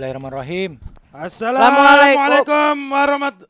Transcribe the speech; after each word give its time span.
Bismillahirrahmanirrahim. 0.00 0.80
Assalamualaikum 1.12 2.88
warahmat. 2.88 3.44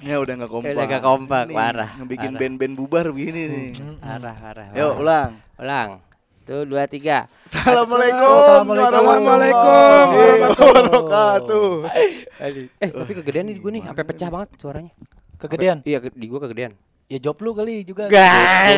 Ya 0.00 0.16
udah 0.16 0.32
nggak 0.32 0.48
kompak. 0.48 0.72
Udah 0.72 0.84
nggak 0.88 1.04
kompak, 1.04 1.42
Nih, 1.52 1.56
parah, 1.60 1.92
Ngebikin 2.00 2.32
band-band 2.40 2.72
bubar 2.72 3.12
begini 3.12 3.42
nih. 3.44 3.76
Parah, 4.00 4.32
parah. 4.32 4.72
Yuk 4.72 4.96
ulang. 4.96 5.36
ulang. 5.60 6.00
Tuh 6.48 6.64
dua 6.64 6.88
tiga. 6.88 7.28
Assalamualaikum. 7.44 8.64
Assalamualaikum 8.64 9.76
warahmatullahi 10.16 10.40
wabarakatuh. 10.56 11.68
Eh 12.80 12.88
tapi 12.96 13.12
kegedean 13.20 13.52
nih 13.52 13.60
gue 13.60 13.70
nih, 13.76 13.82
sampai 13.92 14.04
pecah 14.08 14.32
banget 14.32 14.48
suaranya. 14.56 14.92
Kegedean. 15.36 15.84
Iya 15.84 16.00
di 16.16 16.26
gue 16.32 16.40
kegedean. 16.48 16.72
Ya 17.12 17.20
job 17.20 17.36
lu 17.44 17.52
kali 17.52 17.84
juga. 17.84 18.08
Gak, 18.08 18.72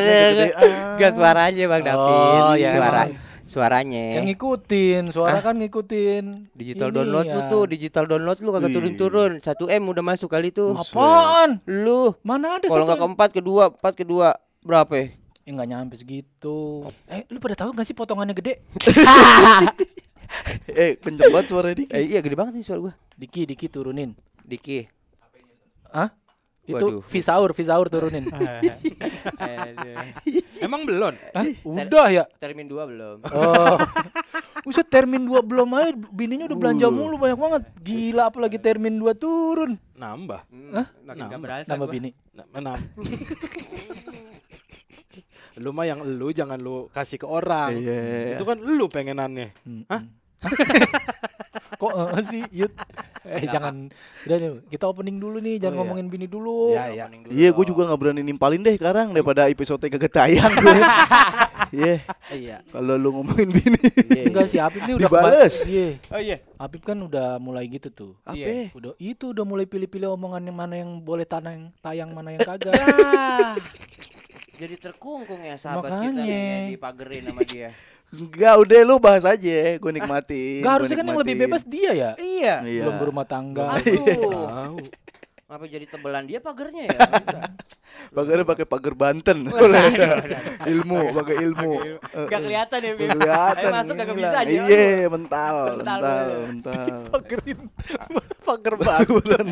gak 0.99 1.13
suaranya 1.15 1.65
bang 1.71 1.83
David. 1.87 2.43
Oh, 2.43 2.59
ya, 2.59 2.75
Suara. 2.75 3.28
Suaranya. 3.49 4.21
Yang 4.21 4.37
ngikutin, 4.37 5.03
suara 5.09 5.41
kan 5.41 5.57
ngikutin. 5.57 6.53
Digital 6.53 6.93
Ini 6.93 6.97
download 7.01 7.27
lu 7.27 7.41
ya. 7.41 7.49
tuh, 7.49 7.63
digital 7.65 8.05
download 8.05 8.39
lu 8.39 8.51
kagak 8.53 8.73
turun-turun. 8.77 9.33
1 9.41 9.49
m 9.73 9.83
udah 9.89 10.05
masuk 10.05 10.29
kali 10.29 10.53
tuh. 10.53 10.77
Apaan? 10.77 11.65
Lu 11.65 12.13
Mana 12.21 12.61
ada 12.61 12.69
kalau 12.69 12.85
nggak 12.85 13.01
satu? 13.01 13.05
keempat 13.09 13.31
kedua, 13.33 13.63
empat 13.73 13.95
kedua 13.97 14.37
berapa? 14.61 14.93
ya? 14.93 15.07
Ya 15.43 15.51
nggak 15.57 15.69
nyampe 15.73 15.95
segitu. 15.97 16.85
Eh, 17.09 17.25
lu 17.33 17.41
pada 17.41 17.57
tahu 17.57 17.73
gak 17.73 17.89
sih 17.89 17.97
potongannya 17.97 18.37
gede? 18.37 18.61
Eh 20.69 21.01
kenceng 21.01 21.33
banget 21.33 21.49
suara 21.49 21.73
Diki. 21.73 21.89
Eh, 21.89 22.05
iya 22.05 22.21
gede 22.21 22.37
banget 22.37 22.53
nih 22.61 22.61
suara 22.61 22.81
gua. 22.85 22.95
Diki, 23.17 23.49
Diki 23.49 23.65
turunin. 23.73 24.13
Diki. 24.45 24.85
Hah? 25.89 26.13
Waduh. 26.69 27.01
Itu 27.01 27.09
Visaur, 27.09 27.57
Visaur 27.57 27.89
turunin. 27.89 28.29
Emang 30.65 30.85
belum? 30.85 31.17
Hah? 31.33 31.45
Udah 31.65 32.07
ya? 32.13 32.25
Termin 32.37 32.69
2 32.69 32.91
belum. 32.93 33.17
Oh. 33.33 33.79
Buset 34.69 34.85
termin 34.93 35.25
2 35.25 35.49
belum 35.49 35.69
aja 35.81 35.97
bininya 36.13 36.45
udah 36.51 36.59
belanja 36.61 36.87
mulu 36.93 37.17
banyak 37.17 37.39
banget. 37.41 37.63
Gila 37.81 38.29
apalagi 38.29 38.59
termin 38.61 39.01
2 39.01 39.17
turun. 39.17 39.81
Nambah. 39.97 40.45
Hmm, 40.53 40.85
makin 41.09 41.25
gak 41.25 41.41
berasa 41.41 41.69
Nama 41.73 41.85
gua. 41.87 41.89
bini. 41.89 42.11
Nah, 42.37 42.45
Enam. 42.53 42.77
lu 45.59 45.75
mah 45.75 45.85
yang 45.89 46.05
lu 46.05 46.29
jangan 46.31 46.61
lu 46.61 46.87
kasih 46.93 47.19
ke 47.19 47.27
orang. 47.27 47.73
Iya. 47.75 48.37
Itu 48.37 48.45
kan 48.45 48.61
lu 48.61 48.87
pengenannya. 48.93 49.57
Hah? 49.89 50.03
Kok 51.79 51.93
eh, 51.95 52.23
sih 52.27 52.43
Yud? 52.51 52.73
Eh 53.23 53.47
jangan 53.47 53.87
Udah 54.27 54.37
nih 54.37 54.51
kita 54.67 54.85
opening 54.87 55.17
dulu 55.17 55.39
nih 55.39 55.63
Jangan 55.63 55.71
Oh, 55.71 55.75
iya. 55.75 55.81
ngomongin 55.87 56.07
bini 56.11 56.27
dulu 56.27 56.75
Iya, 56.75 56.85
iya. 56.91 57.03
Opening 57.07 57.23
dulu 57.23 57.33
Iya, 57.33 57.49
gue 57.55 57.65
juga 57.67 57.81
nggak 57.87 58.01
berani 58.03 58.23
nimpalin 58.27 58.61
deh 58.63 58.75
sekarang 58.75 59.07
daripada 59.15 59.47
episode 59.47 59.79
kagak 59.81 60.11
tayang 60.11 60.53
gue. 60.55 60.81
Iya. 61.69 62.01
Iya. 62.33 62.57
Kalau 62.73 62.97
lu 62.97 63.13
ngomongin 63.13 63.53
bini. 63.53 63.77
Enggak 64.25 64.49
sih 64.49 64.57
Apip 64.57 64.89
nih 64.89 64.97
udah 64.97 65.05
Dibales. 65.05 65.55
Iya 65.69 66.01
Oh 66.09 66.17
iya. 66.17 66.37
Apip 66.57 66.81
kan 66.81 66.97
udah 66.97 67.37
mulai 67.37 67.69
gitu 67.69 67.93
tuh 67.93 68.13
Apa? 68.25 68.41
Iya. 68.41 68.73
Udah 68.73 68.97
itu 68.97 69.37
udah 69.37 69.45
mulai 69.45 69.69
pilih-pilih 69.69 70.09
omongan 70.17 70.49
yang 70.49 70.57
mana 70.57 70.75
yang 70.81 70.97
boleh 70.99 71.29
tayang 71.29 71.69
tayang 71.85 72.11
mana 72.11 72.33
yang 72.33 72.41
kagak. 72.41 72.73
Jadi 74.59 74.75
terkungkung 74.75 75.45
ya 75.45 75.55
sahabat 75.55 76.03
kita 76.03 76.11
Makanya. 76.11 76.25
nih 76.25 76.41
yang 76.51 76.67
dipagerin 76.75 77.23
sama 77.29 77.43
dia. 77.45 77.69
Enggak, 78.09 78.55
udah 78.65 78.79
lu 78.89 78.97
bahas 78.97 79.25
aja. 79.29 79.77
Gue 79.77 79.93
nikmatin. 79.93 80.65
Gak 80.65 80.65
gua 80.65 80.75
harusnya 80.81 80.97
kan 80.97 81.07
yang 81.13 81.21
lebih 81.21 81.37
bebas 81.37 81.63
dia 81.69 81.93
ya. 81.93 82.11
Iya. 82.17 82.55
Iya. 82.65 82.83
Belum 82.89 82.97
berumah 82.97 83.27
tangga. 83.29 83.77
Aduh. 83.77 84.81
Apa 85.49 85.65
jadi 85.65 85.89
tebelan 85.89 86.29
dia 86.29 86.45
pagernya 86.45 86.93
ya? 86.93 86.99
Pagarnya 88.17 88.45
pakai 88.45 88.69
pagar 88.69 88.93
Banten. 88.93 89.49
ilmu, 90.63 91.01
pakai 91.17 91.35
ilmu. 91.41 91.73
Gak 92.29 92.41
kelihatan 92.43 92.79
ya, 92.79 92.93
Bim. 92.95 93.09
Kelihatan. 93.11 93.71
Masuk 93.73 93.95
kagak 93.97 94.09
gila. 94.11 94.21
bisa 94.23 94.39
aja. 94.39 94.53
Iya, 94.61 95.09
mental, 95.09 95.57
Mental, 95.75 95.99
mental, 95.99 96.27
mental. 96.47 96.85
Pagerin. 97.17 97.59
Pagar 98.47 98.75
Banten. 98.77 99.47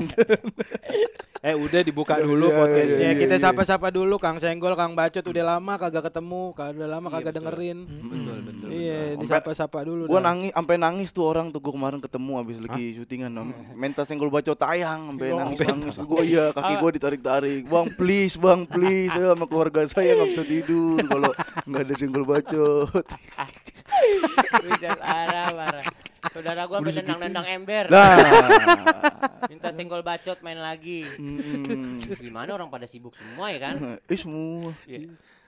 Eh 1.40 1.54
udah 1.54 1.80
dibuka 1.80 2.18
dulu 2.18 2.48
Iya, 2.48 2.58
podcastnya. 2.58 3.08
iya, 3.08 3.12
Kita 3.16 3.36
iya. 3.36 3.44
sapa-sapa 3.44 3.88
dulu 3.88 4.18
Kang 4.18 4.36
Senggol, 4.36 4.74
Kang 4.74 4.92
Bacot 4.92 5.22
udah 5.22 5.44
lama 5.46 5.78
kagak 5.78 6.04
ketemu, 6.04 6.42
kagak 6.52 6.74
udah 6.74 6.90
lama 6.90 7.08
kagak 7.08 7.32
dengerin. 7.32 7.78
Betul, 7.86 8.38
betul. 8.42 8.66
Iya, 8.68 9.00
disapa-sapa 9.14 9.78
dulu. 9.80 10.02
Gua 10.06 10.18
dah. 10.18 10.32
nangis 10.32 10.50
sampai 10.50 10.76
nangis 10.76 11.08
tuh 11.10 11.24
orang 11.24 11.48
tuh 11.48 11.60
gua 11.60 11.72
kemarin 11.72 12.00
ketemu 12.00 12.32
abis 12.42 12.56
lagi 12.58 12.84
syutingan. 12.94 13.30
Minta 13.72 14.02
senggol 14.02 14.28
baco 14.28 14.52
tayang 14.52 15.08
sampai 15.08 15.28
Oh, 15.28 15.38
nangis 15.38 15.60
Gua 16.06 16.22
iya 16.26 16.50
kaki 16.50 16.74
gua 16.82 16.90
ditarik-tarik. 16.90 17.62
Bang 17.70 17.88
please, 17.94 18.34
Bang 18.34 18.66
please. 18.66 19.12
Saya 19.12 19.34
sama 19.34 19.46
keluarga 19.46 19.86
saya 19.86 20.16
nggak 20.18 20.30
bisa 20.34 20.44
tidur 20.46 20.98
kalau 21.06 21.30
nggak 21.66 21.82
ada 21.86 21.94
senggol 21.94 22.24
bacot. 22.26 23.04
Udah 24.66 24.94
parah, 24.98 25.48
parah. 25.54 25.84
Saudara 26.34 26.62
gua 26.66 26.82
sampai 26.82 27.00
nendang-nendang 27.00 27.46
ember. 27.46 27.84
Nah. 27.88 28.16
Minta 29.46 29.70
senggol 29.70 30.02
bacot 30.02 30.38
main 30.42 30.58
lagi. 30.58 31.06
Hmm. 31.16 32.02
Gimana 32.02 32.58
orang 32.58 32.68
pada 32.68 32.84
sibuk 32.90 33.14
semua 33.14 33.54
ya 33.54 33.58
kan? 33.62 33.74
Eh 34.10 34.18
semua. 34.18 34.74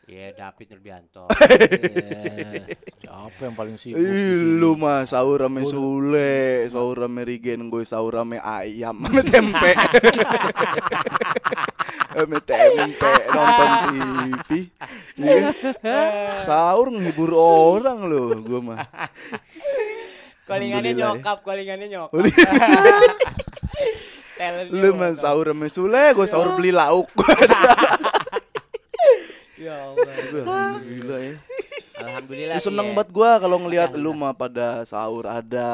Iya. 0.08 0.32
Iya, 0.32 0.40
David 0.40 0.66
Nurbianto. 0.72 1.24
Eh, 1.28 2.64
Siapa 3.04 3.40
yang 3.44 3.56
paling 3.56 3.76
sibuk? 3.76 4.00
Ih, 4.00 4.56
lu 4.56 4.72
mah 4.80 5.04
sahur 5.04 5.36
rame 5.44 5.68
Sule, 5.68 6.64
sahur 6.72 6.96
rame 7.04 7.28
Rigen, 7.28 7.68
gue 7.68 7.84
sahur 7.84 8.16
rame 8.16 8.40
ayam, 8.40 8.96
rame 9.04 9.22
tempe. 9.22 9.70
Rame 12.08 12.40
tempe, 12.40 13.12
nonton 13.30 13.70
TV. 13.84 14.50
Iya. 15.20 15.52
Sahur 16.42 16.88
ngehibur 16.88 17.36
orang 17.36 18.08
lo, 18.08 18.32
gue 18.42 18.60
mah. 18.64 18.80
Kolingannya 20.48 20.96
Alhamdulillah 20.96 21.12
ya. 21.12 21.20
nyokap, 21.20 21.38
kolingannya 21.44 21.86
nyokap. 21.92 22.16
Lu 24.72 24.88
mah 24.96 25.12
sahur 25.14 25.52
rame 25.52 25.68
Sule, 25.68 26.16
gue 26.16 26.26
sahur 26.26 26.56
beli 26.56 26.72
lauk. 26.72 27.12
Ya 29.58 29.74
Allah. 29.82 30.14
Alhamdulillah 30.32 31.20
ya. 31.20 31.34
Alhamdulillah. 31.98 32.54
Lu 32.54 32.62
seneng 32.62 32.86
iya. 32.86 32.94
banget 32.94 33.10
gua 33.10 33.30
kalau 33.36 33.56
ngelihat 33.58 33.90
lu 33.94 34.10
mah 34.12 34.32
pada 34.32 34.66
sahur 34.84 35.24
ada, 35.24 35.68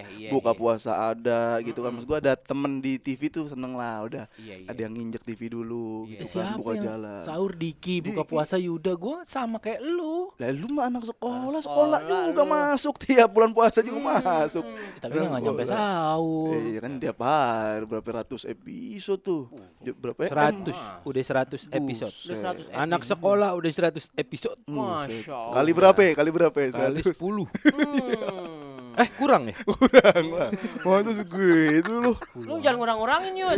Iya, 0.00 0.06
iya, 0.18 0.30
buka 0.30 0.50
iya. 0.50 0.58
puasa 0.58 0.92
ada 1.12 1.40
gitu 1.60 1.78
kan. 1.78 1.90
Maksud 1.90 2.06
gua 2.06 2.18
ada 2.18 2.34
temen 2.34 2.78
di 2.78 2.96
TV 2.96 3.28
tuh 3.28 3.46
seneng 3.46 3.74
lah 3.74 4.02
udah. 4.02 4.24
Iya, 4.36 4.54
iya. 4.58 4.68
Ada 4.68 4.80
yang 4.80 4.92
nginjek 4.92 5.22
TV 5.24 5.40
dulu 5.48 6.04
Iya. 6.04 6.18
gitu 6.18 6.36
kan, 6.36 6.56
buka 6.56 6.72
yang 6.74 6.84
jalan. 6.84 7.22
sahur 7.22 7.52
Diki, 7.52 7.96
buka 8.00 8.22
puasa 8.22 8.54
Yuda, 8.54 8.92
gue 8.92 9.16
sama 9.24 9.58
kayak 9.58 9.80
lu. 9.80 10.30
Lah 10.34 10.50
lu 10.50 10.66
mah 10.68 10.86
anak 10.86 11.04
sekolah, 11.04 11.60
sekolah 11.60 11.62
sekolah 11.62 12.00
juga 12.28 12.42
lu. 12.42 12.50
masuk 12.50 12.94
tiap 12.98 13.28
bulan 13.28 13.50
puasa 13.50 13.78
juga 13.80 14.00
masuk. 14.00 14.64
Tapi 14.98 15.14
nggak 15.16 15.40
nyampe 15.40 15.64
sahur. 15.64 16.54
Iya 16.54 16.78
kan 16.78 16.92
tiap 16.96 17.18
hari 17.18 17.84
berapa 17.84 18.10
ratus 18.18 18.42
episode 18.44 19.20
tuh. 19.20 19.42
J- 19.78 19.94
Berapa 19.94 20.20
ya? 20.24 20.30
100, 20.30 20.74
udah 21.04 21.22
100 21.22 21.62
episode. 21.70 22.14
Udah 22.24 22.38
100 22.54 22.70
Anak 22.70 23.02
sekolah 23.02 23.50
udah 23.52 23.70
100 23.70 24.10
episode. 24.14 24.58
Masya 24.66 25.32
Allah. 25.32 25.52
Kali 25.68 25.76
berapa 25.76 26.00
ya? 26.00 26.12
Kali 26.16 26.30
berapa 26.32 26.56
ya? 26.56 26.68
Kali 26.72 27.00
100. 27.04 27.12
10. 27.12 27.44
Hmm. 27.44 29.04
Eh, 29.04 29.08
kurang 29.20 29.52
ya? 29.52 29.54
Kurang 29.68 30.24
lah. 30.32 30.48
Masa 30.80 31.12
segitu 31.12 31.92
lu. 32.00 32.16
Lu 32.40 32.56
jangan 32.64 32.80
ngurang-ngurangin 32.80 33.36
Yun 33.36 33.56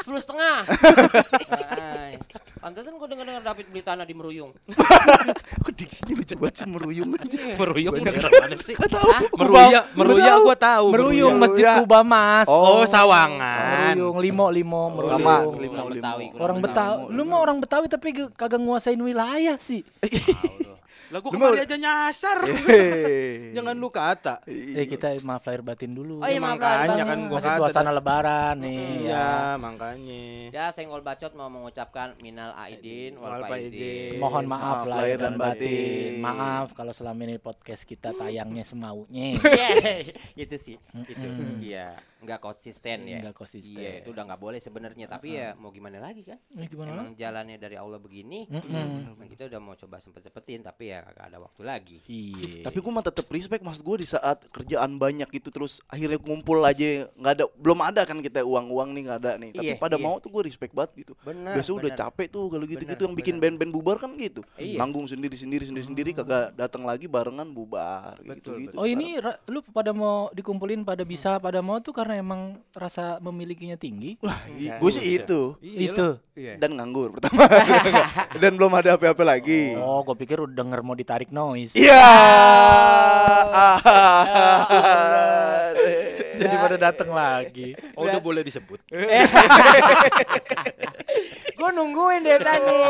Sepuluh 0.00 0.16
setengah. 0.16 0.64
Pantesan 2.64 2.96
gue 2.96 3.08
denger-denger 3.12 3.44
David 3.44 3.66
beli 3.68 3.84
tanah 3.84 4.08
di 4.08 4.16
Meruyung 4.16 4.56
Kok 5.68 5.72
diksinya 5.76 6.16
lucu 6.16 6.32
banget 6.40 6.54
sih 6.56 6.64
meruyung 6.64 7.12
aja. 7.12 7.36
Meruyung 7.60 7.92
Banyak. 8.00 8.24
mana 8.24 8.56
sih? 8.64 8.72
Gak 8.72 8.88
tahu. 8.88 9.24
Meruya, 9.36 9.80
meruya 9.92 10.32
gua 10.40 10.56
tahu. 10.56 10.86
Meruyung. 10.96 11.36
Masjid 11.36 11.64
Ya. 11.68 11.84
Kuba 11.84 12.00
Mas. 12.00 12.48
Oh, 12.48 12.88
Sawangan. 12.88 14.00
Meruyung 14.00 14.16
limo 14.16 14.46
limo 14.48 14.82
meruyung. 14.96 15.20
Lama, 15.20 15.36
Orang 15.44 15.60
lima, 15.60 15.76
lima. 15.84 15.92
Betawi 15.92 16.24
Orang 16.40 16.58
Betawi, 16.64 17.00
lu 17.12 17.22
mah 17.28 17.38
orang 17.44 17.58
Betawi 17.60 17.86
tapi 17.92 18.08
kagak 18.32 18.56
nguasain 18.56 18.96
wilayah 18.96 19.60
sih. 19.60 19.84
Lah 21.14 21.22
gua 21.22 21.30
Lu 21.30 21.38
kemari 21.38 21.54
mau- 21.54 21.62
aja 21.62 21.76
nyasar. 21.78 22.38
Hehehe. 22.42 22.82
Jangan 23.56 23.78
lu 23.78 23.86
kata. 23.86 24.42
Eh 24.50 24.82
kita 24.82 25.14
maaf 25.22 25.46
lahir 25.46 25.62
batin 25.62 25.94
dulu. 25.94 26.18
Oh 26.18 26.26
iya 26.26 26.42
maaf 26.42 26.58
makanya 26.58 27.04
kan 27.06 27.18
gua 27.30 27.38
Masih 27.38 27.50
kata 27.54 27.58
suasana 27.62 27.90
lebaran 27.94 28.54
nih. 28.58 29.06
Iya, 29.06 29.54
makanya. 29.54 30.24
Ya 30.50 30.64
senggol 30.74 31.06
bacot 31.06 31.30
mau 31.32 31.46
mengucapkan 31.46 32.18
minal 32.18 32.50
aidin 32.58 33.14
wal 33.14 33.46
faizin. 33.46 34.18
Mohon 34.18 34.44
maaf 34.50 34.82
Maaf 34.82 34.90
lahir 34.90 35.22
dan 35.22 35.38
batin. 35.38 35.54
batin. 35.62 36.12
Maaf 36.18 36.66
kalau 36.74 36.90
selama 36.90 37.20
ini 37.22 37.38
podcast 37.38 37.86
kita 37.86 38.10
tayangnya 38.10 38.66
semaunya. 38.66 39.38
Iya, 39.54 40.02
gitu 40.42 40.56
sih. 40.58 40.76
Gitu. 41.06 41.26
Iya. 41.62 41.94
Nggak 42.24 42.40
konsisten 42.40 42.98
ya. 43.04 43.20
Nggak 43.20 43.36
konsisten. 43.36 43.76
Iya, 43.76 44.00
itu 44.00 44.10
udah 44.10 44.24
nggak 44.24 44.40
boleh 44.40 44.58
sebenarnya. 44.58 45.06
Tapi 45.06 45.28
ya 45.36 45.52
mau 45.54 45.68
gimana 45.68 46.00
lagi 46.00 46.24
kan? 46.24 46.40
Eh, 46.56 46.66
gimana 46.66 46.90
Emang 46.96 47.12
jalannya 47.14 47.56
dari 47.60 47.76
Allah 47.76 48.00
begini. 48.00 48.48
Mm-mm. 48.48 49.14
Nah, 49.14 49.28
kita 49.28 49.46
udah 49.46 49.60
mau 49.60 49.74
coba 49.76 50.00
sempet-sempetin 50.00 50.64
tapi 50.64 50.90
ya 50.90 51.04
kagak 51.04 51.24
ada 51.28 51.38
waktu 51.38 51.62
lagi. 51.62 51.98
Iya. 52.08 52.64
Tapi 52.64 52.78
gue 52.80 52.92
mah 52.92 53.04
tetap 53.04 53.26
respect 53.28 53.60
maksud 53.60 53.84
gue 53.84 53.96
di 54.02 54.08
saat 54.08 54.40
kerjaan 54.48 54.96
banyak 54.96 55.28
gitu 55.30 55.52
terus 55.52 55.84
akhirnya 55.86 56.16
ngumpul 56.18 56.64
aja 56.64 57.06
nggak 57.12 57.32
ada 57.36 57.44
belum 57.60 57.78
ada 57.84 58.02
kan 58.08 58.18
kita 58.18 58.40
uang-uang 58.42 58.96
nih 58.96 59.02
nggak 59.06 59.18
ada 59.20 59.32
nih. 59.36 59.50
Tapi 59.52 59.64
Iya, 59.64 59.74
pada 59.76 59.96
iya. 59.96 60.04
mau 60.04 60.16
tuh 60.20 60.30
gue 60.32 60.42
respect 60.44 60.72
banget 60.72 61.04
gitu. 61.04 61.12
Benar, 61.20 61.56
Biasa 61.56 61.70
udah 61.72 61.90
benar. 61.92 62.00
capek 62.08 62.26
tuh 62.30 62.44
kalau 62.48 62.64
gitu-gitu 62.64 62.94
Benar, 62.96 63.06
yang 63.10 63.14
bikin 63.16 63.36
band-band 63.40 63.72
bubar 63.72 63.96
kan 63.98 64.10
gitu. 64.16 64.40
Iya. 64.56 64.78
Manggung 64.80 65.04
sendiri-sendiri 65.04 65.64
sendiri-sendiri 65.64 66.10
kagak 66.14 66.54
datang 66.54 66.86
lagi 66.86 67.10
barengan 67.10 67.48
bubar 67.50 68.16
Betul, 68.22 68.64
gitu-gitu. 68.64 68.76
Oh 68.78 68.86
ini 68.86 69.18
lu 69.48 69.60
pada 69.72 69.90
mau 69.90 70.30
dikumpulin 70.30 70.84
pada 70.84 71.02
bisa 71.02 71.36
pada 71.40 71.58
mau 71.60 71.80
tuh 71.80 71.92
karena 71.92 72.13
emang 72.16 72.56
rasa 72.72 73.20
memilikinya 73.20 73.76
tinggi. 73.76 74.16
gue 74.22 74.90
sih 74.90 75.18
itu 75.18 75.56
Itu. 75.62 76.18
Iya. 76.34 76.58
dan 76.58 76.74
nganggur 76.74 77.14
pertama 77.14 77.46
dan 78.42 78.58
belum 78.58 78.74
ada 78.74 78.98
apa-apa 78.98 79.22
lagi. 79.22 79.78
Oh, 79.78 80.02
gue 80.02 80.18
pikir 80.18 80.42
udah 80.42 80.50
denger 80.50 80.82
mau 80.82 80.98
ditarik 80.98 81.30
noise. 81.30 81.78
Iya. 81.78 81.94
Jadi 86.34 86.54
pada 86.58 86.90
datang 86.90 87.14
lagi. 87.14 87.78
Oh, 87.94 88.10
udah 88.10 88.18
boleh 88.18 88.42
disebut. 88.42 88.82
Gue 91.54 91.70
nungguin 91.70 92.26
deh 92.26 92.42
tadi. 92.42 92.82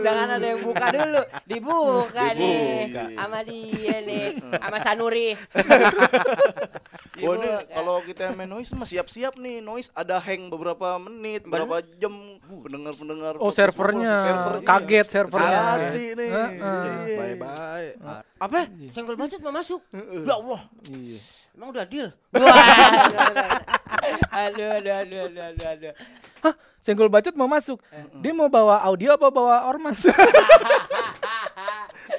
Jangan 0.00 0.38
ada 0.38 0.46
yang 0.46 0.62
buka 0.62 0.86
dulu. 0.94 1.20
Dibuka 1.44 2.32
nih. 2.38 2.86
Dibuka. 2.86 3.04
Sama 3.18 3.42
dia 3.42 3.98
nih. 4.06 4.38
Sama 4.56 4.78
Sanuri. 4.78 5.34
Wah 7.22 7.34
ini 7.34 7.46
Dibuka. 7.46 7.70
kalau 7.70 7.96
kita 8.00 8.24
main 8.32 8.46
noise 8.46 8.72
mah 8.72 8.84
siap-siap 8.84 9.36
nih 9.36 9.60
noise 9.60 9.88
ada 9.92 10.16
hang 10.16 10.46
beberapa 10.46 10.96
menit, 10.98 11.44
berapa 11.44 11.80
jam 11.96 12.12
pendengar-pendengar. 12.42 13.36
Oh, 13.36 13.48
servernya. 13.48 14.14
server- 14.22 14.62
Kaget 14.62 15.06
servernya. 15.06 15.60
Hati 15.60 16.04
nih. 16.12 16.30
Iya. 16.30 17.16
Bye-bye. 17.16 17.88
Apa? 18.38 18.58
Senggol 18.90 19.14
bacot 19.14 19.38
mau 19.38 19.52
masuk? 19.52 19.80
Ya 20.22 20.34
Allah. 20.34 20.60
Iya. 20.86 21.18
Emang 21.50 21.68
udah 21.70 21.84
deal? 21.84 22.08
Aduh, 24.30 24.68
aduh, 24.70 24.94
aduh, 24.96 25.20
aduh, 25.26 25.42
aduh, 25.44 25.66
aduh. 25.68 25.92
Hah, 26.40 26.54
senggol 26.80 27.08
bacot 27.08 27.34
mau 27.34 27.46
masuk. 27.46 27.76
Dia 28.16 28.32
mau 28.32 28.46
bawa 28.46 28.80
audio 28.80 29.12
apa 29.12 29.28
bawa 29.28 29.66
ormas? 29.66 30.06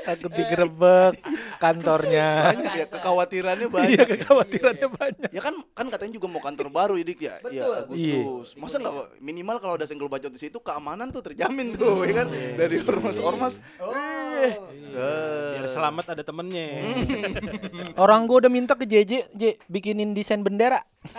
Takut 0.02 0.32
digerebek 0.34 1.14
kantornya. 1.58 2.52
Banyak 2.58 2.74
ya 2.74 2.86
kekhawatirannya 2.90 3.68
Iya, 3.68 3.74
banyak. 3.74 3.98
ya. 3.98 4.06
kekhawatirannya 4.18 4.88
banyak. 4.90 5.30
Ya 5.30 5.42
kan 5.42 5.54
kan 5.72 5.86
katanya 5.90 6.18
juga 6.18 6.28
mau 6.28 6.42
kantor 6.42 6.68
baru 6.70 6.94
ya 6.98 7.06
Dik 7.06 7.20
ya. 7.22 7.36
Iya. 7.48 7.64
Agustus. 7.86 8.58
Masa 8.58 8.82
nggak 8.82 9.22
minimal 9.22 9.58
kalau 9.62 9.74
ada 9.78 9.86
senggol 9.86 10.10
bacot 10.10 10.34
di 10.34 10.42
situ 10.42 10.58
keamanan 10.58 11.14
tuh 11.14 11.22
terjamin 11.22 11.78
tuh 11.78 12.02
ya 12.04 12.26
kan 12.26 12.28
dari 12.32 12.82
ormas-ormas. 12.82 13.62
Eh. 13.78 14.52
Biar 14.92 15.68
selamat 15.70 16.18
ada 16.18 16.24
temennya. 16.26 16.82
Orang 17.96 18.26
gua 18.26 18.42
udah 18.42 18.52
minta 18.52 18.74
ke 18.74 18.84
JJ, 18.84 19.32
J 19.32 19.44
bikinin 19.70 20.12
desain 20.12 20.42
bendera. 20.42 20.82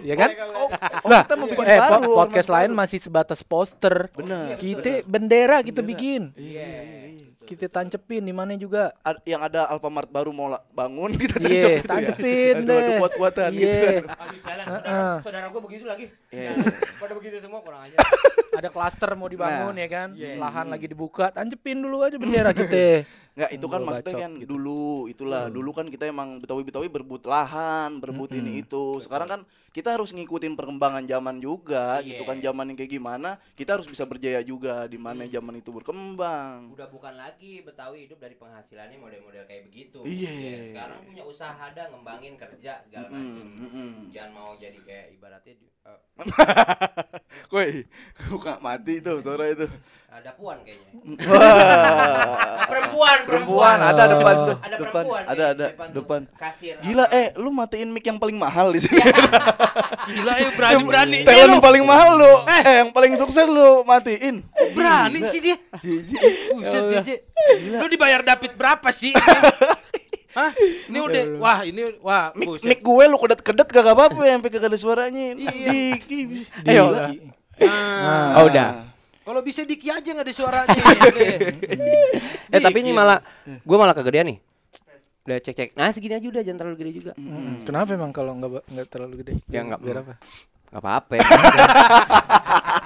ya 0.00 0.14
kan? 0.14 0.28
Oh, 0.52 0.68
kita 1.10 1.34
mau 1.34 1.46
bikin 1.46 1.66
eh, 1.66 1.78
baru. 1.78 2.00
po- 2.02 2.16
podcast 2.18 2.48
lain 2.48 2.70
baru. 2.70 2.80
masih 2.80 2.98
sebatas 2.98 3.40
poster. 3.40 4.08
Bener. 4.12 4.54
Kita 4.54 5.02
bendera 5.04 5.60
kita 5.60 5.80
bikin. 5.80 6.32
Iya, 6.34 6.64
iya, 6.64 6.82
iya. 7.10 7.28
Kita 7.40 7.66
tancepin 7.66 8.22
di 8.22 8.30
mana 8.30 8.54
juga. 8.54 8.94
Ad- 9.00 9.24
yang 9.24 9.42
ada 9.42 9.66
Alfamart 9.66 10.06
baru 10.06 10.30
mau 10.30 10.46
la- 10.48 10.62
bangun 10.70 11.10
kita 11.20 11.36
Iya, 11.36 11.42
tancap 11.42 11.50
gitu 11.50 11.66
ya. 11.66 11.80
tancepin 11.82 12.54
Aduh, 12.56 12.66
deh. 12.68 12.78
Adu 12.80 12.92
kuat-kuatan 12.98 13.50
gitu 13.50 13.66
Iya. 13.66 13.82
kan. 13.82 14.04
Jalan, 14.40 14.64
Heeh. 14.64 14.78
saudara, 14.78 15.20
saudara 15.20 15.46
gue 15.48 15.62
begitu 15.62 15.84
lagi. 15.84 16.06
Iya. 16.30 16.54
Pada 17.02 17.12
begitu 17.18 17.42
semua 17.42 17.58
kurang 17.58 17.90
aja. 17.90 17.98
Ada 18.60 18.70
klaster 18.70 19.10
mau 19.18 19.26
dibangun 19.26 19.74
Nah. 19.74 19.82
ya 19.82 19.88
kan. 19.90 20.08
Lahan 20.14 20.66
lagi 20.70 20.86
dibuka, 20.86 21.30
tancepin 21.34 21.82
dulu 21.82 22.06
aja 22.06 22.18
bendera 22.18 22.54
kita. 22.54 23.02
Nggak, 23.30 23.50
itu 23.56 23.66
kan 23.70 23.80
maksudnya 23.86 24.14
kan 24.26 24.32
gitu. 24.42 24.58
dulu 24.58 25.06
itulah 25.06 25.46
dulu 25.48 25.70
kan 25.70 25.86
kita 25.86 26.10
emang 26.10 26.42
betawi-betawi 26.42 26.90
berebut 26.90 27.22
lahan, 27.24 28.02
berebut 28.02 28.34
ini 28.34 28.66
itu. 28.66 28.98
Sekarang 28.98 29.30
kan 29.30 29.40
kita 29.70 29.94
harus 29.94 30.10
ngikutin 30.10 30.58
perkembangan 30.58 31.06
zaman 31.06 31.38
juga 31.38 32.02
gitu 32.02 32.26
kan 32.26 32.42
zaman 32.42 32.74
yang 32.74 32.76
kayak 32.76 32.90
gimana, 32.90 33.38
kita 33.54 33.78
harus 33.78 33.86
bisa 33.86 34.02
berjaya 34.02 34.42
juga 34.42 34.84
di 34.90 34.98
mana 34.98 35.30
zaman 35.30 35.62
itu 35.62 35.70
berkembang. 35.70 36.74
Udah 36.74 36.90
bukan 36.90 37.14
lagi 37.14 37.62
Betawi 37.62 38.10
hidup 38.10 38.18
dari 38.18 38.34
penghasilannya 38.34 38.98
model-model 38.98 39.46
kayak 39.46 39.62
begitu. 39.70 40.02
Iya. 40.02 40.32
Ya, 40.34 40.58
sekarang 40.74 40.98
punya 41.06 41.22
usaha 41.24 41.54
ada 41.54 41.82
ngembangin 41.86 42.34
kerja 42.34 42.82
segala 42.82 43.06
macam. 43.14 43.46
mm-mm. 43.46 44.10
Jangan 44.10 44.30
mau 44.34 44.58
jadi 44.58 44.78
kayak 44.82 45.06
ibaratnya 45.14 45.54
eh, 45.86 45.98
Woi, 47.52 47.82
buka 48.28 48.58
mati 48.58 49.00
tuh 49.00 49.18
suara 49.18 49.50
itu. 49.50 49.66
ada 50.10 50.34
puan 50.34 50.58
kayaknya. 50.62 50.90
Wah. 51.30 52.66
Perempuan, 52.66 53.18
Perempuan 53.24 53.78
ada 53.78 54.04
depan 54.06 54.34
tuh. 54.42 54.56
Ada 54.58 54.76
depan. 54.76 55.02
perempuan 55.06 55.22
Ada 55.22 55.44
ada 55.54 55.66
tuh. 55.70 55.94
depan. 55.94 56.20
Kasir. 56.34 56.74
Gila 56.82 57.06
apa. 57.06 57.14
eh 57.14 57.26
lu 57.38 57.50
matiin 57.50 57.90
mic 57.90 58.02
yang 58.02 58.18
paling 58.18 58.34
mahal 58.34 58.70
di 58.70 58.82
sini. 58.82 58.98
Gila 60.10 60.32
ya 60.36 60.50
berani-berani. 60.50 61.18
Talent 61.22 61.50
yang 61.54 61.62
paling 61.62 61.84
mahal 61.86 62.18
lu. 62.18 62.32
Eh 62.44 62.62
yang 62.82 62.90
paling 62.90 63.14
sukses 63.16 63.46
lu 63.46 63.86
matiin. 63.86 64.42
Berani 64.74 65.20
sih 65.30 65.40
dia. 65.40 65.56
Jijik. 65.78 66.20
Buset, 66.52 66.82
Jiji. 66.90 67.14
Lu 67.70 67.86
dibayar 67.86 68.20
David 68.20 68.58
berapa 68.58 68.90
sih? 68.90 69.14
Hah? 70.30 70.50
Ini 70.86 70.98
udah 70.98 71.22
wah 71.38 71.58
ini 71.62 71.80
wah 71.98 72.30
Mik, 72.32 72.62
mik 72.62 72.80
gue 72.80 73.04
lu 73.06 73.18
kedet-kedet 73.18 73.68
gak 73.68 73.82
apa-apa 73.84 74.20
ya 74.22 74.38
sampai 74.38 74.50
kagak 74.50 74.70
ada 74.70 74.78
suaranya. 74.78 75.26
Diki. 75.34 76.46
Ayo. 76.64 76.94
Ah. 77.60 78.38
Oh, 78.38 78.46
udah. 78.46 78.86
Kalau 79.20 79.40
bisa 79.42 79.62
Diki 79.62 79.90
aja 79.90 80.06
nggak 80.06 80.26
ada 80.26 80.34
suaranya. 80.34 80.70
Eh 82.50 82.58
tapi 82.58 82.82
ini 82.82 82.90
malah 82.90 83.22
gue 83.44 83.76
malah 83.78 83.94
kegedean 83.94 84.26
nih. 84.26 84.38
Udah 85.22 85.38
cek-cek. 85.38 85.78
Nah, 85.78 85.94
segini 85.94 86.18
aja 86.18 86.26
udah 86.26 86.42
jangan 86.42 86.58
terlalu 86.58 86.76
gede 86.80 86.92
juga. 86.96 87.12
Hmm, 87.14 87.62
Kenapa 87.62 87.94
emang 87.94 88.10
kalau 88.10 88.34
nggak 88.34 88.66
nggak 88.66 88.86
terlalu 88.90 89.14
gede? 89.22 89.32
Ya, 89.46 89.62
nggak- 89.62 89.78
biar 89.78 90.02
apa? 90.02 90.14
Gak 90.70 90.80
apa-apa. 90.82 91.14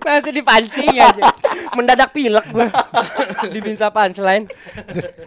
Masih 0.00 0.32
dipancing 0.32 0.94
aja. 0.94 1.30
Mendadak 1.72 2.10
pilek 2.10 2.46
gue. 2.48 2.66
Diminta 3.54 3.88
punchline. 3.88 4.48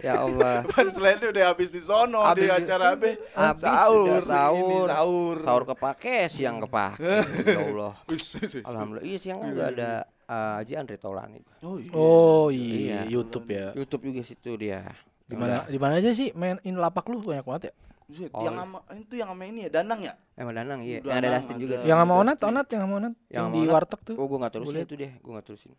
Ya 0.00 0.20
Allah. 0.20 0.66
Punchline 0.66 1.20
udah 1.22 1.44
habis 1.48 1.68
di 1.68 1.78
sono 1.78 2.20
di 2.34 2.44
Habis- 2.44 2.66
acara 2.66 2.86
apa? 2.92 3.10
Habis 3.32 3.62
sahur, 3.62 4.20
sahur. 4.22 4.86
Sahur. 4.86 5.36
Sahur 5.40 5.64
kepake, 5.66 6.28
siang 6.28 6.60
kepake. 6.60 7.14
Ya 7.46 7.60
Allah. 7.62 7.92
Alhamdulillah. 8.70 9.04
Iya 9.04 9.18
siang 9.18 9.38
juga 9.40 9.62
ada 9.68 9.90
uh, 10.26 10.52
Haji 10.60 10.74
Andre 10.74 10.96
Taulani. 10.96 11.40
Oh, 11.62 11.76
iya. 11.78 11.90
Oh 11.92 12.46
iya, 12.48 12.76
Iya. 12.76 13.00
YouTube 13.08 13.46
ya. 13.48 13.66
YouTube 13.72 14.02
juga 14.08 14.20
situ 14.22 14.50
dia. 14.56 14.84
Di 15.22 15.34
mana 15.34 15.64
di 15.64 15.78
mana 15.80 15.96
aja 15.96 16.12
sih 16.12 16.34
mainin 16.36 16.76
lapak 16.76 17.08
lu 17.08 17.22
banyak 17.22 17.46
banget 17.46 17.62
ya? 17.70 17.74
Buset, 18.08 18.30
Oh, 18.34 18.42
yang 18.44 18.54
iya. 18.54 18.62
sama 18.64 18.78
itu 18.98 19.14
yang 19.16 19.28
sama 19.32 19.42
ini 19.46 19.60
ya 19.66 19.70
Danang 19.70 20.00
ya? 20.02 20.14
Emang 20.36 20.54
Danang 20.54 20.80
iya. 20.82 20.98
Danang 21.00 21.12
Yang 21.12 21.18
ada 21.18 21.28
Dustin 21.38 21.56
juga 21.60 21.74
ada. 21.74 21.80
tuh. 21.82 21.88
Yang 21.88 21.98
sama 22.02 22.12
Onat, 22.18 22.38
Onat 22.42 22.66
yang 22.68 22.82
sama 22.82 22.94
Onat, 22.98 23.14
yang, 23.14 23.32
Yang 23.32 23.46
di 23.46 23.60
Onat, 23.60 23.72
warteg 23.74 24.00
tuh. 24.04 24.16
Oh 24.18 24.26
gue 24.26 24.38
gak 24.42 24.52
terusin 24.52 24.74
Gua 24.74 24.86
itu 24.86 24.94
deh. 24.96 25.12
Gue 25.20 25.32
gak 25.36 25.46
terusin. 25.46 25.72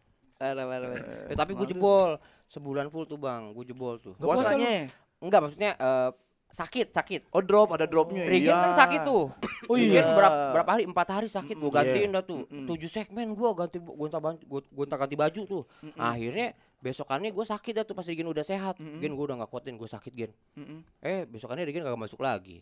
Eh, 0.44 1.36
tapi 1.38 1.52
gue 1.56 1.68
jebol. 1.70 2.10
Sebulan 2.52 2.86
full 2.94 3.06
tuh 3.08 3.18
bang. 3.18 3.56
Gue 3.56 3.64
jebol 3.66 3.98
tuh. 3.98 4.14
Puasanya. 4.20 4.92
Enggak 5.24 5.40
maksudnya 5.40 5.72
eh, 5.80 6.10
sakit 6.54 6.94
sakit. 6.94 7.22
Oh 7.34 7.42
drop, 7.42 7.74
ada 7.74 7.90
dropnya. 7.90 8.30
Regen 8.30 8.54
iya. 8.54 8.62
kan 8.70 8.72
sakit 8.88 9.02
tuh. 9.08 9.34
Oh 9.72 9.80
Regen 9.80 9.96
iya. 9.96 10.12
berapa, 10.12 10.60
berapa 10.60 10.70
hari? 10.76 10.84
Empat 10.84 11.08
hari 11.16 11.28
sakit. 11.32 11.56
Gue 11.56 11.72
gantiin 11.72 12.12
dah 12.12 12.22
tuh. 12.22 12.44
Tujuh 12.52 12.92
segmen 12.92 13.32
gue 13.32 13.50
ganti 13.56 13.80
gonta 13.80 14.20
bantu 14.20 14.44
gonta 14.70 14.96
ganti 15.00 15.16
baju 15.16 15.42
tuh. 15.48 15.64
Akhirnya 15.96 16.52
besokannya 16.84 17.32
gue 17.32 17.46
sakit 17.48 17.72
dah 17.72 17.86
tuh 17.88 17.96
pas 17.96 18.04
Regen 18.04 18.28
udah 18.28 18.44
sehat. 18.44 18.76
Gen 18.76 19.16
gue 19.16 19.24
udah 19.24 19.40
gak 19.40 19.50
kuatin 19.50 19.80
gue 19.80 19.88
sakit 19.88 20.12
Gen. 20.12 20.32
Mm-mm. 20.60 20.84
Eh 21.00 21.24
besokannya 21.24 21.64
Regen 21.64 21.88
gak 21.88 21.96
masuk 21.96 22.20
lagi. 22.20 22.60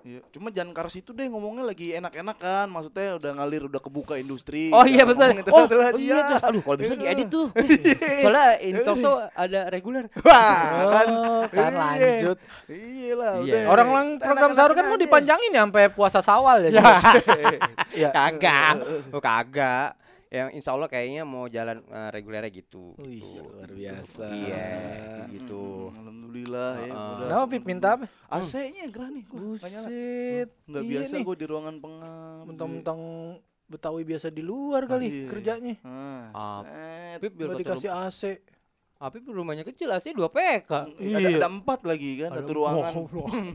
Iya. 0.00 0.24
Cuma 0.32 0.48
jangan 0.48 0.72
keras 0.72 0.96
itu 0.96 1.12
deh 1.12 1.28
ngomongnya 1.28 1.60
lagi 1.60 1.92
enak-enak 1.92 2.36
kan. 2.40 2.66
Maksudnya 2.72 3.20
udah 3.20 3.30
ngalir, 3.36 3.68
udah 3.68 3.80
kebuka 3.84 4.16
industri. 4.16 4.72
Oh 4.72 4.80
iya 4.82 5.04
betul. 5.04 5.28
itu 5.36 5.52
Oh, 5.52 5.68
oh 5.68 6.00
iya 6.00 6.16
tuh. 6.24 6.38
Aduh 6.40 6.60
kalau 6.64 6.76
bisa 6.80 6.94
diedit 6.96 7.28
tuh. 7.28 7.52
Soalnya 8.24 8.46
in 8.64 8.80
show 8.96 9.20
ada 9.36 9.68
reguler. 9.68 10.08
Wah, 10.24 10.56
kan. 10.88 11.06
Oh, 11.12 11.42
kan 11.52 11.68
Iya. 11.68 11.80
lanjut. 11.84 12.38
Iya 12.66 13.12
lah, 13.12 13.32
Iya. 13.44 13.44
udah. 13.44 13.60
Orang 13.68 13.88
lang 13.92 14.08
program 14.16 14.50
sahur 14.56 14.72
kan 14.72 14.84
mau 14.88 14.96
dipanjangin 14.96 15.52
ya 15.52 15.60
sampai 15.68 15.84
puasa 15.92 16.20
sawal 16.24 16.64
ya. 16.64 16.80
Iya. 17.92 18.08
Kagak. 18.08 18.74
Oh 19.12 19.20
kagak. 19.20 20.00
Yang 20.30 20.48
insya 20.54 20.70
Allah 20.72 20.86
kayaknya 20.86 21.22
mau 21.24 21.50
jalan 21.50 21.82
eh, 21.82 22.10
regulernya 22.14 22.54
gitu. 22.54 22.94
Wih, 22.96 23.18
Gitu. 23.18 23.42
luar 23.42 23.66
biasa. 23.68 24.30
Iya, 24.30 24.70
gitu. 25.28 25.90
Alhamdulillah 25.92 26.70
ya. 26.76 26.82
Heeh. 26.86 26.94
udah. 26.94 27.26
Kenapa 27.26 27.46
Pip 27.50 27.64
minta 27.66 27.88
apa? 27.92 28.06
AC-nya 28.30 28.86
gerah 28.86 29.10
nih. 29.10 29.24
gua. 29.26 29.38
Buset. 29.50 30.48
Nggak 30.64 30.82
Iya 30.82 30.90
biasa 30.94 31.12
nih. 31.12 31.24
gue 31.26 31.36
di 31.36 31.46
ruangan 31.46 31.76
pengam. 31.76 32.42
Mentang-mentang 32.46 33.00
Betawi 33.66 34.02
biasa 34.02 34.30
di 34.30 34.42
luar 34.42 34.82
kali 34.84 35.06
Iya. 35.06 35.26
kerjanya. 35.26 35.74
Ah. 35.82 36.30
Ah, 36.32 36.60
Eh, 36.64 37.14
Pip 37.18 37.34
biar 37.34 37.54
dikasih 37.56 37.86
AC. 37.86 38.22
Apip 39.00 39.24
rumahnya 39.32 39.64
kecil 39.64 39.88
AC 39.88 40.12
2 40.12 40.20
PK. 40.28 40.68
Ada, 40.92 41.28
ada 41.40 41.48
empat 41.48 41.88
lagi 41.88 42.20
kan, 42.20 42.36
satu 42.36 42.52
ruangan. 42.52 42.92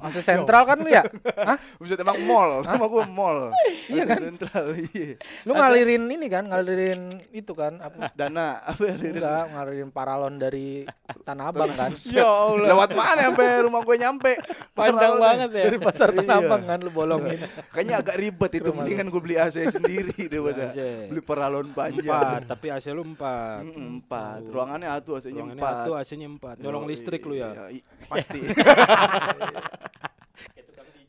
AC 0.01 0.17
sentral 0.25 0.65
kan 0.65 0.81
lu 0.81 0.89
ya? 0.89 1.05
Hah? 1.53 1.61
Buset 1.77 2.01
emang 2.01 2.17
mall, 2.25 2.65
sama 2.65 2.89
gue 2.89 3.03
mall. 3.05 3.39
Iya 3.85 4.09
kan? 4.09 4.17
Sentral, 4.17 4.73
iya. 4.89 5.21
Lu 5.45 5.53
ngalirin 5.53 6.09
ini 6.09 6.25
kan, 6.25 6.49
ngalirin 6.49 7.21
itu 7.29 7.53
kan 7.53 7.77
apa? 7.77 8.09
Dana 8.17 8.57
apa 8.57 8.81
ya? 8.81 8.97
Enggak, 8.97 9.43
ngalirin 9.53 9.89
paralon 9.93 10.41
dari 10.41 10.89
Tanah 11.21 11.53
Abang 11.53 11.69
kan. 11.77 11.93
Ya 12.09 12.25
Allah. 12.25 12.65
Lewat 12.73 12.97
mana 12.97 13.29
sampai 13.29 13.61
rumah 13.61 13.85
gue 13.85 13.95
nyampe? 14.01 14.33
Panjang 14.73 15.21
banget 15.21 15.49
ya. 15.53 15.63
Dari 15.69 15.77
pasar 15.77 16.09
Tanah 16.09 16.41
Iya. 16.41 16.49
Abang 16.49 16.63
kan 16.65 16.79
lu 16.81 16.89
bolongin. 16.89 17.37
Kayaknya 17.69 17.95
agak 18.01 18.17
ribet 18.17 18.51
itu, 18.57 18.69
mendingan 18.73 19.13
gue 19.13 19.21
beli 19.21 19.37
AC 19.37 19.61
sendiri 19.69 20.17
daripada 20.25 20.73
AC. 20.73 21.13
beli 21.13 21.21
paralon 21.21 21.69
Empat, 21.69 21.93
panjang. 21.93 22.41
tapi 22.49 22.65
AC 22.73 22.89
lu 22.89 23.05
empat. 23.05 23.61
Empat. 23.69 24.39
Ruangannya 24.49 24.89
atuh 24.89 25.21
AC-nya 25.35 25.43
Ruangannya 25.43 25.61
empat. 25.61 25.75
satu, 25.77 25.91
AC-nya 25.93 26.27
empat. 26.29 26.55
Nyolong 26.57 26.85
listrik 26.85 27.21
lu 27.21 27.35
ya. 27.35 27.49
iya, 27.67 27.83
Pasti. 28.05 28.39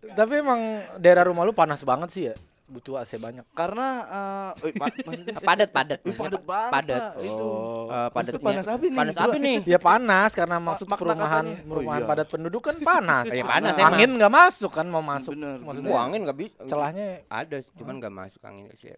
Tapi 0.08 0.32
emang 0.34 0.60
daerah 0.96 1.22
rumah 1.22 1.42
lu 1.42 1.52
panas 1.52 1.82
banget 1.82 2.08
sih 2.10 2.24
ya. 2.26 2.34
Butuh 2.66 2.98
AC 2.98 3.14
banyak. 3.16 3.46
Karena 3.52 3.86
eh, 4.04 4.50
eh, 4.64 4.74
pa- 4.74 4.90
maksudnya 4.90 5.38
Padat, 5.48 5.70
padat. 5.70 5.98
Padat 6.02 6.42
banget. 6.42 6.72
Padat. 6.72 7.02
Pak, 7.12 7.22
Itu. 7.22 7.50
Eh, 7.86 8.08
Maksudnya 8.08 8.10
padatnya. 8.10 8.42
panas 8.42 8.66
apa 8.66 8.82
nih? 8.82 8.96
Panas 8.96 9.16
apa 9.16 9.36
nih? 9.38 9.56
Ya 9.62 9.78
panas 9.78 10.30
karena 10.32 10.56
maksud 10.58 10.86
makna 10.86 10.98
perumahan 11.04 11.44
katanya. 11.44 11.54
Oh, 11.56 11.70
perumahan 11.70 12.00
iya. 12.00 12.08
padat 12.08 12.26
penduduk 12.26 12.62
kan 12.64 12.76
panas. 12.80 13.24
Iya, 13.30 13.44
panas 13.44 13.74
emang. 13.76 13.92
Angin 13.92 14.10
nggak 14.12 14.32
masuk 14.32 14.70
kan 14.72 14.86
mau 14.88 14.98
masuk. 15.00 15.30
Bener, 15.32 15.58
Maksudnya 15.60 15.90
Wah, 15.90 16.02
angin 16.02 16.20
enggak 16.22 16.38
bisa. 16.40 16.58
celahnya 16.66 17.06
ada, 17.28 17.56
cuman 17.72 17.94
enggak 17.94 18.14
masuk 18.16 18.40
angin 18.42 18.64
sih. 18.74 18.90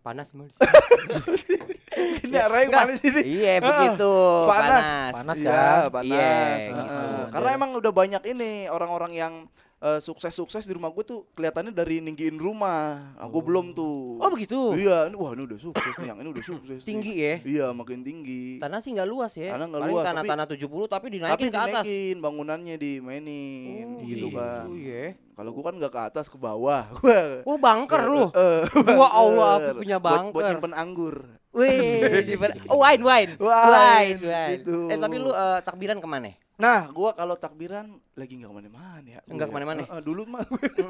Panas 0.00 0.28
mulu. 0.32 0.50
Ini 2.26 2.36
arahnya 2.36 2.68
ke 2.68 2.76
mana 2.76 2.92
sih 2.92 3.08
ini? 3.08 3.22
Iya, 3.24 3.52
begitu. 3.64 4.12
Panas. 4.44 4.86
Panas 5.16 5.36
Iya, 5.40 5.48
kan? 5.48 5.80
panas. 5.88 6.04
Iya, 6.12 6.36
gitu. 6.76 7.08
Karena 7.32 7.48
emang 7.56 7.70
udah 7.72 7.92
banyak 7.94 8.22
ini 8.28 8.68
orang-orang 8.68 9.12
yang 9.16 9.32
eh, 9.78 10.00
sukses-sukses 10.00 10.62
di 10.62 10.72
rumah 10.72 10.88
gue 10.88 11.02
tuh 11.02 11.28
kelihatannya 11.32 11.70
dari 11.70 11.98
ninggiin 11.98 12.34
rumah. 12.34 13.12
Aku 13.18 13.38
belum 13.38 13.70
tuh. 13.70 14.16
Oh, 14.16 14.28
begitu. 14.28 14.72
Iya, 14.74 15.06
ini 15.06 15.14
wah 15.14 15.30
ini 15.30 15.42
udah 15.44 15.58
sukses 15.58 15.94
nih, 15.94 16.06
yang 16.06 16.18
ini 16.18 16.28
udah 16.28 16.44
sukses. 16.50 16.78
nih. 16.78 16.86
Tinggi 16.86 17.14
ya. 17.14 17.34
Iya, 17.40 17.66
makin 17.70 18.00
tinggi. 18.00 18.56
Tanah 18.56 18.78
sih 18.78 18.90
enggak 18.90 19.06
luas 19.06 19.32
ya. 19.32 19.52
Tanah 19.52 19.66
nggak 19.66 19.82
luas, 19.84 20.02
tapi- 20.02 20.08
tanah-tanah 20.26 20.46
70 20.48 20.64
tapi 20.86 21.06
Tapi 21.06 21.08
dinaikin 21.12 21.46
ke 21.46 21.54
atas. 21.54 21.84
dinaikin 21.84 22.16
bangunannya 22.18 22.76
dimainin 22.76 23.88
Oh, 23.94 24.02
gitu 24.02 24.26
kan. 24.30 24.64
Oh, 24.64 24.74
iya. 24.74 25.14
Kalau 25.30 25.50
gua 25.52 25.64
kan 25.68 25.74
nggak 25.76 25.92
ke 25.92 26.00
atas 26.02 26.26
ke 26.26 26.36
bawah. 26.36 26.88
Gua 26.94 27.18
Oh, 27.48 27.56
bangker 27.56 28.02
lu. 28.06 28.24
Eh, 28.34 28.64
Wah, 28.92 29.12
Allah, 29.12 29.52
aku 29.58 29.70
punya 29.80 29.96
Buat- 29.96 30.12
Buat 30.26 30.32
bunker. 30.32 30.48
nyimpen 30.50 30.72
anggur. 30.72 31.16
Wih? 31.52 32.28
Oh, 32.68 32.78
wine, 32.78 33.00
wine. 33.00 33.32
Wine, 33.36 33.40
Wine, 33.40 34.20
wine. 34.22 34.50
gitu. 34.56 34.88
Eh, 34.88 34.96
tapi 34.96 35.16
lu 35.16 35.28
eh, 35.28 35.58
takbiran 35.60 35.96
ke 35.96 36.04
mana? 36.06 36.32
Nah, 36.56 36.88
gua 36.88 37.12
kalau 37.12 37.36
takbiran 37.36 37.84
lagi 38.12 38.32
nggak 38.34 38.48
ke 38.48 38.56
mana-mana 38.56 39.04
ya. 39.06 39.20
Enggak 39.28 39.44
Gua 39.44 39.44
ya. 39.44 39.46
ke 39.46 39.56
mana-mana? 39.60 39.80
Heeh, 39.84 40.00
dulu 40.00 40.22
mah 40.24 40.40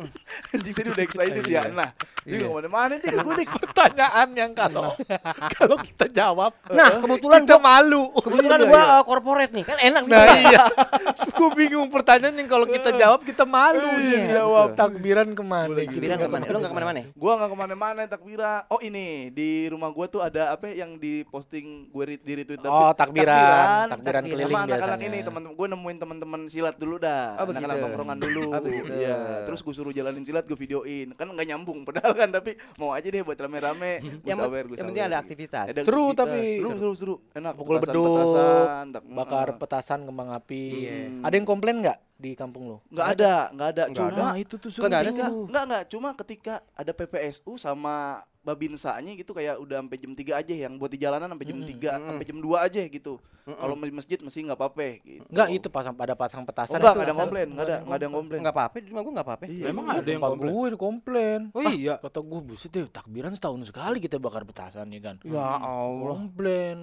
anjing 0.55 0.71
tadi 0.73 0.89
udah 0.89 1.05
excited 1.05 1.43
ya. 1.45 1.67
Nah, 1.69 1.91
dia 2.23 2.39
nggak 2.39 2.47
ke 2.47 2.57
mana-mana 2.57 2.93
deh. 2.97 3.11
Gue 3.13 3.33
deh 3.35 3.47
pertanyaan 3.51 4.29
yang 4.33 4.53
kalau 4.53 4.95
kalau 5.59 5.77
kita 5.77 6.07
jawab 6.09 6.55
Nah, 6.69 6.87
kebetulan 6.97 7.43
kita 7.43 7.59
malu. 7.59 8.15
Kebetulan 8.15 8.59
Iya, 8.59 8.69
gua 8.69 8.79
iya. 8.79 8.95
eh, 8.95 9.03
corporate 9.05 9.53
nih, 9.53 9.65
kan 9.65 9.79
enak 9.81 10.03
Nah 10.07 10.23
gitu. 10.23 10.35
iya, 10.47 10.65
gue 11.37 11.49
bingung 11.53 11.89
pertanyaan 11.89 12.35
yang 12.37 12.49
kalau 12.49 12.67
kita 12.67 12.91
jawab 12.93 13.21
kita 13.23 13.43
malu 13.43 13.83
Iya, 13.83 14.17
nih 14.17 14.31
jawab 14.33 14.69
takbiran 14.73 15.29
ke 15.31 15.43
mana? 15.43 15.75
gitu. 15.77 15.91
Takbiran 15.91 16.17
ke 16.17 16.29
mana? 16.29 16.45
Lu 16.45 16.57
enggak 16.57 16.71
ke 16.71 16.77
mana-mana? 16.77 17.01
Gua 17.13 17.33
nggak 17.35 17.51
ke 17.51 17.59
mana-mana 17.59 18.01
takbiran. 18.07 18.61
Oh 18.69 18.79
ini 18.79 19.07
di 19.31 19.67
rumah 19.67 19.91
gua 19.91 20.07
tuh 20.07 20.23
ada 20.23 20.53
apa 20.53 20.71
yang 20.71 20.95
di 20.95 21.27
posting 21.27 21.91
gue 21.91 22.05
di 22.17 22.33
retweet 22.37 22.63
Oh 22.63 22.95
takbiran, 22.95 23.91
takbiran 23.91 23.91
takbiran. 23.91 24.23
keliling 24.25 24.47
sama 24.53 24.63
anak-anak 24.65 24.79
biasanya. 24.95 25.11
ini 25.11 25.19
teman 25.21 25.43
gue 25.57 25.67
nemuin 25.67 25.97
teman-teman 25.97 26.41
silat 26.47 26.77
dulu 26.77 26.97
dah. 26.97 27.35
Oh, 27.37 27.49
anak-anak 27.49 27.77
tongkrongan 27.81 28.19
dulu. 28.19 28.43
Oh, 28.49 28.61
begitu. 28.61 28.93
iya. 28.95 29.43
Terus 29.43 29.61
gue 29.61 29.73
suruh 29.73 29.91
jalanin 29.91 30.21
silat 30.21 30.45
gue 30.45 30.55
videoin. 30.55 31.11
Kan 31.13 31.27
nggak 31.29 31.49
nyambung 31.49 31.83
padahal 31.83 32.13
kan 32.13 32.29
tapi 32.29 32.55
mau 32.77 32.93
aja 32.93 33.07
deh 33.07 33.21
buat 33.21 33.35
rame-rame. 33.35 33.93
Gua 34.23 34.29
Yang, 34.29 34.39
sawer, 34.39 34.65
gua 34.67 34.77
yang 34.77 34.87
penting 34.87 35.07
ada 35.07 35.19
aktivitas. 35.19 35.67
Ada 35.67 35.81
Seru 35.81 36.05
aktivitas. 36.07 36.21
tapi. 36.23 36.41
seru 36.55 36.71
seru 36.77 36.95
seru. 36.95 37.15
Enak 37.33 37.53
Pukul 37.55 37.75
petasan- 37.77 37.89
beduk, 37.91 38.13
petasan, 38.13 38.85
tak- 38.93 39.05
bakar 39.09 39.49
petasan 39.57 40.01
kembang 40.05 40.29
api. 40.31 40.63
Hmm. 40.85 41.23
Ada 41.23 41.35
yang 41.35 41.47
komplain 41.47 41.77
nggak 41.81 41.99
di 42.15 42.31
kampung 42.33 42.63
lu? 42.67 42.77
nggak 42.89 43.09
ada? 43.13 43.35
nggak 43.51 43.69
ada. 43.71 43.83
Cuma 43.91 44.27
itu 44.37 44.55
tuh 44.57 44.69
Nggak 44.71 45.01
ada 45.03 45.11
nggak 45.43 45.65
nggak. 45.65 45.83
Cuma 45.89 46.09
ketika 46.15 46.55
ada 46.73 46.91
PPSU 46.91 47.57
sama 47.57 48.21
babinsanya 48.47 49.13
gitu 49.19 49.35
kayak 49.35 49.59
udah 49.59 49.83
sampai 49.83 49.99
jam 49.99 50.13
3 50.15 50.41
aja 50.41 50.55
yang 50.55 50.79
buat 50.79 50.95
di 50.95 51.03
jalanan 51.03 51.35
sampai 51.35 51.47
jam 51.51 51.59
3 51.59 51.67
mm. 51.67 52.07
sampai 52.07 52.27
jam 52.31 52.39
2 52.39 52.67
aja 52.71 52.83
gitu 52.87 53.19
kalau 53.47 53.75
di 53.79 53.95
masjid 53.95 54.19
mesti 54.23 54.39
nggak 54.47 54.59
apa-apa 54.59 55.03
gitu 55.03 55.27
Enggak 55.27 55.49
itu 55.51 55.69
pasang 55.71 55.95
pada 55.95 56.15
pasang 56.15 56.47
Oh, 56.47 56.55
petasan 56.55 56.79
enggak, 56.79 56.95
itu 56.95 56.95
enggak 56.95 57.09
ada 57.11 57.17
komplain, 57.19 57.47
enggak 57.51 57.67
ada, 57.67 57.77
enggak 57.83 57.97
ada 57.99 58.05
yang 58.07 58.15
komplain. 58.15 58.39
Enggak 58.39 58.55
apa-apa, 58.55 58.77
di 58.79 58.89
rumah 58.93 59.03
gua 59.03 59.13
enggak 59.17 59.27
apa-apa. 59.27 59.45
Iya, 59.51 59.65
Emang 59.67 59.85
iya. 59.87 59.99
ada 59.99 60.11
yang 60.15 60.23
komplain? 60.23 60.53
gue 60.55 60.69
komplain. 60.79 61.41
Oh 61.51 61.63
iya. 61.67 61.95
Kata 61.99 62.19
gue 62.23 62.41
buset 62.47 62.71
deh 62.71 62.87
takbiran 62.87 63.33
setahun 63.35 63.61
sekali 63.67 63.99
kita 63.99 64.17
bakar 64.23 64.43
petasan 64.47 64.87
ya 64.95 65.01
kan. 65.03 65.17
Ya 65.27 65.49
Allah. 65.59 66.15
Komplain. 66.15 66.77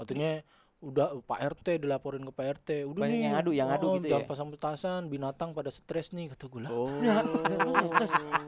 Katanya 0.00 0.30
udah 0.84 1.06
Pak 1.20 1.40
RT 1.56 1.66
dilaporin 1.80 2.22
ke 2.22 2.32
Pak 2.32 2.46
RT. 2.56 2.68
Udah 2.84 3.00
Banyak 3.00 3.10
nih. 3.10 3.22
yang 3.22 3.34
ngadu, 3.34 3.50
yang 3.50 3.68
ngadu 3.68 3.86
oh, 3.86 3.92
gitu 3.96 4.06
ya? 4.10 4.20
pasang 4.22 4.48
petasan, 4.48 5.08
binatang 5.08 5.50
pada 5.50 5.68
stres 5.68 6.12
nih 6.12 6.28
kata 6.28 6.44
gue 6.46 6.60
lah. 6.60 6.70
Oh. 6.70 6.88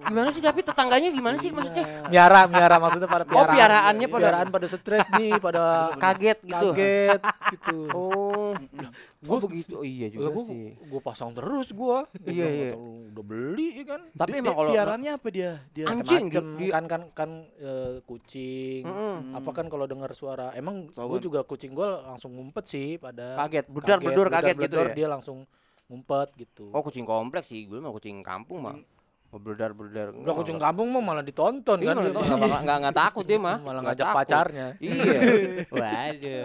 Gimana 0.05 0.29
sih 0.31 0.41
David 0.41 0.65
tetangganya 0.65 1.09
gimana 1.09 1.37
sih 1.37 1.51
maksudnya? 1.51 1.85
Miara, 2.07 2.45
miara 2.47 2.77
maksudnya 2.77 3.09
pada 3.09 3.25
Oh, 3.25 3.33
piaraan. 3.33 3.57
piaraannya 3.57 4.07
pada- 4.07 4.23
piaraan 4.23 4.49
pada 4.51 4.67
stres 4.67 5.07
nih, 5.13 5.33
pada 5.39 5.63
Kaget 6.03 6.39
gitu. 6.45 6.69
kaget 6.73 7.21
gitu. 7.53 7.79
Oh. 7.97 8.53
Gua 9.21 9.39
begitu. 9.43 9.75
Oh 9.75 9.83
iya 9.83 10.07
juga 10.07 10.31
gue, 10.31 10.45
sih. 10.45 10.67
gue 10.77 11.01
pasang 11.01 11.33
terus 11.33 11.71
gue. 11.71 11.99
Iya, 12.25 12.47
iya. 12.47 12.71
Udah 12.77 13.25
beli 13.25 13.83
ya 13.83 13.85
kan. 13.89 14.01
Tapi 14.13 14.35
emang 14.39 14.55
kalau 14.55 14.71
piarannya 14.71 15.13
apa 15.15 15.29
dia? 15.31 15.53
Dia 15.73 15.85
Anjing. 15.89 16.31
kan 16.69 16.85
kan 16.87 17.03
kan 17.13 17.31
eh, 17.57 17.99
kucing 18.03 18.85
apa 19.33 19.51
kan 19.53 19.67
kalau 19.67 19.85
dengar 19.85 20.11
suara 20.13 20.53
emang 20.53 20.89
gue 20.89 21.21
juga 21.21 21.43
kucing 21.43 21.73
gue 21.73 21.85
langsung 22.05 22.26
ngumpet 22.29 22.65
sih 22.65 22.97
pada 22.97 23.39
Kaget, 23.39 23.67
bedar, 23.67 23.99
bedur, 23.99 24.27
kaget 24.29 24.57
gitu 24.59 24.77
ya? 24.77 24.93
dia 24.93 25.09
langsung 25.09 25.47
ngumpet 25.87 26.29
gitu 26.37 26.71
Oh, 26.71 26.81
kucing 26.81 27.03
kompleks 27.03 27.47
sih. 27.47 27.63
Gue 27.63 27.79
mah 27.79 27.91
kucing 27.91 28.19
kampung 28.21 28.59
mah. 28.61 28.75
Oh, 29.29 29.39
beledar-beledar. 29.39 30.15
Udah 30.15 30.35
kucing 30.35 30.55
kampung 30.57 30.87
mah 30.89 31.03
malah 31.05 31.21
ditonton 31.21 31.77
Iya, 31.77 31.89
kan 31.89 31.95
malah 31.97 32.07
dia 32.07 32.15
nggak 32.17 32.39
bakal- 32.41 32.63
nggak 32.63 32.77
nggak 32.81 32.97
takut 32.97 33.25
dia 33.25 33.37
mah. 33.37 33.57
malah 33.59 33.61
Nggak 33.61 33.83
ngajak 33.85 34.07
takut. 34.07 34.17
pacarnya 34.17 34.67
Iya. 34.79 35.21
Waduh. 35.75 36.45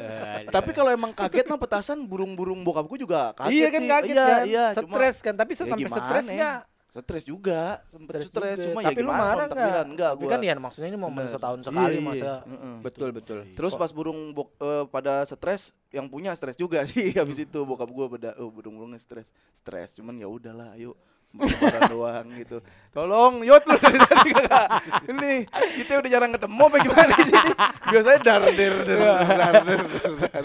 Tapi 0.50 0.70
kalau 0.72 0.90
emang 0.90 1.12
kaget 1.12 1.46
mah 1.46 1.58
petasan 1.58 1.98
burung-burung 2.04 2.62
bokapku 2.62 2.96
juga 2.96 3.34
kaget 3.34 3.54
iya 3.54 3.68
kan 3.68 3.82
sih. 3.82 3.90
kaget 3.90 4.10
iya, 4.12 4.26
kan 4.26 4.42
Iya, 4.44 4.66
stres 4.76 5.18
kan 5.20 5.34
tapi 5.36 5.52
ya 5.52 5.58
sampai 5.58 5.78
gimana 5.78 6.71
stres 6.92 7.24
ya? 7.24 7.24
Stres 7.24 7.24
juga, 7.24 7.62
sempet 7.88 8.14
stres, 8.22 8.58
juga. 8.60 8.66
cuma 8.68 8.80
tapi 8.82 8.86
ya 8.86 8.92
lu 8.92 9.00
gimana 9.02 9.22
marah 9.22 9.36
kalau 9.40 9.54
takbiran 9.56 9.88
enggak 9.88 10.12
tapi 10.12 10.20
gua. 10.20 10.30
kan 10.30 10.40
ya 10.42 10.54
maksudnya 10.54 10.90
ini 10.92 11.00
momen 11.00 11.24
Bener. 11.24 11.32
setahun 11.32 11.58
Iya, 11.58 11.66
sekali 11.66 11.96
iya, 11.96 12.04
masa 12.04 12.32
heeh. 12.44 12.76
Betul, 12.82 13.10
betul. 13.12 13.40
Terus 13.50 13.74
pas 13.74 13.90
burung 13.90 14.20
bok- 14.32 14.56
eh, 14.58 14.84
pada 14.86 15.14
stres, 15.24 15.62
yang 15.90 16.06
punya 16.06 16.36
stres 16.36 16.60
juga 16.60 16.84
sih 16.92 17.16
habis 17.16 17.40
itu 17.40 17.60
bokap 17.62 17.88
gua 17.88 18.12
pada 18.12 18.36
oh 18.36 18.52
burung-burungnya 18.52 19.00
stres. 19.00 19.32
Stres, 19.50 19.96
cuman 19.96 20.14
ya 20.14 20.28
udahlah, 20.28 20.76
ayo 20.76 21.00
lebaran 21.32 21.82
doang 21.88 22.28
gitu. 22.36 22.58
Tolong, 22.92 23.40
yot 23.42 23.64
lu 23.64 23.80
dari 23.80 24.00
tadi 24.00 24.30
kagak. 24.32 24.68
Ini 25.08 25.34
kita 25.80 26.04
udah 26.04 26.10
jarang 26.12 26.32
ketemu 26.36 26.62
apa 26.62 26.78
gimana 26.84 27.12
di 27.16 27.26
sini? 27.26 27.52
Biasanya 27.88 28.20
dar 28.20 28.42
der 28.52 28.74
der 28.84 29.00
dar 29.00 29.54
der 29.64 29.82
dar. 30.20 30.44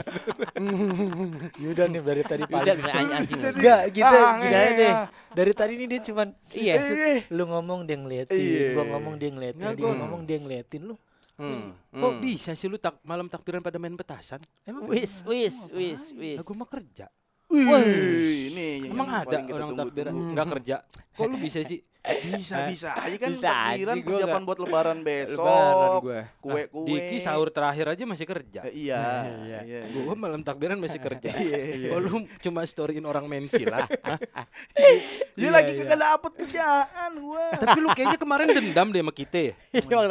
Yaudah 1.59 1.87
nih 1.90 2.00
dari 2.00 2.23
tadi 2.23 2.43
Udah, 2.47 2.55
pagi 2.55 2.71
an- 2.71 3.11
anjing. 3.12 3.40
Enggak, 3.43 3.81
kita 3.90 4.14
Ah, 4.14 4.35
iya. 4.38 4.59
aja 4.62 4.71
deh. 4.73 4.95
Dari 5.35 5.52
tadi 5.52 5.73
nih 5.75 5.88
dia 5.88 6.00
cuman 6.07 6.28
Iya. 6.55 6.75
Eh, 6.78 7.19
lu 7.28 7.45
ngomong 7.45 7.81
dia 7.83 7.97
ngeliatin, 7.99 8.38
Iya. 8.38 8.69
gua 8.73 8.85
ngomong 8.88 9.14
dia 9.19 9.31
ngeliatin, 9.31 9.62
dia 9.66 9.75
gua- 9.76 9.99
ngomong 9.99 10.23
dia 10.23 10.38
ngeliatin 10.38 10.83
lu. 10.87 10.95
Hmm. 11.37 11.76
Kok 11.93 12.12
hmm. 12.16 12.21
bisa 12.25 12.57
sih 12.57 12.64
lu 12.64 12.81
tak 12.81 12.97
malam 13.02 13.28
takbiran 13.28 13.61
pada 13.61 13.76
main 13.76 13.93
petasan? 13.93 14.40
Emang 14.64 14.88
Wis, 14.88 15.21
wis, 15.28 15.69
wis, 15.69 16.14
wis. 16.16 16.38
Aku 16.40 16.57
mah 16.57 16.64
kerja. 16.64 17.12
Wih, 17.57 18.53
ini 18.53 18.93
Emang 18.93 19.09
ada 19.09 19.39
orang 19.49 19.73
takbiran 19.73 20.15
nggak 20.37 20.47
kerja? 20.61 20.77
Kok 21.17 21.27
lu 21.33 21.37
bisa 21.41 21.65
sih? 21.65 21.81
Bisa 22.07 22.57
bisa 22.65 22.91
aja 22.95 23.17
kan 23.17 23.31
Bisa 23.33 23.51
gua 23.99 24.05
persiapan 24.05 24.31
nggak- 24.33 24.47
buat 24.47 24.59
lebaran 24.61 24.99
besok. 25.01 25.43
Lebaran 25.43 25.91
gua. 26.01 26.21
Kue-kue. 26.39 26.87
Diki 26.87 27.17
sahur 27.19 27.49
terakhir 27.49 27.87
aja 27.89 28.03
masih 28.05 28.25
kerja. 28.25 28.61
Eh, 28.65 28.75
iya. 28.85 29.03
Iya. 29.43 29.59
iya. 29.63 29.81
Gua 29.91 30.15
malam 30.15 30.41
takbiran 30.41 30.77
masih 30.77 30.99
kerja. 30.99 31.31
Iya, 31.77 31.91
Oh, 31.91 31.99
lu 31.99 32.11
cuma 32.39 32.63
storyin 32.63 33.03
orang 33.03 33.25
main 33.25 33.47
silat. 33.47 33.91
Dia 35.37 35.51
lagi 35.51 35.75
kagak 35.75 35.97
dapet 35.97 36.33
kerjaan 36.39 37.11
gua. 37.19 37.45
Tapi 37.53 37.79
lu 37.79 37.89
kayaknya 37.91 38.17
kemarin 38.17 38.47
dendam 38.51 38.89
deh 38.89 39.01
sama 39.01 39.13
kita 39.13 39.39
ya. 39.43 39.53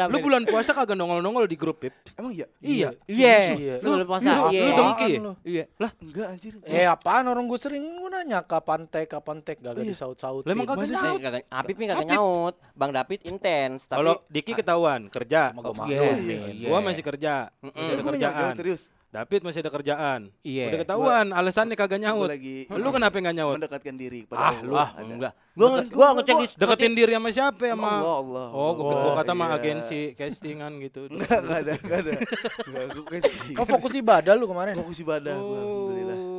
Lu 0.05 0.17
bulan 0.19 0.43
puasa 0.43 0.71
kagak 0.71 0.93
nongol-nongol 0.93 1.45
di 1.45 1.55
grup, 1.55 1.77
Pip. 1.77 1.95
Emang 2.13 2.31
iya? 2.31 2.45
Iya. 2.59 2.89
Iya. 3.05 3.35
Iya. 3.55 3.73
Lu 3.79 3.95
lu 3.95 4.05
puasa. 4.05 4.27
lu- 4.27 4.51
Iya. 4.51 4.61
lu 4.61 4.71
dengki 4.73 5.05
ya? 5.05 5.17
Apaan 5.17 5.21
lu? 5.21 5.33
Iya. 5.43 5.63
Enggak 5.97 6.27
anjir. 6.29 6.53
Eh 6.63 6.85
apaan 6.85 7.25
orang 7.25 7.45
gue 7.45 7.57
sering 7.57 7.83
gue 7.97 8.04
nanya 8.15 8.39
kapan 8.41 8.81
tek 8.85 9.05
kapan 9.07 9.37
tek 9.39 9.57
gak 9.59 9.75
Iya. 9.75 9.91
disaut-sautin. 9.91 10.45
Lah, 10.45 10.53
emang 10.53 10.65
kagak 10.65 10.87
sih? 10.89 11.15
Kagak 11.17 11.43
Apip 11.47 11.75
nih 11.75 11.87
kagak 11.89 12.07
nyaut. 12.07 12.55
Bang 12.71 12.91
David 12.91 13.19
intens, 13.23 13.85
tapi 13.85 13.99
Kalau 13.99 14.23
Diki 14.25 14.51
ketahuan 14.53 15.07
kerja. 15.07 15.51
Sama 15.51 15.61
gua 15.61 15.85
Iya. 15.85 16.01
iya. 16.15 16.37
iya. 16.49 16.67
Gua 16.67 16.79
masih 16.79 17.03
kerja. 17.03 17.33
Masih 17.59 17.75
ada 17.85 18.01
Gua 18.01 18.11
kerjaan. 18.11 18.53
serius. 18.55 18.83
David 19.07 19.47
masih 19.47 19.63
ada 19.63 19.71
kerjaan. 19.71 20.21
Iya. 20.43 20.67
Udah 20.67 20.79
ketahuan 20.81 21.25
alasannya 21.31 21.71
kagak 21.73 21.87
Gue 21.93 22.03
nyaut. 22.03 22.27
lagi 22.27 22.67
Lu 22.67 22.91
kenapa 22.91 23.15
nggak 23.15 23.31
nyaut? 23.33 23.55
mendekatkan 23.55 23.95
diri 23.95 24.27
kepada 24.27 24.39
Ah, 24.41 24.51
Allah. 24.51 24.59
lu 24.59 24.75
Ada. 24.75 25.13
enggak. 25.15 25.33
Gua 25.55 25.67
nge- 25.71 25.87
gua 25.89 26.07
ngecek 26.11 26.35
di 26.35 26.47
Deketin 26.53 26.93
diri 26.93 27.11
sama 27.15 27.29
siapa 27.31 27.63
sama 27.65 27.87
Allah, 27.95 28.15
Allah. 28.19 28.47
Oh, 28.51 28.71
gua, 28.75 28.91
gua 28.99 29.13
kata 29.15 29.31
mah 29.31 29.47
iya. 29.47 29.55
agensi 29.55 29.99
castingan 30.13 30.71
gitu. 30.83 31.07
Enggak, 31.07 31.31
ada, 31.31 31.71
enggak 31.73 31.99
ada. 32.01 32.11
Enggak, 32.67 32.85
gue 32.91 33.19
Oh 33.55 33.63
fokus 33.65 33.93
ibadah 33.93 34.33
lu 34.33 34.45
kemarin. 34.45 34.75
fokus 34.75 34.99
ibadah 34.99 35.31
gua. 35.33 35.59
Oh. 35.63 35.95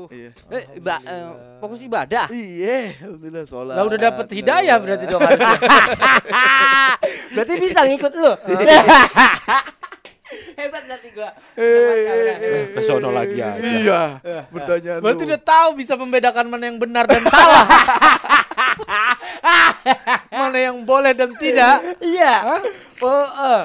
Iya. 0.09 0.31
Eh, 0.49 0.65
ba- 0.79 1.01
eh, 1.01 1.27
fokus 1.59 1.81
ibadah. 1.81 2.27
Iya, 2.29 2.99
alhamdulillah 3.01 3.45
sholat. 3.45 3.75
Lah 3.75 3.85
udah 3.85 3.99
dapet 4.01 4.27
hidayah 4.33 4.77
berarti 4.77 5.05
dong 5.05 5.23
harusnya. 5.27 5.59
Berarti 7.35 7.55
bisa 7.61 7.81
ngikut 7.85 8.13
lu. 8.15 8.33
Hebat 10.57 10.83
berarti 10.89 11.09
gua. 11.13 11.31
Ke 12.73 12.81
sono 12.83 13.13
lagi 13.13 13.39
aja. 13.39 13.63
Iya, 13.63 14.03
Berarti 14.99 15.23
lu. 15.23 15.31
dia 15.31 15.39
tahu 15.39 15.77
bisa 15.77 15.95
membedakan 15.95 16.49
mana 16.49 16.67
yang 16.67 16.81
benar 16.81 17.05
dan 17.05 17.23
salah. 17.23 17.63
mana 20.33 20.59
yang 20.59 20.83
boleh 20.83 21.13
dan 21.13 21.31
tidak. 21.37 21.79
Iya. 22.01 22.35
Oh, 22.99 23.23
eh. 23.23 23.63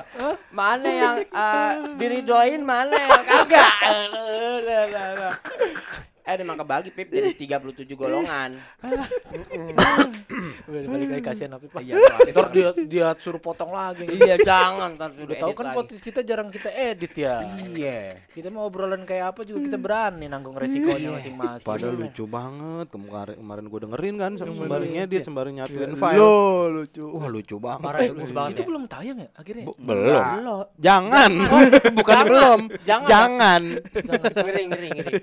Mana 0.52 0.90
yang 0.92 1.16
eh, 1.24 1.72
diridoin, 1.96 2.62
mana 2.62 2.94
yang 2.94 3.24
kagak. 3.24 3.72
Eh, 6.32 6.40
emang 6.40 6.56
kebagi 6.56 6.96
Pip 6.96 7.12
jadi 7.12 7.36
37 7.36 7.92
golongan. 8.00 8.56
Udah 10.64 10.80
balik 10.88 11.10
lagi 11.12 11.24
kasihan 11.28 11.60
Apip. 11.60 11.76
Iya. 11.84 12.00
Ntar 12.32 12.48
dia 12.56 12.70
dia 12.88 13.08
suruh 13.20 13.42
potong 13.44 13.76
lagi. 13.76 14.08
Iya, 14.08 14.40
jangan 14.40 14.96
ntar 14.96 15.12
sudah 15.12 15.36
tahu 15.36 15.52
kan 15.52 15.76
podcast 15.76 16.00
kita 16.00 16.24
jarang 16.24 16.48
kita 16.48 16.72
edit 16.72 17.12
ya. 17.20 17.44
Iya. 17.76 18.16
Kita 18.32 18.48
mau 18.48 18.72
obrolan 18.72 19.04
kayak 19.04 19.36
apa 19.36 19.44
juga 19.44 19.60
kita 19.68 19.76
berani 19.76 20.32
nanggung 20.32 20.56
resikonya 20.56 21.20
masing-masing. 21.20 21.68
Padahal 21.68 21.96
lucu 22.00 22.24
banget 22.24 22.88
kemarin 22.96 23.36
kemarin 23.36 23.64
gue 23.68 23.80
dengerin 23.84 24.16
kan 24.16 24.32
sembari 24.40 24.88
ngedit 24.96 25.22
sembari 25.28 25.50
nyatuin 25.52 25.94
file. 26.00 26.16
Lo 26.16 26.40
lucu. 26.72 27.04
Wah 27.12 27.28
lucu 27.28 27.56
banget. 27.60 27.84
Parah 27.84 28.00
ya, 28.00 28.12
bagus 28.16 28.32
banget. 28.32 28.56
Itu 28.56 28.64
belum 28.72 28.84
tayang 28.88 29.18
ya 29.20 29.30
akhirnya. 29.36 29.66
Belum. 29.92 30.24
Jangan. 30.80 31.32
Bukan 31.92 32.18
belum. 32.24 32.60
Jangan. 32.88 33.10
Jangan. 33.10 33.62
Ngeri, 33.92 34.64
ngeri, 34.72 34.88
ngeri. 34.96 35.14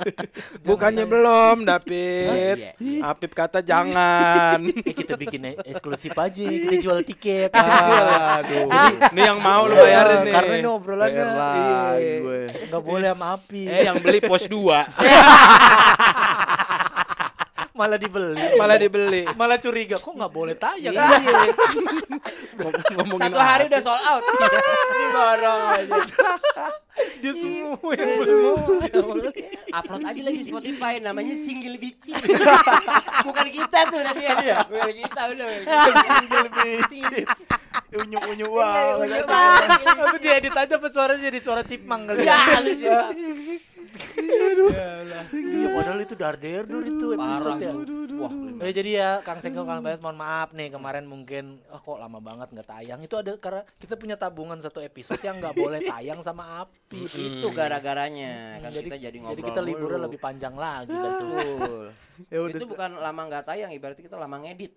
Belum, 1.05 1.57
David. 1.63 2.57
Iya. 2.79 3.13
Apip 3.13 3.33
kata 3.37 3.61
jangan. 3.63 4.59
Eh, 4.89 4.95
kita 4.97 5.21
bikin 5.21 5.53
eksklusif 5.69 6.17
aja, 6.17 6.45
kita 6.49 6.81
jual 6.81 7.05
tiket. 7.05 7.53
Aduh. 7.53 8.71
Nih 9.13 9.25
yang 9.29 9.37
mau 9.43 9.69
lu 9.69 9.77
bayarin 9.77 10.25
nih. 10.25 10.33
Karena 10.33 10.55
ini 10.57 10.69
obrolannya 10.71 11.25
gue. 12.25 12.41
nggak 12.73 12.83
boleh 12.83 13.09
sama 13.13 13.27
api. 13.37 13.63
Eh 13.69 13.83
yang 13.85 13.99
beli 14.01 14.21
pos 14.23 14.49
2 14.49 14.57
malah 17.79 17.95
dibeli. 17.95 18.59
malah 18.59 18.75
dibeli. 18.75 19.23
malah 19.39 19.59
curiga 19.63 20.03
kok 20.03 20.11
nggak 20.11 20.33
boleh 20.35 20.59
tayang. 20.59 20.99
Ngomongin 22.99 23.31
Satu 23.31 23.39
hari 23.39 23.65
udah 23.71 23.81
sold 23.87 24.03
out. 24.03 24.23
Diborong 24.99 25.63
aja. 25.79 25.95
Dia 27.23 27.33
semua 27.39 27.91
yang 27.95 28.11
beli. 28.19 28.43
Upload 29.71 30.03
aja 30.03 30.21
lagi 30.27 30.39
di 30.43 30.47
Spotify 30.51 30.99
namanya 30.99 31.35
single 31.39 31.79
bici. 31.79 32.11
Bukan 33.23 33.47
kita 33.47 33.79
tuh 33.87 34.01
nanti 34.03 34.25
ya. 34.27 34.67
Bukan 34.67 34.95
kita 34.99 35.21
udah. 35.31 35.47
Single 36.19 36.49
bicin. 36.51 37.25
Unyu-unyu 37.95 38.47
banget. 38.51 39.25
Tapi 39.25 40.19
dia 40.19 40.33
edit 40.43 40.57
aja 40.59 40.75
suaranya 40.91 41.23
jadi 41.31 41.39
suara 41.39 41.63
cipmang 41.63 42.11
kali. 42.11 42.27
Ya, 42.27 42.43
lu 44.59 44.67
sih. 45.29 45.43
Iya, 45.43 45.69
padahal 45.75 46.01
itu 46.03 46.15
darder 46.15 46.63
dur 46.65 46.85
itu 46.85 47.07
episode 47.15 47.61
ya. 47.63 47.73
Wah, 48.19 48.33
Eh, 48.59 48.75
jadi 48.75 48.91
ya 48.91 49.11
Kang 49.23 49.39
Sengkong 49.39 49.69
Kang 49.71 49.79
Bayat 49.79 50.03
mohon 50.03 50.19
maaf 50.19 50.51
nih 50.51 50.75
kemarin 50.75 51.07
mungkin 51.07 51.63
oh, 51.71 51.79
kok 51.79 52.03
lama 52.03 52.19
banget 52.19 52.51
nggak 52.51 52.67
tayang? 52.67 52.99
Itu 53.05 53.15
ada 53.15 53.39
karena 53.39 53.63
kita 53.79 53.95
punya 53.95 54.19
tabungan 54.19 54.59
satu 54.59 54.83
episode 54.83 55.23
yang 55.23 55.39
nggak 55.39 55.55
boleh 55.55 55.81
tayang 55.87 56.19
sama 56.27 56.67
api. 56.67 57.07
Itu 57.07 57.55
gara-garanya. 57.55 58.59
Kan 58.59 58.71
kita 58.75 58.99
jadi 58.99 59.17
ngobrol 59.23 59.39
jadi 59.39 59.43
kita 59.47 59.61
liburnya 59.63 59.99
mulu. 60.03 60.07
lebih 60.11 60.21
panjang 60.21 60.55
lagi 60.59 60.91
Betul. 60.91 61.95
Ya 62.27 62.39
udah 62.43 62.59
itu 62.59 62.67
bukan 62.67 62.91
lama 62.99 63.21
nggak 63.31 63.45
tayang 63.47 63.71
ibaratnya 63.71 64.05
kita 64.11 64.19
lama 64.19 64.37
ngedit 64.43 64.75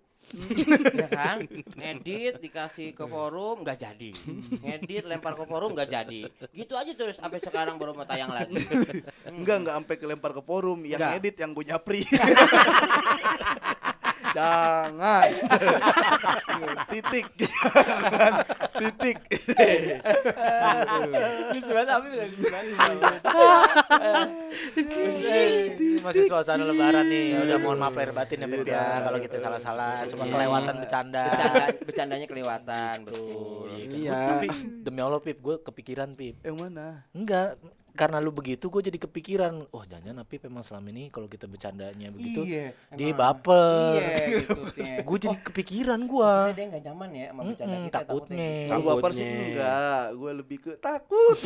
ya 0.96 1.08
kan? 1.12 1.38
Ngedit 1.76 2.40
dikasih 2.40 2.96
ke 2.96 3.06
forum 3.08 3.64
nggak 3.64 3.78
jadi. 3.80 4.12
Ngedit 4.64 5.04
lempar 5.08 5.36
ke 5.36 5.44
forum 5.46 5.76
nggak 5.76 5.90
jadi. 5.90 6.22
Gitu 6.54 6.74
aja 6.76 6.92
terus 6.96 7.18
sampai 7.20 7.40
sekarang 7.44 7.76
baru 7.76 7.96
mau 7.98 8.08
tayang 8.08 8.32
lagi. 8.32 8.56
Enggak, 9.28 9.56
enggak 9.66 9.76
sampai 9.82 9.96
kelempar 10.00 10.32
ke 10.32 10.42
forum. 10.44 10.80
Yang 10.88 11.02
edit 11.20 11.36
yang 11.40 11.52
punya 11.52 11.76
pri. 11.82 12.06
Jangan. 14.38 15.28
Titik. 16.88 17.26
Jangan. 17.36 18.34
Titik. 18.78 19.18
masih 26.02 26.24
suasana 26.26 26.66
lebaran 26.66 27.06
nih 27.06 27.38
udah 27.38 27.58
mohon 27.62 27.78
maaf 27.78 27.94
lahir 27.94 28.12
batin 28.12 28.42
ya 28.42 28.48
Beb 28.50 28.66
ya 28.66 29.06
kalau 29.06 29.20
kita 29.22 29.38
salah-salah 29.38 30.04
suka 30.10 30.26
kelewatan 30.26 30.76
bercanda 30.82 31.24
Bercanda, 31.30 31.66
bercandanya 31.86 32.28
kelewatan 32.28 32.96
betul 33.06 33.70
Iya. 33.92 34.36
tapi 34.36 34.48
demi 34.82 35.00
Allah 35.00 35.22
Pip 35.22 35.38
gue 35.40 35.56
kepikiran 35.62 36.16
Pip 36.16 36.42
Yang 36.42 36.58
mana? 36.58 37.06
enggak 37.14 37.60
karena 37.92 38.18
lu 38.18 38.32
begitu 38.32 38.68
gue 38.68 38.82
jadi 38.82 38.98
kepikiran 38.98 39.68
oh 39.68 39.84
jangan 39.84 40.24
Pip 40.24 40.44
emang 40.44 40.62
selama 40.62 40.88
ini 40.90 41.08
kalau 41.08 41.26
kita 41.26 41.44
bercandanya 41.44 42.08
begitu 42.08 42.42
Iya, 42.42 42.72
dia 42.90 43.08
emang. 43.08 43.20
baper 43.38 43.94
iya 43.94 44.10
gitu 44.38 44.60
gue 45.08 45.18
jadi 45.20 45.38
kepikiran 45.42 46.00
gue 46.02 46.34
dia 46.52 46.66
nggak 46.68 46.84
nyaman 46.84 47.10
ya 47.12 47.26
sama 47.28 47.42
bercanda 47.44 47.72
Mm-mm, 47.74 47.86
kita 47.86 48.00
takutnya. 48.02 48.50
Kalau 48.66 48.84
baper 48.88 49.12
sih 49.12 49.26
enggak. 49.28 50.04
Gue 50.14 50.32
lebih 50.34 50.58
ke 50.60 50.72
takut. 50.78 51.38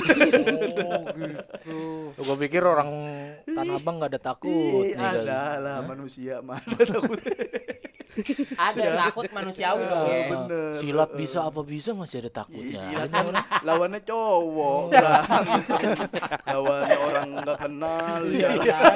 gue 2.15 2.35
pikir 2.39 2.61
orang 2.61 2.89
Tanah 3.43 3.75
Abang 3.75 3.95
nggak 3.97 4.11
ada 4.11 4.21
takut 4.23 4.51
Ih, 4.51 4.91
nih, 4.91 4.95
kali. 4.95 5.19
ada 5.23 5.41
lah 5.57 5.77
manusia 5.83 6.39
mah 6.39 6.59
ada 6.59 6.85
takut. 6.85 7.19
ada 8.55 8.81
takut 9.01 9.25
manusiawi 9.29 9.83
dong. 9.83 10.05
ya 10.05 10.19
Bener. 10.27 10.71
silat 10.79 11.11
bisa 11.13 11.39
apa 11.41 11.61
bisa 11.61 11.91
masih 11.91 12.21
ada 12.21 12.31
takutnya. 12.35 12.79
Iya, 12.81 12.99
kan 13.07 13.23
orang- 13.25 13.47
lawannya 13.61 14.01
cowok 14.01 14.83
lawannya 16.45 16.97
orang 16.97 17.27
nggak 17.37 17.57
kenal 17.59 18.21
ya. 18.29 18.49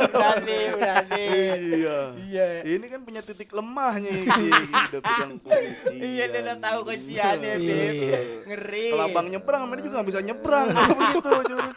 berani 0.08 0.58
berani. 0.74 1.26
Iya. 1.60 1.98
Iya. 2.16 2.46
Ini 2.66 2.86
kan 2.88 3.00
punya 3.02 3.22
titik 3.22 3.50
lemahnya 3.50 4.10
ini 4.10 4.50
udah 4.90 5.02
pegang 5.02 5.34
kunci 5.38 5.96
iya 5.96 6.26
dia 6.28 6.42
udah 6.42 6.58
tahu 6.60 6.80
kunciannya 6.86 7.54
Beb 7.58 7.94
Iya. 7.94 8.20
ngeri. 8.46 8.86
Kalau 8.92 9.06
abang 9.06 9.28
nyebrang 9.28 9.62
dia 9.70 9.82
juga 9.82 9.94
nggak 9.96 10.08
bisa 10.08 10.20
nyebrang. 10.22 10.68
Kalau 10.70 10.96
begitu 11.00 11.30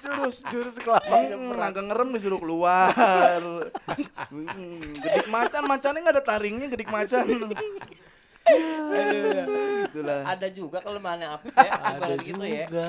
jurus 0.03 0.37
jurus 0.49 0.75
kelabang 0.77 1.23
agak 1.59 1.85
ngerem 1.85 2.09
disuruh 2.13 2.39
keluar. 2.39 2.93
Hmm, 4.33 4.97
gedik 4.97 5.29
macan 5.29 5.63
macannya 5.65 6.01
nggak 6.01 6.15
ada 6.15 6.25
taringnya 6.25 6.67
gedik 6.69 6.89
macan 6.89 7.22
itulah. 9.85 10.21
Ada 10.27 10.47
juga 10.51 10.79
kalau 10.81 10.99
mana 10.99 11.37
Apip 11.37 11.53
ya 11.53 11.73
ada 11.73 12.15
gitu 12.19 12.43
ya. 12.43 12.67
juga. 12.67 12.89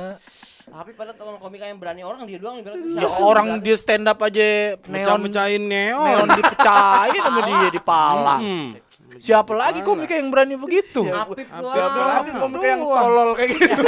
Tapi 0.63 0.91
pada 0.95 1.11
teman 1.11 1.35
komika 1.37 1.65
yang 1.65 1.75
berani 1.75 2.01
orang 2.01 2.23
dia 2.23 2.39
doang 2.39 2.57
bilang 2.57 2.79
ya 2.95 3.07
orang 3.11 3.59
dia 3.59 3.75
stand 3.75 4.05
up 4.05 4.17
aja 4.19 4.79
neon. 4.79 4.89
Mecah-mecahin 4.89 5.61
neon. 5.61 6.01
neon 6.01 6.27
dipecahin 6.31 7.21
sama 7.21 7.39
dia 7.41 7.69
di 7.69 7.81
pala 7.81 8.35
Hmm. 8.39 8.69
siapa 9.19 9.53
lagi 9.53 9.81
komika 9.81 10.11
yang 10.11 10.27
berani 10.27 10.55
begitu? 10.55 11.03
Ya, 11.03 11.21
Apip 11.21 11.45
Ya, 11.45 11.53
doang. 11.53 11.85
Apalagi 11.85 12.31
komika 12.33 12.65
yang 12.65 12.81
tolol 12.81 13.29
kayak 13.35 13.49
gitu. 13.51 13.77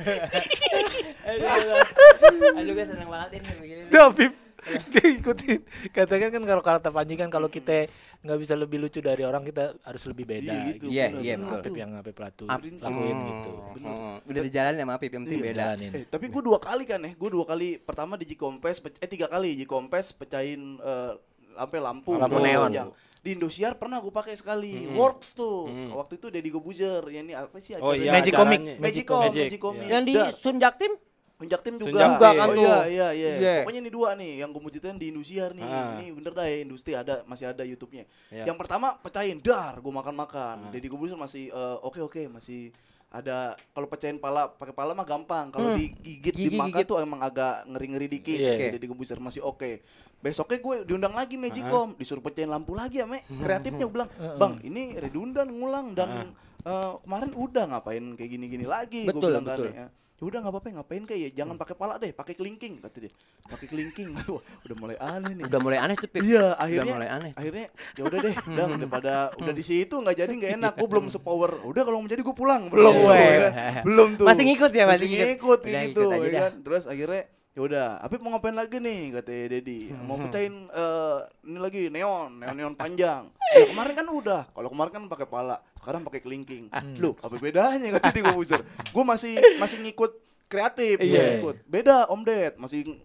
Aduh 2.56 2.72
gue 2.72 2.84
seneng 2.86 3.08
banget 3.08 3.30
ini. 3.36 3.48
Begini 3.58 3.82
tapi 3.90 4.24
dia 4.92 5.06
ikutin 5.10 5.60
katakan 5.88 6.28
kan 6.28 6.42
kalau 6.44 6.60
kata 6.60 6.88
Panji 6.88 7.14
kan 7.14 7.26
kalau 7.26 7.46
kita 7.46 7.88
nggak 8.20 8.38
bisa 8.38 8.52
lebih 8.52 8.76
lucu 8.78 9.00
dari 9.00 9.22
orang 9.22 9.40
kita 9.40 9.72
harus 9.80 10.04
lebih 10.04 10.28
beda 10.28 10.52
Iya, 10.52 10.64
gitu. 10.70 10.84
Iya, 10.86 11.06
bener, 11.08 11.20
iya, 11.20 11.34
bener. 11.34 11.46
betul. 11.46 11.60
Apip 11.62 11.74
yang 11.74 11.90
Apip 11.94 12.16
Latu 12.16 12.44
lakuin 12.44 12.76
gitu 13.18 13.50
Hmm, 13.80 14.16
udah 14.22 14.42
dijalanin 14.42 14.78
sama 14.78 14.92
Apip 14.94 15.10
yang 15.10 15.22
penting 15.24 15.40
Iya, 15.40 15.48
beda 15.48 15.64
Eh, 15.80 16.04
tapi 16.06 16.26
gue 16.28 16.42
dua 16.42 16.58
kali 16.58 16.84
kan 16.84 17.00
ya, 17.00 17.12
gue 17.12 17.30
dua 17.30 17.44
kali 17.44 17.68
pertama 17.78 18.14
di 18.14 18.26
Jikompes, 18.26 18.76
eh 18.94 19.08
tiga 19.08 19.24
kali 19.26 19.56
Jikompes 19.56 20.12
pecahin 20.12 20.76
eh, 20.76 21.12
sampai 21.50 21.78
lampu, 21.78 22.12
Lampu 22.14 22.36
Oh, 22.36 22.40
neon. 22.40 22.70
yang- 22.70 22.92
Di 23.20 23.32
Indosiar 23.32 23.76
pernah 23.76 24.00
gue 24.00 24.08
pakai 24.08 24.32
sekali, 24.32 24.88
Works 24.90 25.32
tuh. 25.34 25.68
Waktu 25.90 26.16
itu 26.16 26.26
Deddy 26.28 26.48
Gobuzer, 26.48 27.04
ya 27.06 27.20
ini 27.20 27.32
apa 27.32 27.52
sih 27.58 27.76
Oh 27.76 27.92
acaranya? 27.92 28.00
iya, 28.00 28.10
Magic 28.10 28.32
acaranya. 28.32 28.56
Comic. 28.56 28.80
Magicom, 28.80 29.20
Magic. 29.22 29.44
Magicom, 29.46 29.74
yang 29.78 30.04
di. 30.04 30.14
Sunjak 30.34 30.74
Tim 30.76 30.92
Punjak 31.40 31.60
tim 31.64 31.80
juga. 31.80 32.04
Juga 32.04 32.28
kan 32.36 32.46
oh, 32.46 32.54
tuh. 32.54 32.60
Iya, 32.60 32.76
iya, 32.84 33.08
iya. 33.10 33.30
Iya. 33.34 33.52
Pokoknya 33.64 33.80
ini 33.80 33.90
dua 33.90 34.12
nih 34.12 34.44
yang 34.44 34.52
gue 34.52 34.60
mau 34.60 34.68
ceritain 34.68 35.00
di 35.00 35.08
Indosiar 35.08 35.56
nih. 35.56 35.64
Ah. 35.64 35.96
Ini 35.96 36.12
bener 36.12 36.32
dah 36.36 36.44
ya 36.44 36.58
industri 36.60 36.92
ada 36.92 37.24
masih 37.24 37.48
ada 37.48 37.64
YouTube-nya. 37.64 38.04
Iya. 38.28 38.44
Yang 38.44 38.56
pertama 38.60 39.00
pecahin 39.00 39.40
dar, 39.40 39.80
gue 39.80 39.88
makan-makan. 39.90 40.68
Deddy 40.68 40.86
Gobuzer 40.86 41.16
masih 41.16 41.48
eh, 41.48 41.76
oke 41.80 41.96
oke 41.98 42.28
masih 42.28 42.68
ada 43.10 43.58
kalau 43.74 43.90
pecahin 43.90 44.22
pala 44.22 44.46
pakai 44.46 44.70
pala 44.70 44.94
mah 44.94 45.02
gampang 45.02 45.50
kalau 45.50 45.74
Hmm. 45.74 45.78
digigit 45.80 46.30
Gigi- 46.30 46.54
dimakan 46.54 46.78
gigit. 46.78 46.86
tuh 46.86 47.02
emang 47.02 47.18
agak 47.18 47.66
ngeri-ngeri 47.66 48.06
dikit 48.06 48.38
Iya. 48.38 48.70
jadi 48.70 48.78
digebuser 48.78 49.18
masih 49.18 49.42
oke 49.42 49.82
besoknya 50.22 50.62
gue 50.62 50.76
diundang 50.86 51.10
lagi 51.10 51.34
Magicom 51.34 51.98
disuruh 51.98 52.22
pecahin 52.22 52.46
lampu 52.46 52.70
lagi 52.70 53.02
ya 53.02 53.10
me 53.10 53.26
kreatifnya 53.42 53.82
gue 53.82 53.94
bilang 53.98 54.06
bang 54.14 54.62
ini 54.62 54.94
redundan 54.94 55.50
ngulang 55.50 55.90
dan 55.90 56.30
eh, 56.62 56.92
kemarin 57.00 57.32
udah 57.32 57.64
ngapain 57.68 58.04
kayak 58.14 58.30
gini-gini 58.30 58.64
lagi 58.64 59.04
gue 59.04 59.12
Betul, 59.12 59.30
bilang 59.32 59.46
kan 59.46 59.58
betul. 59.58 59.72
ya 59.72 59.88
Ya 60.20 60.28
udah 60.28 60.44
nggak 60.44 60.52
apa-apa 60.52 60.68
ngapain 60.76 61.04
kayak 61.08 61.20
ya 61.24 61.30
jangan 61.32 61.56
pakai 61.56 61.72
pala 61.72 61.96
deh 61.96 62.12
pakai 62.12 62.36
kelingking 62.36 62.76
kata 62.76 63.08
dia 63.08 63.12
pakai 63.48 63.64
kelingking 63.64 64.12
udah 64.68 64.76
mulai 64.76 65.00
aneh 65.00 65.32
nih 65.32 65.44
Udah 65.48 65.60
mulai 65.64 65.78
aneh 65.80 65.96
tuh, 65.96 66.12
Pip. 66.12 66.20
Iya, 66.20 66.44
Udah 66.44 66.60
akhirnya 66.60 66.92
mulai 66.92 67.08
aneh. 67.08 67.32
akhirnya 67.32 67.66
ya 67.96 68.02
udah 68.04 68.18
deh, 68.20 68.34
udah 68.52 68.64
daripada 68.76 69.12
udah 69.40 69.52
di 69.56 69.64
situ 69.64 69.96
nggak 69.96 70.16
jadi 70.20 70.28
nggak 70.36 70.52
enak. 70.60 70.72
Gue 70.76 70.88
belum 70.92 71.08
sepower. 71.16 71.64
Udah 71.64 71.82
kalau 71.88 72.04
mau 72.04 72.10
jadi 72.12 72.20
gue 72.20 72.36
pulang. 72.36 72.68
Belum 72.68 72.94
Weh. 73.08 73.16
ya? 73.16 73.80
Belum 73.80 74.20
tuh. 74.20 74.28
Masih 74.28 74.44
ngikut 74.44 74.72
ya, 74.76 74.84
masih 74.84 74.92
masih 74.92 75.08
ngikut. 75.08 75.24
ngikut 75.24 75.60
Udah 75.64 75.80
gitu, 75.88 76.02
ya 76.12 76.30
kan. 76.36 76.52
Terus 76.60 76.84
akhirnya 76.84 77.22
ya 77.50 77.60
udah, 77.64 77.86
Apip 77.98 78.20
mau 78.20 78.30
ngapain 78.30 78.54
lagi 78.54 78.76
nih 78.76 79.00
katanya 79.16 79.44
Dedi. 79.56 79.80
Mau 80.04 80.20
pecahin 80.20 80.68
eh, 80.68 81.18
ini 81.48 81.58
lagi 81.58 81.82
neon, 81.88 82.28
neon 82.36 82.54
neon 82.54 82.74
panjang. 82.76 83.32
Ya, 83.50 83.72
kemarin 83.72 83.94
kan 83.96 84.04
udah. 84.04 84.42
Kalau 84.52 84.68
kemarin 84.68 84.92
kan 84.92 85.02
pakai 85.08 85.24
pala, 85.24 85.64
sekarang 85.80 86.00
pakai 86.02 86.20
kelingking. 86.20 86.68
Loh, 86.96 87.16
apa 87.16 87.34
bedanya 87.34 87.88
dia 87.98 88.20
gue 88.20 88.32
buzzer. 88.32 88.60
Gue 88.86 89.02
masih 89.02 89.34
masih 89.56 89.80
ngikut 89.80 90.12
kreatif 90.46 90.98
Iya. 90.98 91.38
ngikut. 91.38 91.56
Beda 91.64 92.04
Om 92.06 92.20
Ded, 92.20 92.54
masih 92.56 92.82
ng- 92.82 93.00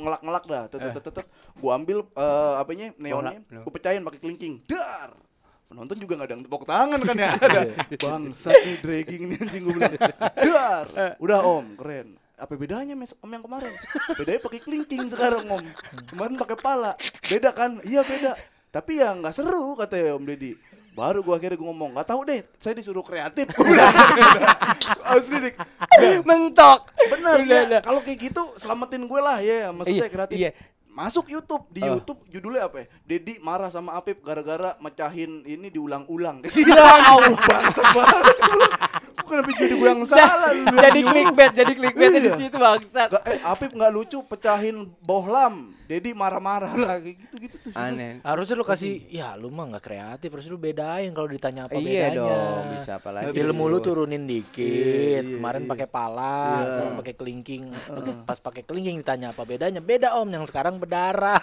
ngelak-ngelak 0.00 0.44
dah. 0.46 0.64
Tet 0.68 0.80
tet 0.80 1.02
tet, 1.02 1.12
tet. 1.12 1.26
Gua 1.54 1.74
ambil 1.74 2.06
eh, 2.06 2.54
apanya 2.56 2.86
neonnya, 2.96 3.42
gue 3.42 3.72
pecahin 3.72 4.00
pakai 4.00 4.18
kelingking. 4.18 4.62
Dar. 4.64 5.10
Penonton 5.64 5.96
juga 5.96 6.14
gak 6.14 6.28
ada 6.28 6.34
yang 6.34 6.44
tepuk 6.44 6.62
tangan 6.62 7.00
kan 7.02 7.16
ya. 7.16 7.30
Ada. 7.34 7.60
Bangsat 8.04 8.54
nih 8.54 8.76
dragging 8.78 9.22
nih 9.26 9.36
anjing 9.38 9.62
gue 9.64 9.74
bilang. 9.74 9.94
Dar. 10.38 10.86
Udah 11.18 11.40
Om, 11.42 11.66
keren. 11.74 12.08
Apa 12.34 12.54
bedanya 12.54 12.94
mes 12.94 13.10
Om 13.16 13.30
yang 13.30 13.42
kemarin? 13.42 13.72
Bedanya 14.14 14.40
pakai 14.40 14.60
kelingking 14.60 15.08
sekarang 15.08 15.44
Om. 15.44 15.64
Kemarin 16.06 16.34
pakai 16.36 16.56
pala. 16.56 16.94
Beda 17.26 17.50
kan? 17.50 17.82
Iya 17.82 18.02
beda. 18.02 18.38
Tapi 18.70 18.98
ya 18.98 19.14
nggak 19.14 19.34
seru 19.34 19.74
katanya 19.74 20.14
Om 20.14 20.24
Deddy. 20.24 20.52
Baru 20.94 21.20
gua 21.20 21.36
akhirnya 21.36 21.58
gua 21.58 21.68
ngomong, 21.68 21.90
nggak 21.92 22.06
tahu 22.06 22.20
deh, 22.22 22.40
saya 22.56 22.72
disuruh 22.72 23.02
kreatif. 23.02 23.50
Asli 25.04 25.38
dik. 25.40 25.54
Mentok. 26.22 26.80
Bener 27.10 27.36
Udah, 27.40 27.50
ya. 27.50 27.62
udah. 27.68 27.80
Kalau 27.82 28.00
kayak 28.00 28.18
gitu 28.22 28.42
selamatin 28.54 29.02
gue 29.02 29.20
lah 29.20 29.38
ya, 29.38 29.70
maksudnya 29.70 30.00
Iya, 30.00 30.08
kreatif. 30.08 30.36
iya. 30.36 30.50
Masuk 30.86 31.26
YouTube 31.26 31.66
di 31.68 31.82
Oh. 31.82 31.98
YouTube 31.98 32.22
judulnya 32.30 32.70
apa 32.70 32.76
ya? 32.78 32.86
Dedi 33.04 33.42
marah 33.42 33.66
sama 33.66 33.98
Apip 33.98 34.22
gara-gara 34.22 34.78
mecahin 34.78 35.42
ini 35.42 35.66
diulang-ulang. 35.68 36.46
Ya 36.54 36.78
Allah. 36.78 37.34
Bangsat 37.34 37.86
banget. 37.90 38.36
Kenapa 39.24 39.50
jadi 39.56 39.74
gue 39.74 39.88
yang 39.88 40.02
salah? 40.04 40.52
jadi 40.54 40.94
di 40.94 41.02
clickbait, 41.02 41.52
jadi 41.52 41.72
clickbait 41.72 42.10
di 42.12 42.20
Iya. 42.24 42.36
situ 42.38 42.54
bangsat. 42.54 43.08
Gak, 43.10 43.22
eh, 43.26 43.40
Apip 43.42 43.74
nggak 43.74 43.90
lucu 43.90 44.22
pecahin 44.22 44.76
bohlam. 45.00 45.74
Dedi 45.84 46.10
marah-marah 46.10 46.72
lah 46.80 46.96
kayak 46.96 47.16
gitu-gitu 47.20 47.56
tuh. 47.60 47.72
Aneh. 47.74 48.18
Harusnya 48.20 48.54
lu 48.54 48.64
kasih 48.64 49.04
ya 49.06 49.34
lu 49.34 49.48
mah 49.48 49.68
nggak 49.68 49.84
kreatif, 49.84 50.28
harusnya 50.28 50.52
lu 50.52 50.58
bedain 50.58 51.10
kalau 51.10 51.28
ditanya 51.28 51.66
apa 51.66 51.76
Iya 51.76 51.84
bedanya. 52.08 52.16
dong, 52.16 52.64
bisa 52.72 52.92
apa 52.96 53.08
lagi. 53.10 53.36
Ilmu 53.36 53.64
lu 53.66 53.78
turunin 53.78 54.24
dikit. 54.24 54.64
Iya, 54.64 55.20
Kemarin 55.36 55.62
iya. 55.62 55.70
pakai 55.70 55.86
pala, 55.86 56.36
sekarang 56.62 56.94
pakai 56.96 57.14
kelingking. 57.14 57.64
Pas 58.24 58.38
pakai 58.38 58.62
kelingking 58.62 58.96
ditanya 58.98 59.28
apa 59.30 59.42
bedanya? 59.42 59.78
Beda 59.78 60.16
Om, 60.16 60.28
yang 60.30 60.44
sekarang 60.44 60.76
berdarah. 60.76 61.36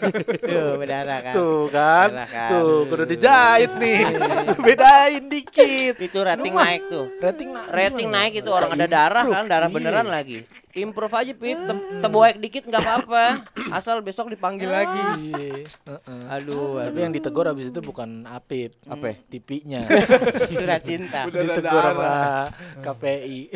Tuh, 0.42 0.70
berdarah 0.74 1.18
kan. 1.22 1.34
Tuh 1.34 1.64
kan. 1.68 2.08
Berdarah 2.08 2.28
kan. 2.28 2.50
Tuh, 2.50 2.78
kudu 2.86 3.04
dijahit 3.06 3.72
nih. 3.76 4.00
Bedain 4.66 5.24
dikit. 5.26 5.94
Itu 5.98 6.18
rating 6.20 6.54
naik 6.54 6.82
tuh. 6.86 7.06
Rating 7.18 7.48
na- 7.50 7.68
Rating 7.68 8.08
naik 8.08 8.32
itu 8.36 8.48
orang 8.48 8.72
ada 8.72 8.86
darah 8.86 9.24
kan, 9.24 9.44
darah 9.44 9.68
Iya. 9.68 9.74
beneran 9.74 10.06
lagi. 10.06 10.38
Improve 10.72 11.12
aja 11.12 11.32
Pip, 11.36 11.58
Te- 11.58 12.00
teboek 12.00 12.36
dikit 12.40 12.64
nggak 12.64 12.80
apa-apa. 12.80 13.24
Asal 13.76 14.00
besok 14.00 14.32
dipanggil 14.32 14.72
lagi. 14.72 15.00
Iya. 15.28 15.68
Heeh. 15.68 16.22
Aduh, 16.32 16.80
Tapi 16.80 16.98
yang 16.98 17.12
ditegur 17.12 17.44
abis 17.44 17.68
itu 17.68 17.80
bukan 17.84 18.24
Apip, 18.24 18.72
Apa? 18.88 19.12
TV-nya. 19.28 19.84
surat 20.48 20.80
cinta. 20.80 21.28
Ditegur 21.28 21.82
sama. 21.82 22.48
KPI. 22.80 23.40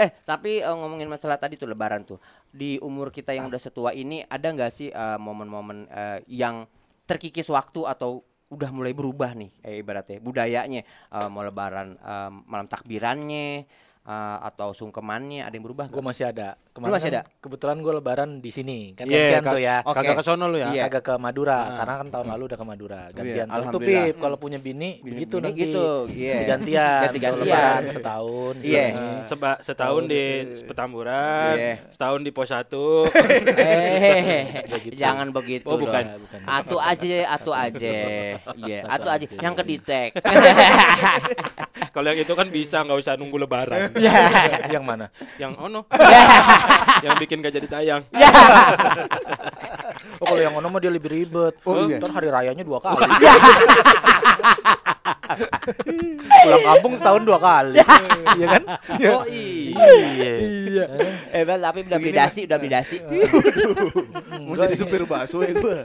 Eh, 0.00 0.10
tapi 0.24 0.58
eh, 0.58 0.72
ngomongin 0.74 1.06
masalah 1.06 1.38
tadi 1.38 1.54
tuh 1.54 1.68
lebaran 1.68 2.02
tuh. 2.02 2.18
Di 2.50 2.80
umur 2.82 3.14
kita 3.14 3.36
yang 3.36 3.46
udah 3.46 3.60
setua 3.60 3.94
ini 3.94 4.24
ada 4.26 4.50
nggak 4.50 4.72
sih 4.72 4.88
eh, 4.90 5.18
momen-momen 5.20 5.86
eh, 5.86 6.18
yang 6.26 6.66
terkikis 7.06 7.46
waktu 7.52 7.86
atau 7.86 8.24
udah 8.50 8.68
mulai 8.72 8.92
berubah 8.92 9.32
nih 9.32 9.52
eh, 9.62 9.80
ibaratnya 9.80 10.18
budayanya 10.18 10.82
eh, 10.84 11.28
mau 11.30 11.44
lebaran 11.44 11.94
eh, 11.94 12.30
malam 12.48 12.66
takbirannya 12.66 13.64
eh, 14.02 14.38
atau 14.42 14.70
sungkemannya 14.72 15.42
ada 15.42 15.52
yang 15.52 15.62
berubah 15.62 15.86
Gue 15.86 16.02
masih 16.02 16.26
ada. 16.26 16.58
Lu 16.72 16.88
masih 16.88 17.12
kan 17.12 17.20
ada? 17.20 17.22
Kebetulan 17.36 17.76
gue 17.84 17.92
lebaran 17.92 18.30
di 18.40 18.48
sini. 18.48 18.96
Kan 18.96 19.04
Iya, 19.04 19.36
gantian 19.36 19.42
tuh 19.44 19.60
ya. 19.60 19.76
Oke. 19.84 19.96
Kagak 20.00 20.14
ke 20.16 20.24
sono 20.24 20.48
lu 20.48 20.56
ya? 20.56 20.72
Iya. 20.72 20.82
Kagak 20.88 21.02
ke 21.04 21.14
Madura 21.20 21.58
karena 21.76 21.94
kan 22.00 22.08
tahun 22.08 22.26
lalu 22.32 22.42
udah 22.48 22.56
ke 22.56 22.66
Madura. 22.66 23.02
Gantian. 23.12 23.44
Kalau 23.44 23.52
tuh 23.52 23.56
Alhamdulillah. 23.76 24.04
Pip, 24.08 24.16
kalau 24.16 24.36
punya 24.40 24.56
bini, 24.56 24.90
Bini- 24.96 25.04
begitu 25.04 25.36
bini 25.36 25.44
nanti. 25.44 25.60
gitu, 25.68 25.88
iya. 26.08 26.34
Ganti-gantian. 26.48 27.00
Ganti-gantian. 27.04 27.36
Kalau 27.36 27.44
lebaran 27.44 27.84
setahun. 27.92 28.54
Iya. 28.64 28.84
sini. 28.88 29.12
Seba, 29.28 29.50
setahun 29.60 30.02
di 30.08 30.22
Petamburan, 30.64 31.54
Iya. 31.54 31.74
setahun 31.92 32.20
di 32.24 32.30
pos 32.32 32.48
1. 32.48 33.04
Eh, 33.52 34.64
gitu. 34.80 34.96
jangan 34.96 35.28
begitu. 35.28 35.68
Oh, 35.68 35.76
bukan. 35.76 36.00
dong. 36.02 36.24
Bukan. 36.24 36.40
Atu 36.48 36.76
aja, 36.80 37.16
atu 37.28 37.52
aja. 37.52 37.92
Iya, 38.56 38.78
atu 38.88 39.08
aja. 39.12 39.28
aja. 39.28 39.36
Yang 39.36 39.54
kedetek. 39.60 40.08
Kalau 41.92 42.08
yang 42.08 42.16
itu 42.18 42.32
kan 42.32 42.48
bisa 42.48 42.80
nggak 42.80 42.96
usah 42.96 43.20
nunggu 43.20 43.36
lebaran. 43.36 43.91
Yang 44.74 44.84
mana? 44.84 45.06
yang 45.36 45.52
ono. 45.58 45.84
yang 47.04 47.14
bikin 47.18 47.42
gak 47.42 47.54
jadi 47.54 47.68
tayang. 47.68 48.02
Oh 50.22 50.26
kalau 50.30 50.40
yang 50.40 50.54
ono 50.54 50.66
mah 50.70 50.78
dia 50.78 50.92
lebih 50.92 51.10
ribet. 51.10 51.54
Oh, 51.66 51.82
iya. 51.86 51.98
Ntar 51.98 52.10
hari 52.14 52.28
rayanya 52.30 52.62
dua 52.62 52.78
kali. 52.78 53.02
Pulang 56.42 56.62
kampung 56.62 56.92
setahun 56.98 57.22
dua 57.26 57.38
kali. 57.42 57.78
Iya 58.38 58.46
kan? 58.58 58.62
Oh 59.18 59.24
iya. 59.26 60.32
Iya. 60.42 60.84
Eh, 61.32 61.42
Bel, 61.42 61.60
tapi 61.60 61.78
udah 61.84 61.98
beli 61.98 62.14
dasi, 62.14 62.40
udah 62.46 62.56
beli 62.60 62.70
dasi. 62.70 62.96
Mau 64.46 64.54
jadi 64.54 64.76
supir 64.78 65.02
bakso 65.04 65.42
ya 65.42 65.52
gue. 65.52 65.78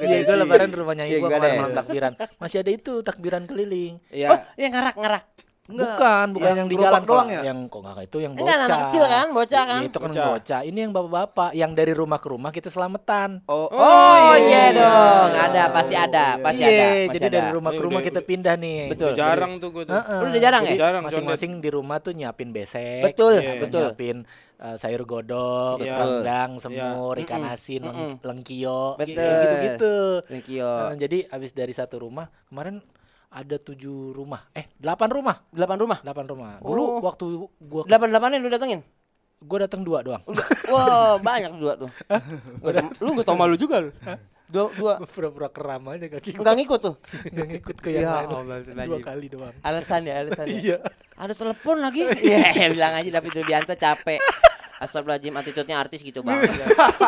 Iya, 0.00 0.16
gue 0.24 0.36
lebaran 0.38 0.70
rumahnya 0.70 1.04
Iya, 1.10 1.18
ibu 1.18 1.26
ya? 1.28 1.38
malam 1.40 1.72
takbiran. 1.74 2.12
Masih 2.38 2.62
ada 2.62 2.70
itu 2.70 3.02
takbiran 3.02 3.44
keliling. 3.44 3.98
Iya. 4.12 4.28
Oh, 4.32 4.38
yang 4.54 4.72
ngarak-ngarak. 4.72 5.24
Bukan, 5.66 6.26
bukan 6.32 6.48
yang 6.48 6.58
yang, 6.58 6.68
di 6.68 6.76
jalan 6.76 7.02
doang 7.04 7.28
ya? 7.28 7.40
Yang 7.44 7.58
kok 7.68 7.80
enggak 7.80 8.02
itu 8.02 8.16
yang 8.18 8.32
bocah. 8.32 8.42
Enggak, 8.42 8.56
anak 8.58 8.78
kecil 8.80 9.04
kan, 9.04 9.26
bocah 9.30 9.62
kan? 9.62 9.80
Iya, 9.80 9.86
itu 9.86 9.98
kan 9.98 10.10
Bocah. 10.10 10.26
bocah. 10.32 10.60
Ini 10.64 10.78
yang 10.78 10.92
bapak-bapak 10.92 11.50
yang 11.52 11.70
dari 11.72 11.92
rumah 11.92 12.18
ke 12.18 12.28
rumah 12.28 12.50
kita 12.50 12.68
selamatan. 12.68 13.28
Oh, 13.46 13.68
Oh, 13.70 14.32
iya 14.34 14.72
dong, 14.72 15.30
ada 15.32 15.62
pasti 15.70 15.94
ada, 15.94 16.38
pasti 16.38 16.62
ada. 16.62 16.72
Iya, 16.72 16.88
pasti 17.06 17.14
jadi 17.14 17.26
ada. 17.26 17.36
dari 17.36 17.50
rumah 17.52 17.70
ke 17.70 17.76
Ini 17.76 17.86
rumah 17.86 18.00
kita 18.00 18.20
pindah 18.20 18.54
nih. 18.56 18.80
Betul. 18.88 19.10
Jarang 19.12 19.52
tuh 19.58 19.68
gue 19.70 19.84
tuh. 19.84 19.94
Heeh. 19.94 20.18
Lu 20.18 20.26
udah 20.26 20.40
jarang 20.40 20.62
Jadi 20.64 20.74
ya? 20.74 20.80
Jarang, 20.80 21.02
Masing-masing 21.04 21.52
di 21.58 21.68
rumah 21.68 21.96
tuh 22.00 22.12
nyiapin 22.12 22.50
besek. 22.50 23.02
Betul, 23.04 23.38
Iya. 23.38 23.52
betul. 23.58 23.86
Nyiapin 23.90 24.18
eh, 24.60 24.76
sayur 24.76 25.02
godok, 25.04 25.80
Iya. 25.80 25.96
rendang, 25.96 26.50
semur, 26.58 27.16
Iya. 27.16 27.24
ikan 27.24 27.42
asin, 27.46 27.80
leng- 27.80 27.96
Mm-mm. 27.96 28.12
lengkio, 28.20 28.92
gitu-gitu. 29.00 29.96
Eh, 30.28 30.92
jadi 30.98 31.18
habis 31.28 31.50
dari 31.50 31.72
satu 31.72 32.02
rumah 32.02 32.28
kemarin 32.44 32.84
ada 33.30 33.56
tujuh 33.56 34.10
rumah, 34.10 34.50
eh 34.50 34.66
delapan 34.74 35.06
rumah, 35.08 35.36
Delapan 35.48 35.78
rumah. 35.78 35.98
delapan 36.02 36.26
rumah. 36.26 36.50
Dulu 36.58 36.82
Oh. 36.82 36.98
waktu 37.00 37.24
gua 37.60 37.82
Delapan 37.86 38.06
delapannya 38.10 38.38
lu 38.38 38.48
datengin? 38.48 38.82
gua 39.40 39.64
datang 39.64 39.80
dua 39.80 40.02
doang. 40.02 40.20
Wah, 40.68 41.16
banyak 41.16 41.54
dua 41.54 41.72
tuh. 41.74 41.88
Tau- 42.60 42.92
lu 42.98 43.10
gak 43.14 43.24
tau 43.24 43.34
malu 43.34 43.54
juga 43.54 43.80
lu. 43.80 43.90
Dua, 44.46 44.66
dua. 44.74 44.92
Gua 44.98 45.06
pura-pura 45.06 45.46
keram 45.46 45.80
aja 45.88 46.10
kaki 46.10 46.34
gua 46.34 46.42
Enggak 46.42 46.54
ngikut 46.58 46.80
tuh. 46.82 46.94
nggak 47.30 47.46
ngikut 47.48 47.76
ke 47.78 47.88
yang 47.88 48.02
Ya 48.02 48.12
lain. 48.18 48.28
Allah, 48.28 48.56
Dua 48.84 48.98
kali 49.00 49.26
doang. 49.26 49.54
Alasan 49.62 50.04
ya, 50.04 50.14
alasan 50.20 50.44
ya. 50.44 50.58
Iya. 50.58 50.76
Ada 51.14 51.32
telepon 51.32 51.78
lagi. 51.78 52.02
Iya, 52.18 52.42
bilang 52.74 52.92
aja 52.92 53.08
David 53.08 53.32
Rubianto 53.32 53.72
capek. 53.74 54.18
Astagfirullahaladzim, 54.80 55.36
attitude-nya 55.36 55.76
artis 55.76 56.00
gitu 56.00 56.24
banget. 56.24 56.48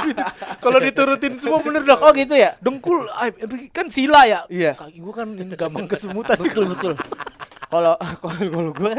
Kalau 0.65 0.77
diturutin 0.77 1.41
semua 1.41 1.65
bener 1.65 1.81
dah. 1.89 2.05
Oh 2.05 2.13
gitu 2.13 2.37
ya? 2.37 2.53
Dengkul, 2.61 3.09
kan 3.73 3.89
sila 3.89 4.29
ya. 4.29 4.45
Iya. 4.53 4.77
Kaki 4.77 5.01
gua 5.01 5.25
kan 5.25 5.29
gampang 5.57 5.89
kesemutan. 5.89 6.37
Betul, 6.37 6.69
betul. 6.69 6.93
Kalau 7.73 7.97
kalau 8.21 8.45
kalau 8.53 8.71
gue 8.77 8.93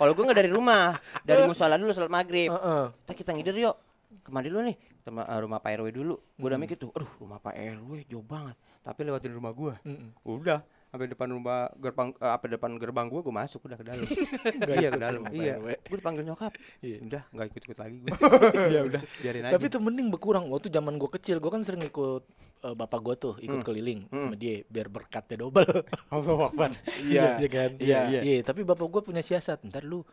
kalau 0.00 0.12
gue 0.16 0.24
nggak 0.24 0.38
dari 0.40 0.48
rumah, 0.48 0.96
dari 1.20 1.44
musola 1.44 1.76
dulu 1.76 1.92
salat 1.92 2.08
maghrib. 2.08 2.48
Heeh. 2.48 2.84
Kita 3.04 3.12
kita 3.12 3.30
ngider 3.36 3.56
yuk. 3.60 3.76
Ke 4.24 4.32
mana 4.32 4.48
dulu 4.48 4.64
nih? 4.72 4.76
Tema, 5.04 5.28
eh, 5.28 5.40
rumah 5.44 5.60
Pak 5.60 5.84
RW 5.84 5.92
dulu. 5.92 6.16
Gue 6.40 6.48
udah 6.48 6.56
mikir 6.56 6.80
tuh, 6.80 6.88
aduh 6.96 7.12
rumah 7.20 7.36
Pak 7.36 7.52
RW 7.52 8.08
jauh 8.08 8.24
banget. 8.24 8.56
Tapi 8.80 9.04
lewatin 9.04 9.32
rumah 9.36 9.52
gue. 9.52 9.76
Mm-mm. 9.84 10.16
Udah 10.24 10.64
sampai 10.94 11.10
depan 11.10 11.26
rumah 11.26 11.74
gerbang 11.74 12.14
eh, 12.14 12.30
apa 12.30 12.46
depan 12.46 12.78
gerbang 12.78 13.10
gua 13.10 13.18
gua 13.18 13.34
masuk 13.42 13.66
udah 13.66 13.74
ke 13.74 13.82
dalam 13.82 14.06
iya 14.78 14.88
ke 14.94 15.00
dalam 15.02 15.22
iya 15.34 15.54
gua 15.58 15.74
dipanggil 15.90 16.22
nyokap 16.22 16.54
udah 16.78 17.22
nggak 17.34 17.46
ikut 17.50 17.62
ikut 17.66 17.78
lagi 17.82 17.96
gua 17.98 18.14
ya 18.74 18.80
udah 18.86 19.02
biarin 19.18 19.42
aja 19.42 19.52
Tapi 19.58 19.66
itu 19.66 19.78
mending 19.82 20.08
berkurang. 20.08 20.46
Waktu 20.46 20.70
zaman 20.70 20.94
gua 20.94 21.10
kecil, 21.10 21.42
gua 21.42 21.50
kan 21.50 21.66
sering 21.66 21.82
ikut 21.82 22.22
eh, 22.62 22.74
bapak 22.78 23.00
gua 23.02 23.14
tuh 23.18 23.34
ikut 23.42 23.58
Hmm. 23.58 23.66
keliling 23.66 24.06
sama 24.06 24.38
dia 24.38 24.62
biar 24.66 24.86
berkatnya 24.86 25.42
double. 25.42 25.66
Allah 26.14 26.38
Akbar. 26.46 26.70
Iya, 27.02 27.42
iya 27.42 27.48
kan? 27.50 27.70
Iya. 27.82 28.00
Iya, 28.22 28.40
tapi 28.46 28.62
bapak 28.62 28.86
gua 28.86 29.02
punya 29.02 29.18
siasat. 29.18 29.66
Ntar 29.66 29.82
lu 29.82 30.06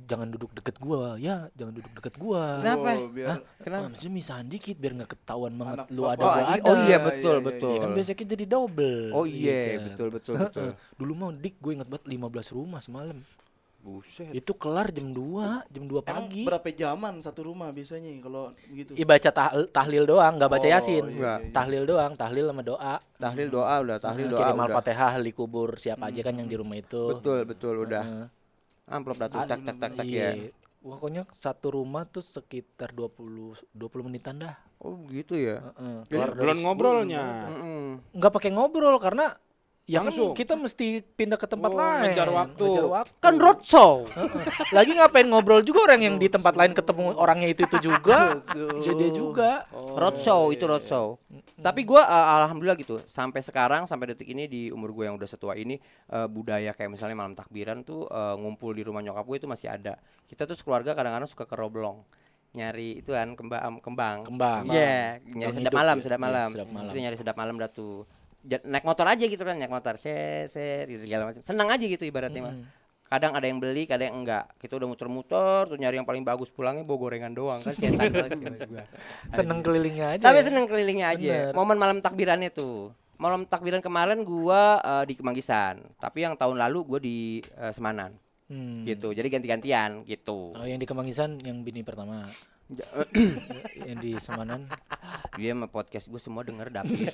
jangan 0.00 0.28
duduk 0.28 0.50
deket 0.52 0.76
gua, 0.76 1.16
ya, 1.16 1.50
jangan 1.52 1.72
duduk 1.72 1.92
deket 1.92 2.14
gua. 2.16 2.58
Kenapa? 2.58 2.90
Oh, 2.96 3.08
biar 3.08 3.26
Hah? 3.28 3.38
Kenapa? 3.58 3.84
Maksudnya 3.88 4.12
misahan 4.14 4.46
dikit 4.46 4.76
biar 4.76 4.92
nggak 4.94 5.10
ketahuan 5.12 5.52
banget 5.52 5.76
Anak 5.76 5.88
lu 5.90 6.02
ada 6.04 6.18
oh, 6.18 6.28
gua 6.28 6.42
ada. 6.44 6.62
oh 6.62 6.76
iya 6.76 6.86
Iya, 6.86 6.98
betul 7.00 7.34
iya, 7.34 7.44
betul 7.44 7.72
Ya 7.72 7.78
kan 7.78 7.90
biasanya 7.92 8.16
kita 8.16 8.30
jadi 8.30 8.46
double. 8.46 8.98
oh 9.10 9.24
iya 9.24 9.56
kan? 9.74 9.82
betul 9.88 10.08
betul 10.10 10.34
betul 10.38 10.68
Dulu 10.94 11.12
mau 11.12 11.30
dik 11.30 11.54
gue 11.56 11.72
ingat 11.74 11.88
banget 11.88 12.04
15 12.06 12.14
rumah 12.52 12.78
semalam. 12.78 13.18
Buset. 13.78 14.34
Itu 14.34 14.52
kelar 14.52 14.90
jam 14.90 15.14
2, 15.14 15.64
jam 15.64 15.84
2 15.86 16.02
Emang 16.02 16.26
pagi. 16.26 16.42
berapa 16.42 16.66
jaman 16.68 17.14
satu 17.18 17.46
rumah 17.46 17.70
biasanya 17.70 18.10
kalau 18.18 18.50
begitu? 18.64 18.90
Iya 18.92 19.06
baca 19.06 19.30
tahlil, 19.30 19.64
tahlil 19.68 20.04
doang, 20.04 20.34
nggak 20.34 20.50
baca 20.50 20.66
Oh, 20.66 20.72
yasin. 20.72 21.04
iya, 21.04 21.14
Nggak. 21.14 21.38
iya. 21.40 21.52
Tahlil 21.52 21.82
doang, 21.84 22.12
tahlil 22.12 22.44
sama 22.44 22.62
doa. 22.62 22.94
tahlil 23.16 23.48
doa 23.48 23.74
udah 23.78 23.96
tahlil 23.96 24.24
Nah, 24.24 24.30
doa 24.30 24.40
kirim 24.40 24.56
udah 24.56 24.66
al-fatihah 24.68 25.08
ahli 25.12 25.30
kubur 25.30 25.68
siapa 25.76 26.04
aja 26.04 26.20
kan 26.20 26.34
yang 26.34 26.46
di 26.46 26.54
rumah 26.54 26.74
itu. 26.74 27.02
betul 27.08 27.38
betul 27.44 27.74
udah 27.80 28.02
Heeh. 28.02 28.26
Amplop 28.88 29.16
dah 29.16 29.28
tuh 29.28 29.38
tak 29.42 29.58
tak 29.60 29.76
tak 29.76 29.90
tak 29.94 30.04
Iya. 30.04 30.28
ya 30.34 30.48
Pokoknya 30.78 31.26
satu 31.28 31.74
rumah 31.74 32.04
tuh 32.04 32.22
sekitar 32.22 32.90
20 32.90 33.18
20 33.68 34.06
menitan 34.06 34.38
dah. 34.38 34.54
oh 34.78 34.94
gitu 35.08 35.34
ya 35.34 35.58
Heeh. 35.74 35.96
Jadi 36.02 36.12
Keluar 36.12 36.28
dari 36.30 36.40
belum 36.40 36.58
ngobrolnya. 36.60 37.24
Mm-mm. 37.48 37.82
nggak 38.14 38.32
pakai 38.32 38.50
ngobrol 38.50 38.96
karena 38.96 39.34
ya 39.88 39.98
kan 39.98 40.12
Langsung. 40.12 40.36
kita 40.36 40.52
mesti 40.52 41.00
pindah 41.00 41.34
ke 41.34 41.48
tempat 41.48 41.66
Oh, 41.66 41.74
lain 41.74 42.00
ngejar 42.06 42.28
waktu. 42.28 42.60
Ngejar 42.62 42.88
waktu. 42.92 43.12
kan 43.18 43.34
roadshow 43.34 44.04
Heeh. 44.06 44.42
lagi 44.76 44.92
ngapain 44.92 45.24
ngobrol 45.24 45.60
juga 45.60 45.80
orang 45.82 46.00
yang 46.02 46.14
di 46.14 46.28
tempat 46.28 46.52
lain 46.54 46.70
ketemu 46.70 47.16
orangnya 47.16 47.48
itu 47.48 47.64
itu 47.64 47.76
juga 47.82 48.36
jadi 48.84 49.00
dia 49.00 49.10
juga 49.10 49.50
roadshow 49.72 50.50
itu 50.50 50.62
roadshow 50.62 51.16
tapi 51.56 51.82
gua 51.82 52.04
uh, 52.04 52.36
alhamdulillah 52.38 52.76
gitu 52.76 53.00
sampai 53.02 53.40
sekarang 53.40 53.82
sampai 53.82 54.12
detik 54.12 54.26
ini 54.26 54.44
di 54.44 54.68
umur 54.68 54.92
gue 54.92 55.04
yang 55.04 55.16
udah 55.16 55.26
setua 55.26 55.56
ini 55.56 55.80
uh, 56.08 56.26
budaya 56.26 56.70
kayak 56.70 56.86
misalnya 56.88 57.16
malam 57.16 57.32
takbiran 57.32 57.80
tuh 57.80 58.04
uh, 58.04 58.36
ngumpul 58.36 58.70
di 58.70 58.82
rumah 58.82 59.00
nyokap 59.00 59.24
gue 59.24 59.36
itu 59.38 59.48
masih 59.48 59.68
ada 59.68 59.96
kita 60.24 60.44
tuh 60.44 60.54
keluarga 60.58 60.92
kadang-kadang 60.92 61.26
suka 61.26 61.42
ke 61.42 61.54
roblong 61.54 62.04
nyari 62.50 62.98
itu 62.98 63.10
kan 63.10 63.32
kembang 63.32 63.78
kembang 63.78 64.18
Kembang. 64.22 64.62
iya 64.68 65.16
nyari 65.22 65.52
sedap 65.52 65.72
malam 65.74 65.96
ya. 65.96 66.02
sedap 66.02 66.16
Iya, 66.16 66.24
malam 66.24 66.48
sedap 66.50 66.68
malam. 66.70 66.88
itu 66.88 66.98
nyari 66.98 67.16
sedap 67.16 67.36
malam 67.36 67.54
dah 67.56 67.70
tuh 67.70 67.96
naik 68.44 68.86
motor 68.86 69.06
aja 69.06 69.24
gitu 69.26 69.42
kan 69.42 69.58
naik 69.58 69.72
motor 69.72 69.98
set 69.98 70.52
set 70.52 70.86
gitu 70.86 71.04
segala 71.04 71.32
macam 71.32 71.42
senang 71.42 71.68
aja 71.68 71.84
gitu 71.84 72.06
ibaratnya 72.06 72.42
mah 72.44 72.54
kadang 73.08 73.32
ada 73.32 73.48
yang 73.48 73.56
beli 73.56 73.88
kadang 73.88 74.12
yang 74.12 74.18
enggak 74.20 74.44
kita 74.60 74.76
udah 74.76 74.84
muter-muter 74.84 75.64
tuh 75.64 75.78
nyari 75.80 75.96
yang 75.96 76.04
paling 76.04 76.22
bagus 76.22 76.52
pulangnya 76.52 76.84
bawa 76.84 77.08
gorengan 77.08 77.32
doang 77.32 77.60
kan 77.64 77.72
juga. 77.72 78.84
seneng 79.32 79.64
kelilingnya 79.64 80.06
aja 80.14 80.24
Tapi 80.28 80.38
ya. 80.38 80.44
seneng 80.44 80.64
kelilingnya 80.68 81.06
aja. 81.16 81.32
Bener. 81.48 81.52
Momen 81.56 81.78
malam 81.80 81.98
takbirannya 82.04 82.52
tuh. 82.52 82.92
Malam 83.18 83.48
takbiran 83.48 83.80
kemarin 83.82 84.22
gua 84.22 84.78
eh, 84.78 85.04
di 85.10 85.18
Kemanggisan, 85.18 85.82
tapi 85.98 86.22
yang 86.22 86.38
tahun 86.38 86.54
lalu 86.60 86.78
gua 86.86 87.00
di 87.02 87.40
eh, 87.42 87.72
Semanan 87.72 88.12
Hmm. 88.48 88.80
gitu. 88.80 89.12
Jadi 89.12 89.28
ganti-gantian 89.28 90.08
gitu. 90.08 90.56
Oh, 90.56 90.64
yang 90.64 90.80
di 90.80 90.88
Kemangisan 90.88 91.36
yang 91.44 91.60
bini 91.60 91.84
pertama 91.84 92.24
yang 93.88 93.96
di 93.96 94.12
Semanan 94.20 94.68
Dia 95.34 95.56
sama 95.56 95.66
podcast 95.66 96.04
gue 96.04 96.18
semua 96.18 96.44
denger 96.44 96.68
David. 96.68 97.08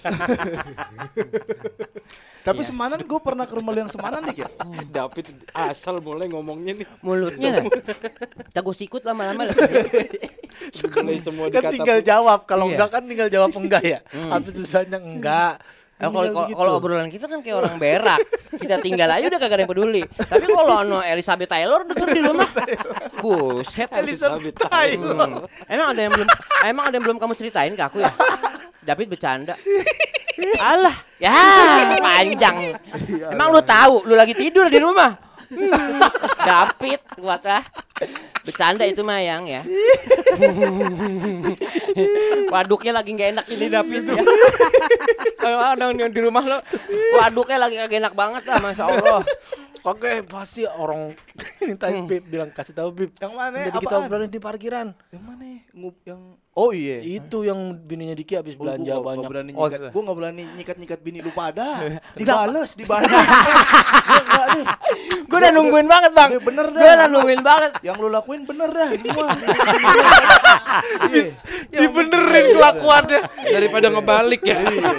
Tapi 2.43 2.61
Iya. 2.61 2.69
semanan 2.69 3.01
gue 3.01 3.21
pernah 3.21 3.45
ke 3.45 3.55
rumah 3.55 3.71
lu 3.71 3.81
yang 3.81 3.89
semanan 3.89 4.25
ya. 4.31 4.49
David 4.85 5.27
asal 5.51 6.01
mulai 6.01 6.27
ngomongnya 6.27 6.75
nih. 6.75 6.87
Mulutnya. 7.01 7.63
Kita 8.51 8.61
gue 8.61 8.75
sikut 8.75 9.03
lama-lama 9.03 9.47
lah. 9.47 9.57
Mulai 11.01 11.21
semua 11.21 11.47
kan 11.49 11.71
tinggal 11.71 11.99
jawab 12.01 12.45
kalau 12.45 12.67
Iya. 12.67 12.75
enggak 12.77 12.89
kan 12.91 13.03
tinggal 13.05 13.29
jawab 13.29 13.51
enggak 13.53 13.83
ya 13.83 13.99
apa 14.31 14.49
susahnya 14.49 14.99
enggak 14.99 15.59
Eh, 16.05 16.13
kalau 16.13 16.25
Tinggal 16.27 16.47
kalau- 16.53 16.75
obrolan 16.77 17.09
kita 17.09 17.25
kan 17.25 17.41
kayak 17.41 17.57
orang 17.57 17.75
berak. 17.77 18.21
Kita 18.55 18.77
tinggal 18.79 19.09
aja 19.09 19.25
udah 19.25 19.41
kagak 19.41 19.57
ada 19.57 19.63
yang 19.65 19.73
peduli. 19.73 20.03
Tapi 20.05 20.45
kalau 20.47 20.85
no 20.85 21.01
Elizabeth 21.01 21.49
Taylor 21.49 21.81
denger 21.83 22.09
di 22.11 22.21
rumah. 22.23 22.49
Buset. 23.19 23.89
Elizabeth 23.91 24.57
Taylor 24.61 25.13
Hmm. 25.15 25.45
Emang 25.67 25.89
ada 25.91 26.01
yang 26.01 26.13
belum 26.13 26.29
emang 26.65 26.85
ada 26.87 26.95
yang 26.95 27.05
belum 27.05 27.19
kamu 27.19 27.33
ceritain 27.35 27.73
ke 27.73 27.83
aku 27.83 27.99
ya? 27.99 28.13
David 28.83 29.09
bercanda. 29.09 29.57
Alah, 30.61 30.93
ya 31.17 31.33
panjang. 31.97 32.77
Emang 33.31 33.49
lu 33.49 33.63
tahu 33.63 34.05
lu 34.05 34.15
lagi 34.15 34.35
tidur 34.35 34.67
di 34.67 34.77
rumah? 34.77 35.15
Hmm, 35.51 36.01
David 36.45 37.01
kuat 37.19 37.43
lah. 37.45 37.65
Bercanda 38.45 38.85
itu 38.85 39.01
mah 39.01 39.21
yang 39.21 39.45
ya. 39.49 39.63
Waduknya 42.53 42.93
lagi 42.97 43.11
nggak 43.17 43.31
enak 43.39 43.47
ini 43.53 43.67
David 43.69 44.03
ya. 44.09 44.23
Kalau 45.41 45.59
ada 45.61 45.93
di 45.93 46.21
rumah 46.21 46.45
lo, 46.45 46.59
waduknya 47.21 47.59
lagi 47.61 47.77
kagak 47.81 48.01
enak 48.01 48.15
banget 48.17 48.43
lah, 48.49 48.57
masya 48.65 48.85
Allah. 48.89 49.21
Oke, 49.85 50.25
pasti 50.25 50.65
orang 50.65 51.13
minta 51.67 51.87
Bib 52.05 52.25
bilang 52.25 52.51
kasih 52.51 52.73
tahu 52.73 52.91
Bib. 52.91 53.11
Yang 53.17 53.33
mana? 53.33 53.57
Jadi 53.65 53.79
kita 53.81 53.95
obrolin 53.99 54.29
di 54.29 54.39
parkiran. 54.39 54.87
Yang 55.09 55.23
mana? 55.23 55.45
Ngup 55.71 55.97
yang 56.05 56.21
Oh 56.55 56.71
iya. 56.71 57.03
Itu 57.03 57.43
yang 57.43 57.59
bininya 57.75 58.15
Diki 58.15 58.39
habis 58.39 58.55
Oh, 58.55 58.63
belanja 58.63 58.87
gua 58.87 58.95
gak, 58.95 59.07
banyak. 59.11 59.27
berani 59.27 59.51
Oh, 59.53 59.67
nyikat, 59.67 59.75
sudah. 59.75 59.91
gua 59.91 60.03
gak 60.07 60.17
berani 60.17 60.45
nyikat-nyikat 60.55 61.01
bini 61.03 61.19
lu 61.19 61.35
pada. 61.35 61.67
Dibales, 62.21 62.71
dibales. 62.79 63.11
Gua 64.05 64.21
enggak 64.21 64.47
deh. 64.53 64.65
Gue 65.25 65.39
udah 65.41 65.51
nungguin 65.51 65.89
banget 65.89 66.13
bang. 66.13 66.31
Bener 66.39 66.67
dah. 66.69 66.79
Gue 66.79 66.91
udah 66.93 67.09
nungguin 67.09 67.43
banget. 67.43 67.73
Yang 67.83 67.97
lu 67.99 68.09
lakuin 68.09 68.43
bener 68.45 68.69
dah 68.71 68.89
semua. 69.03 69.27
Dibenerin 71.67 72.47
kelakuannya. 72.55 73.21
daripada 73.45 73.87
ngebalik 73.89 74.43
ya. 74.45 74.57
Iya. 74.61 74.91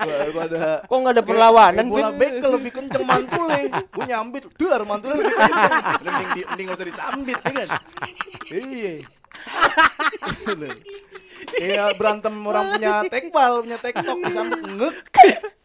Daripada 0.00 0.56
Kok 0.86 0.96
nggak 0.96 1.12
ada 1.12 1.24
perlawanan? 1.24 1.84
bola 1.86 2.10
bekel 2.10 2.50
lebih 2.54 2.72
kenceng 2.72 3.04
mantulnya. 3.04 3.84
Gua 3.90 4.04
nyambit, 4.06 4.42
duar 4.54 4.80
mantulnya 4.82 5.16
lebih 5.18 5.34
kenceng. 5.34 5.79
Mending 5.80 6.28
di, 6.36 6.42
mending 6.48 6.66
gak 6.70 6.78
usah 6.78 6.88
disambit 6.88 7.38
ya 7.40 7.52
kan. 7.52 7.68
Iya. 8.50 9.19
Iya 11.52 11.96
berantem 11.96 12.34
orang 12.42 12.68
punya 12.70 13.00
tekbal, 13.06 13.64
punya 13.64 13.78
tektok 13.78 14.16
disambit 14.22 14.60
ngek. 14.60 14.96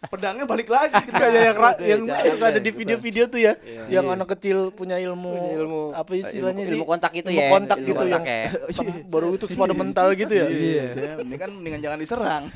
Pedangnya 0.06 0.45
balik 0.45 0.69
lagi 0.69 1.01
Kayak 1.10 1.34
yang, 1.43 1.58
ra- 1.58 1.73
Udah, 1.73 1.82
yang 1.82 2.01
jangan 2.06 2.30
suka 2.30 2.45
ada 2.45 2.54
deh. 2.54 2.62
di 2.62 2.71
video-video 2.71 3.23
tuh 3.25 3.39
ya, 3.41 3.54
yang 3.89 4.06
anak 4.08 4.28
kecil 4.30 4.69
punya 4.69 5.01
ilmu, 5.01 5.34
Punya 5.34 5.51
ilmu. 5.58 5.82
apa 5.91 6.12
istilahnya 6.13 6.62
Ilmu- 6.62 6.69
sih? 6.69 6.75
ilmu 6.78 6.86
kontak 6.86 7.12
itu 7.12 7.25
Ilmu 7.25 7.41
ya, 7.41 7.49
kontak 7.49 7.78
ilmu 7.80 7.88
gitu 7.88 7.97
kontak 7.97 8.21
yang 8.21 8.23
ya. 8.23 8.45
sama- 8.69 9.01
baru 9.13 9.28
itu 9.34 9.45
pada 9.49 9.73
mental 9.73 10.08
gitu 10.13 10.30
ya. 10.32 10.45
Iya. 10.45 10.84
Ini 11.19 11.36
kan 11.36 11.49
mendingan 11.49 11.82
jangan 11.82 11.99
diserang. 11.99 12.43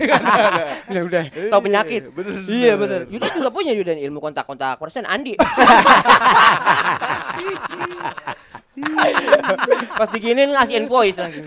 Ya 0.89 1.01
udah, 1.01 1.23
tahu 1.49 1.61
penyakit. 1.63 2.03
bener. 2.09 2.39
Iya 2.45 2.73
benar. 2.75 3.01
Yuda 3.05 3.27
juga 3.31 3.49
punya 3.49 3.73
Yuda 3.73 3.93
ilmu 3.95 4.19
kontak-kontak 4.19 4.77
persen 4.77 5.03
Andi. 5.03 5.33
Pas 9.99 10.09
diginin 10.11 10.49
ngasih 10.51 10.75
invoice 10.83 11.17
langsung. 11.19 11.45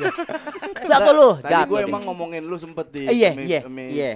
Jago 0.87 1.11
lu, 1.14 1.31
Tadi 1.40 1.62
gue 1.68 1.81
emang 1.87 2.03
ngomongin 2.07 2.42
lu 2.45 2.57
sempet 2.59 2.90
di 2.92 3.07
Iya, 3.09 3.33
iya, 3.38 3.61
iya. 3.66 4.11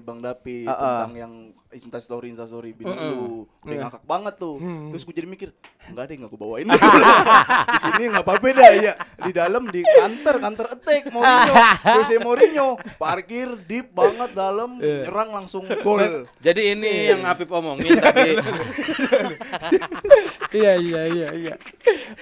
Bang 0.00 0.20
Dapi 0.22 0.66
tentang 0.66 1.12
yang 1.16 1.32
Insta 1.70 2.02
story 2.02 2.34
Insta 2.34 2.44
story 2.44 2.74
bini 2.74 2.90
lu 2.90 3.46
udah 3.62 3.76
ngakak 3.86 4.02
banget 4.02 4.34
tuh. 4.36 4.58
Terus 4.90 5.02
gue 5.02 5.14
jadi 5.14 5.28
mikir 5.30 5.48
enggak 5.86 6.04
deh 6.10 6.16
nggak 6.18 6.30
gue 6.30 6.40
bawain. 6.40 6.66
Deh. 6.66 6.74
di 7.74 7.78
sini 7.78 8.02
nggak 8.10 8.24
apa-apa 8.26 8.46
dah 8.50 8.72
ya 8.74 8.92
di 9.22 9.30
dalam 9.30 9.62
di 9.70 9.80
kantor 9.80 10.36
kantor 10.40 10.66
attack 10.74 11.02
Mourinho. 11.08 11.54
Jose 11.94 12.16
Mourinho 12.18 12.68
parkir 12.98 13.54
deep 13.64 13.94
banget 13.94 14.34
dalam 14.34 14.82
nyerang 14.82 15.30
langsung 15.30 15.62
gol. 15.86 16.26
Jadi 16.42 16.74
ini 16.74 17.14
yang 17.14 17.22
Apip 17.22 17.46
omongin 17.48 17.86
tadi. 17.96 18.34
Iya 20.50 20.74
iya 20.82 21.02
iya 21.06 21.28
iya. 21.30 21.54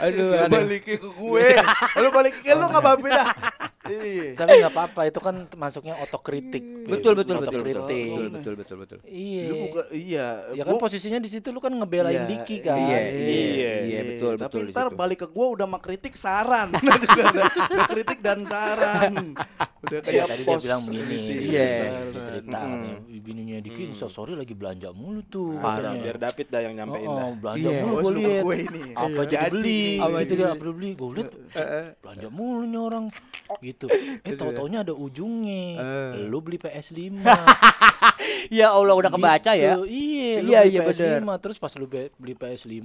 Aduh, 0.04 0.37
Lu 0.37 0.37
aduh. 0.37 0.61
balikin 0.61 1.00
ke 1.00 1.08
gue. 1.08 1.46
Lu 1.96 2.08
balikin 2.12 2.42
ke 2.44 2.52
lu 2.52 2.68
nggak 2.68 2.82
apa-apa 2.84 3.06
dah. 3.08 3.28
iya 3.32 3.77
Tapi 4.35 4.51
nggak 4.57 4.72
apa-apa, 4.72 5.01
itu 5.05 5.18
kan 5.18 5.35
masuknya 5.55 5.94
otokritik. 5.98 6.64
Betul 6.85 7.12
betul 7.14 7.37
betul 7.38 7.61
betul. 7.61 7.77
Otokritik. 7.79 8.07
Betul 8.09 8.27
betul 8.31 8.55
betul 8.57 8.77
betul. 8.79 8.98
Iya. 9.05 9.44
lu 9.44 9.55
bukan 9.64 9.85
iya 9.90 10.27
Ya 10.53 10.62
kan 10.62 10.74
gua- 10.74 10.83
posisinya 10.83 11.18
di 11.18 11.29
situ 11.29 11.48
lu 11.48 11.59
kan 11.59 11.70
ngebelain 11.70 12.14
Iya, 12.14 12.24
Diki 12.27 12.57
kan. 12.61 12.77
iya, 12.77 12.98
Iya, 13.09 13.72
iya, 13.83 14.01
betul, 14.07 14.33
Tapi 14.35 14.44
betul 14.44 14.62
di 14.62 14.72
ntar 14.72 14.88
balik 14.90 15.18
ke 15.20 15.29
gua 15.29 15.46
udah 15.51 15.66
mah 15.66 15.79
kritik 15.79 16.14
saran. 16.14 16.72
Udah 16.79 16.96
juga 16.98 17.22
ada, 17.27 17.42
ada 17.48 17.85
kritik 17.87 18.18
dan 18.18 18.38
saran. 18.42 19.12
Udah 19.81 19.98
Ya, 19.98 20.01
kayak 20.01 20.27
tadi 20.27 20.42
pos. 20.42 20.53
dia 20.55 20.64
bilang 20.64 20.83
begini, 20.85 21.18
Iya. 21.46 21.66
dia 21.70 21.88
cerita 22.22 22.61
bininya 23.18 23.61
Diki 23.61 23.83
Insta 23.87 24.09
sorry 24.09 24.33
lagi 24.33 24.53
belanja 24.53 24.88
mulu 24.90 25.20
tuh. 25.22 25.53
Parah, 25.59 25.92
biar 25.92 26.16
David 26.16 26.48
dah 26.48 26.61
yang 26.61 26.74
nyampein 26.74 27.05
Oh, 27.05 27.12
dah. 27.14 27.24
oh, 27.24 27.35
belanja 27.35 27.61
Iya. 27.61 27.79
mulu 27.79 27.88
Oh, 27.88 27.94
gue 27.94 28.09
suruh 28.09 28.22
liat. 28.22 28.42
gue 28.42 28.57
ini. 28.59 28.81
Apa 28.90 29.05
Iya. 29.05 29.29
Jadi 29.29 29.44
dibeli? 29.44 29.68
nih. 29.68 29.92
Apa 30.01 30.16
itu 30.18 30.33
dia 30.33 30.46
apa 30.48 30.62
dibeli? 30.62 30.90
Gue 30.94 31.11
liat 31.14 31.29
belanja 31.98 32.29
mulu 32.31 32.62
nih 32.64 32.81
orang. 32.81 33.05
Gitu. 33.61 33.77
Eh 34.26 34.34
tau 34.34 34.50
taunya 34.50 34.82
ada 34.82 34.90
ujungnya. 34.90 35.78
Lu 36.26 36.42
beli 36.42 36.58
PS5. 36.58 37.22
Ya 38.48 38.72
Allah 38.72 38.96
udah 38.96 39.12
kebaca 39.12 39.52
ya. 39.52 39.76
Gitu. 39.76 39.84
Iya, 39.86 40.34
lu 40.40 40.48
Iya, 40.48 40.58
beli 40.64 40.72
iya, 40.72 40.80
PS5 40.82 41.28
terus 41.38 41.56
pas 41.60 41.72
lu 41.76 41.84
be- 41.84 42.10
beli 42.16 42.32
PS5 42.32 42.80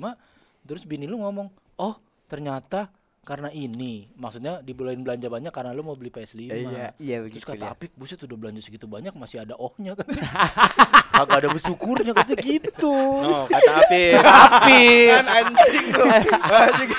terus 0.64 0.84
bini 0.84 1.08
lu 1.08 1.20
ngomong, 1.20 1.48
"Oh, 1.76 1.96
ternyata 2.28 2.92
karena 3.24 3.48
ini." 3.50 4.12
Maksudnya 4.14 4.60
dibolehin 4.60 5.02
belanja 5.02 5.32
banyak 5.32 5.52
karena 5.56 5.72
lu 5.72 5.82
mau 5.82 5.96
beli 5.96 6.12
PS5. 6.12 6.52
Iya, 6.52 6.92
iya 7.00 7.18
Terus 7.24 7.48
kata 7.48 7.64
ya. 7.64 7.72
Apip, 7.72 7.92
buset 7.96 8.20
udah 8.20 8.36
belanja 8.36 8.60
segitu 8.60 8.86
banyak 8.86 9.16
masih 9.16 9.44
ada 9.44 9.56
ohnya 9.56 9.96
kan. 9.96 10.08
Kagak 11.14 11.46
ada 11.46 11.48
bersyukurnya 11.54 12.12
kata 12.12 12.34
gitu. 12.42 12.96
No, 13.22 13.46
kata 13.46 13.72
Apip. 13.86 14.18
Apip, 14.18 15.08
Kan 15.14 15.26
anjing 15.30 15.86
lu. 15.94 16.06
Anjing. 16.50 16.90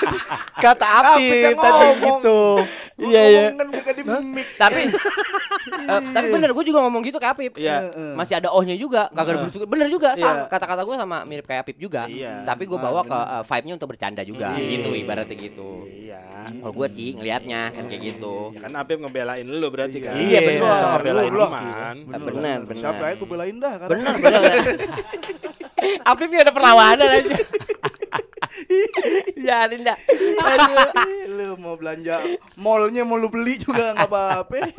kata 0.55 0.87
yang 1.19 1.57
tadi 1.59 1.87
gitu. 1.99 2.39
Iya 2.95 3.21
iya. 3.27 3.43
Kan. 3.51 4.23
Tapi 4.55 4.81
eh, 5.75 6.01
tapi 6.15 6.27
bener 6.31 6.55
gue 6.55 6.63
juga 6.63 6.79
ngomong 6.87 7.03
gitu 7.03 7.19
ke 7.19 7.27
Apip. 7.27 7.53
Iya. 7.59 7.91
Masih 8.15 8.39
ada 8.39 8.55
ohnya 8.55 8.79
juga, 8.79 9.11
kagak 9.11 9.35
ada 9.35 9.39
bersyukur. 9.43 9.67
Bener 9.67 9.87
juga, 9.91 10.15
sama 10.15 10.47
Iya. 10.47 10.47
kata-kata 10.47 10.81
gue 10.87 10.95
sama 10.95 11.17
mirip 11.27 11.45
kayak 11.45 11.67
Apip 11.67 11.75
juga. 11.75 12.07
Iya. 12.07 12.47
Tapi 12.47 12.63
gue 12.65 12.79
bawa 12.79 13.03
ke 13.03 13.11
eh, 13.17 13.43
vibe-nya 13.43 13.73
untuk 13.75 13.89
bercanda 13.91 14.21
juga, 14.23 14.55
Iya. 14.55 14.69
gitu 14.79 14.89
ibaratnya 14.95 15.35
gitu. 15.35 15.71
Iya. 15.91 16.23
Kalau 16.45 16.73
gue 16.73 16.87
sih 16.87 17.17
ngelihatnya 17.17 17.73
kan 17.73 17.83
kayak 17.89 18.01
gitu. 18.15 18.53
Ya 18.55 18.59
kan 18.63 18.71
Apip 18.79 18.97
ngebelain 19.01 19.43
lu 19.43 19.67
berarti 19.67 19.97
kan. 19.99 20.15
Iya, 20.15 20.39
bener. 20.39 20.61
sama 20.63 20.97
belain 21.03 21.31
Lu. 21.35 21.45
Bener, 22.05 22.59
bener. 22.63 22.79
Siapa 22.79 23.03
aja 23.11 23.15
gue 23.17 23.27
belain 23.27 23.55
dah 23.59 23.73
kan. 23.81 23.87
Bener, 24.05 24.41
bener. 24.41 24.89
Apip 26.05 26.29
ya 26.29 26.41
ada 26.45 26.53
perlawanan 26.53 27.09
aja. 27.09 27.33
Biarin 29.41 29.81
dah. 29.83 29.97
Aduh. 30.45 30.75
lu 31.35 31.47
mau 31.59 31.75
belanja 31.75 32.21
mallnya 32.55 33.03
mau 33.03 33.19
lu 33.19 33.27
beli 33.27 33.59
juga 33.59 33.93
nggak 33.97 34.09
apa-apa. 34.09 34.57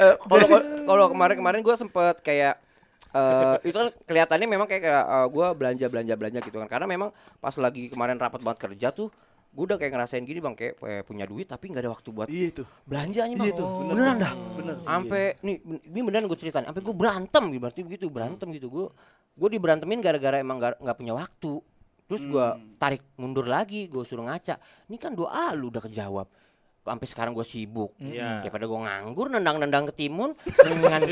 Eh, 0.00 0.16
kalau 0.16 0.48
kalau 0.88 1.06
kemarin-kemarin 1.12 1.60
gue 1.60 1.76
sempet 1.76 2.24
kayak 2.24 2.56
eh 3.10 3.56
itu 3.68 3.76
kan 3.76 3.92
kelihatannya 4.08 4.48
memang 4.48 4.64
kayak 4.64 4.86
uh, 4.86 5.28
gue 5.28 5.46
belanja 5.58 5.90
belanja 5.92 6.14
belanja 6.16 6.40
gitu 6.40 6.56
kan 6.56 6.70
karena 6.70 6.86
memang 6.88 7.10
pas 7.36 7.52
lagi 7.60 7.92
kemarin 7.92 8.16
rapat 8.16 8.40
banget 8.40 8.58
kerja 8.64 8.96
tuh 8.96 9.12
gue 9.50 9.64
udah 9.66 9.76
kayak 9.76 9.92
ngerasain 9.92 10.22
gini 10.22 10.38
bang 10.38 10.54
kayak 10.54 10.74
eh, 10.80 11.02
punya 11.02 11.26
duit 11.26 11.44
tapi 11.44 11.68
nggak 11.68 11.82
ada 11.82 11.90
waktu 11.90 12.08
buat 12.14 12.28
Iya 12.30 12.46
itu. 12.50 12.62
belanjanya 12.86 13.34
bang. 13.34 13.46
Iya 13.50 13.52
tuh, 13.58 13.66
bener, 13.66 13.90
beneran 13.98 14.16
dah. 14.16 14.32
Bener. 14.54 14.76
sampai 14.80 15.22
nih 15.42 15.56
ben- 15.58 15.82
ini 15.84 16.00
beneran 16.06 16.24
gue 16.30 16.38
ceritain. 16.38 16.64
Sampai 16.64 16.82
gue 16.82 16.94
berantem 16.94 17.42
gitu 17.50 17.60
berarti 17.60 17.80
begitu 17.82 18.04
berantem 18.06 18.48
gitu. 18.54 18.66
Gue 18.70 18.86
gue 19.34 19.48
diberantemin 19.50 19.98
gara-gara 19.98 20.38
emang 20.38 20.58
nggak 20.62 20.96
punya 20.96 21.12
waktu. 21.12 21.58
Terus 22.06 22.22
gue 22.24 22.46
tarik 22.76 23.02
mundur 23.14 23.46
lagi 23.46 23.86
gue 23.86 24.02
suruh 24.02 24.26
ngaca. 24.26 24.58
Ini 24.86 24.96
kan 24.98 25.14
doa 25.14 25.50
lu 25.54 25.70
udah 25.70 25.82
kejawab 25.82 26.26
sampai 26.80 27.06
sekarang 27.06 27.32
gue 27.36 27.44
sibuk. 27.44 27.92
Iya. 28.00 28.40
daripada 28.40 28.64
gue 28.64 28.80
nganggur 28.80 29.26
nendang-nendang 29.28 29.84
ketimun 29.92 30.32
mendingan 30.66 31.02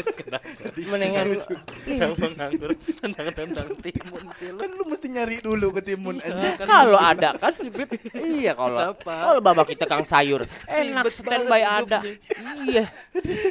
mendingan 0.88 1.26
Yang 1.84 2.12
menganggur 2.16 2.70
tendang-tendang 2.98 3.68
timun 3.78 4.22
sih 4.34 4.48
lu. 4.48 4.58
Kan 4.58 4.70
lu 4.72 4.84
mesti 4.88 5.06
nyari 5.12 5.36
dulu 5.44 5.66
ke 5.76 5.80
timun 5.84 6.16
anjing. 6.18 6.56
kalau 6.64 6.98
ada 6.98 7.36
kan 7.36 7.52
Bib. 7.58 7.90
Iya 8.16 8.56
kalau 8.56 8.96
kalau 8.96 9.40
babak 9.44 9.68
kita 9.70 9.84
kang 9.84 10.02
sayur 10.08 10.42
enak 10.66 11.06
standby 11.12 11.62
ada. 11.62 12.00
iya. 12.64 12.88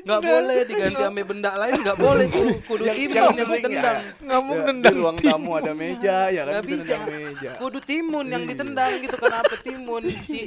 Nggak 0.04 0.20
boleh 0.20 0.58
diganti 0.66 1.02
sama 1.02 1.22
benda 1.24 1.52
lain 1.54 1.74
nggak 1.86 1.98
boleh. 1.98 2.26
Tuh. 2.28 2.56
Kudu 2.66 2.84
timun. 2.92 3.16
yang 3.38 3.50
ditendang. 3.54 3.98
Ngomong 4.26 4.58
Ya, 4.58 4.66
nendang. 4.74 4.94
Di 4.94 5.00
ruang 5.00 5.18
tamu 5.22 5.52
ada 5.54 5.72
meja 5.78 6.18
ya 6.34 6.42
kan? 6.44 6.54
Nggak 6.60 6.64
bisa. 6.66 6.82
nendang 6.82 7.04
meja. 7.08 7.50
Kudu 7.62 7.80
timun 7.86 8.26
yang 8.28 8.44
ditendang 8.44 8.92
gitu 9.06 9.16
kenapa 9.16 9.54
timun 9.62 10.04
sih? 10.26 10.46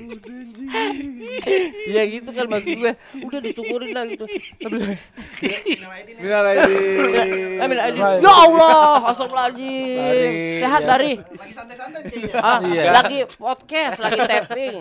Iya 1.86 2.02
gitu 2.08 2.30
kan 2.30 2.46
maksud 2.46 2.76
gue 2.76 2.92
udah 3.20 3.40
disyukurin 3.40 3.90
lah 3.90 4.04
gitu 4.06 4.24
Minal 6.20 6.44
aidin. 6.46 7.60
Amin 7.60 7.78
amin. 7.80 7.96
Baik. 7.96 8.20
Ya 8.20 8.32
Allah, 8.32 8.92
astagfirullahaladzim. 9.08 9.96
Bari, 9.96 10.60
Sehat 10.60 10.80
ya. 10.80 10.88
Bari. 10.88 11.12
Lagi 11.16 11.52
santai-santai 11.56 12.00
kayaknya. 12.04 12.34
Ah, 12.40 12.58
Iya. 12.60 12.82
lagi 12.92 13.18
podcast, 13.34 13.96
lagi 13.98 14.20
tapping. 14.20 14.76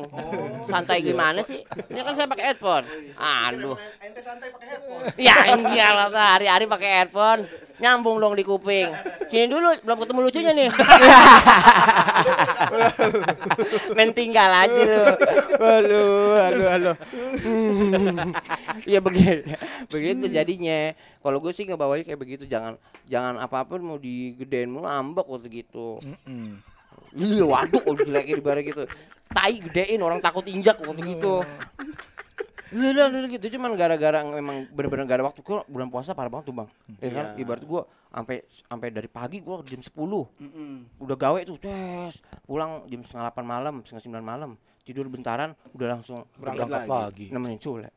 Santai 0.67 0.99
gimana 0.99 1.39
sih? 1.41 1.63
Ini 1.63 1.99
kan 2.03 2.13
saya 2.13 2.27
pakai 2.27 2.45
headphone. 2.51 2.85
Aduh. 3.15 3.77
Ente 4.03 4.19
santai 4.19 4.51
pakai 4.51 4.67
headphone. 4.67 5.03
Ya 5.15 5.35
enggak 5.47 5.91
lah, 5.95 6.07
hari-hari 6.35 6.65
pakai 6.67 6.89
headphone. 7.03 7.41
Nyambung 7.79 8.19
dong 8.19 8.35
di 8.35 8.43
kuping. 8.43 8.91
Sini 9.31 9.47
dulu, 9.47 9.71
belum 9.83 9.97
ketemu 10.03 10.19
lucunya 10.19 10.51
nih. 10.51 10.69
Main 13.95 14.11
tinggal 14.11 14.51
aja 14.51 14.81
lu. 14.83 15.03
Aduh, 15.59 16.35
aduh, 16.43 16.67
aduh. 16.75 16.95
Iya 18.83 18.99
begitu. 18.99 19.47
Begitu 19.87 20.27
jadinya. 20.27 20.91
Kalau 21.23 21.39
gue 21.39 21.51
sih 21.55 21.63
ngebawanya 21.63 22.03
kayak 22.03 22.19
begitu, 22.19 22.43
jangan 22.49 22.75
jangan 23.07 23.39
apa-apa 23.39 23.79
mau 23.79 23.95
digedein 23.95 24.67
mulu 24.67 24.87
ambek 24.87 25.27
waktu 25.27 25.63
gitu. 25.63 26.03
Iya, 27.15 27.43
waduk 27.47 27.83
udah 27.87 28.05
jeleknya 28.05 28.35
di 28.37 28.43
barang 28.43 28.65
gitu. 28.65 28.83
Tai 29.29 29.55
gedein 29.55 30.01
orang 30.03 30.19
takut 30.19 30.43
injak 30.49 30.81
waktu 30.83 31.15
gitu. 31.15 31.45
Iya 32.69 32.89
udah 32.91 33.05
udah 33.09 33.29
gitu 33.31 33.45
cuman 33.51 33.73
gara-gara 33.73 34.21
memang 34.21 34.69
bener-bener 34.69 35.03
gak 35.03 35.17
ada 35.17 35.25
waktu 35.25 35.41
gua 35.41 35.65
bulan 35.65 35.87
puasa 35.87 36.11
parah 36.11 36.29
banget 36.29 36.45
tuh 36.45 36.55
bang 36.55 36.69
ya 36.97 37.09
kan 37.09 37.25
Iya. 37.31 37.41
ibarat 37.41 37.63
gua 37.63 37.81
sampai 38.07 38.35
sampai 38.45 38.87
dari 38.89 39.07
pagi 39.07 39.37
gua 39.39 39.61
jam 39.63 39.79
10 39.79 39.89
Mm-mm. 39.89 40.73
udah 40.97 41.15
gawe 41.15 41.39
tuh 41.43 41.57
tes 41.57 42.13
pulang 42.43 42.85
jam 42.85 43.01
setengah 43.01 43.25
8 43.27 43.41
malam 43.43 43.73
setengah 43.81 44.21
9 44.21 44.21
malam 44.23 44.51
tidur 44.81 45.05
bentaran 45.05 45.57
udah 45.71 45.87
langsung 45.91 46.25
Berangkat 46.35 46.65
Berangkat 46.67 46.81
lagi. 46.83 46.89
pagi. 46.89 47.25
nemenin 47.29 47.57
cule 47.57 47.89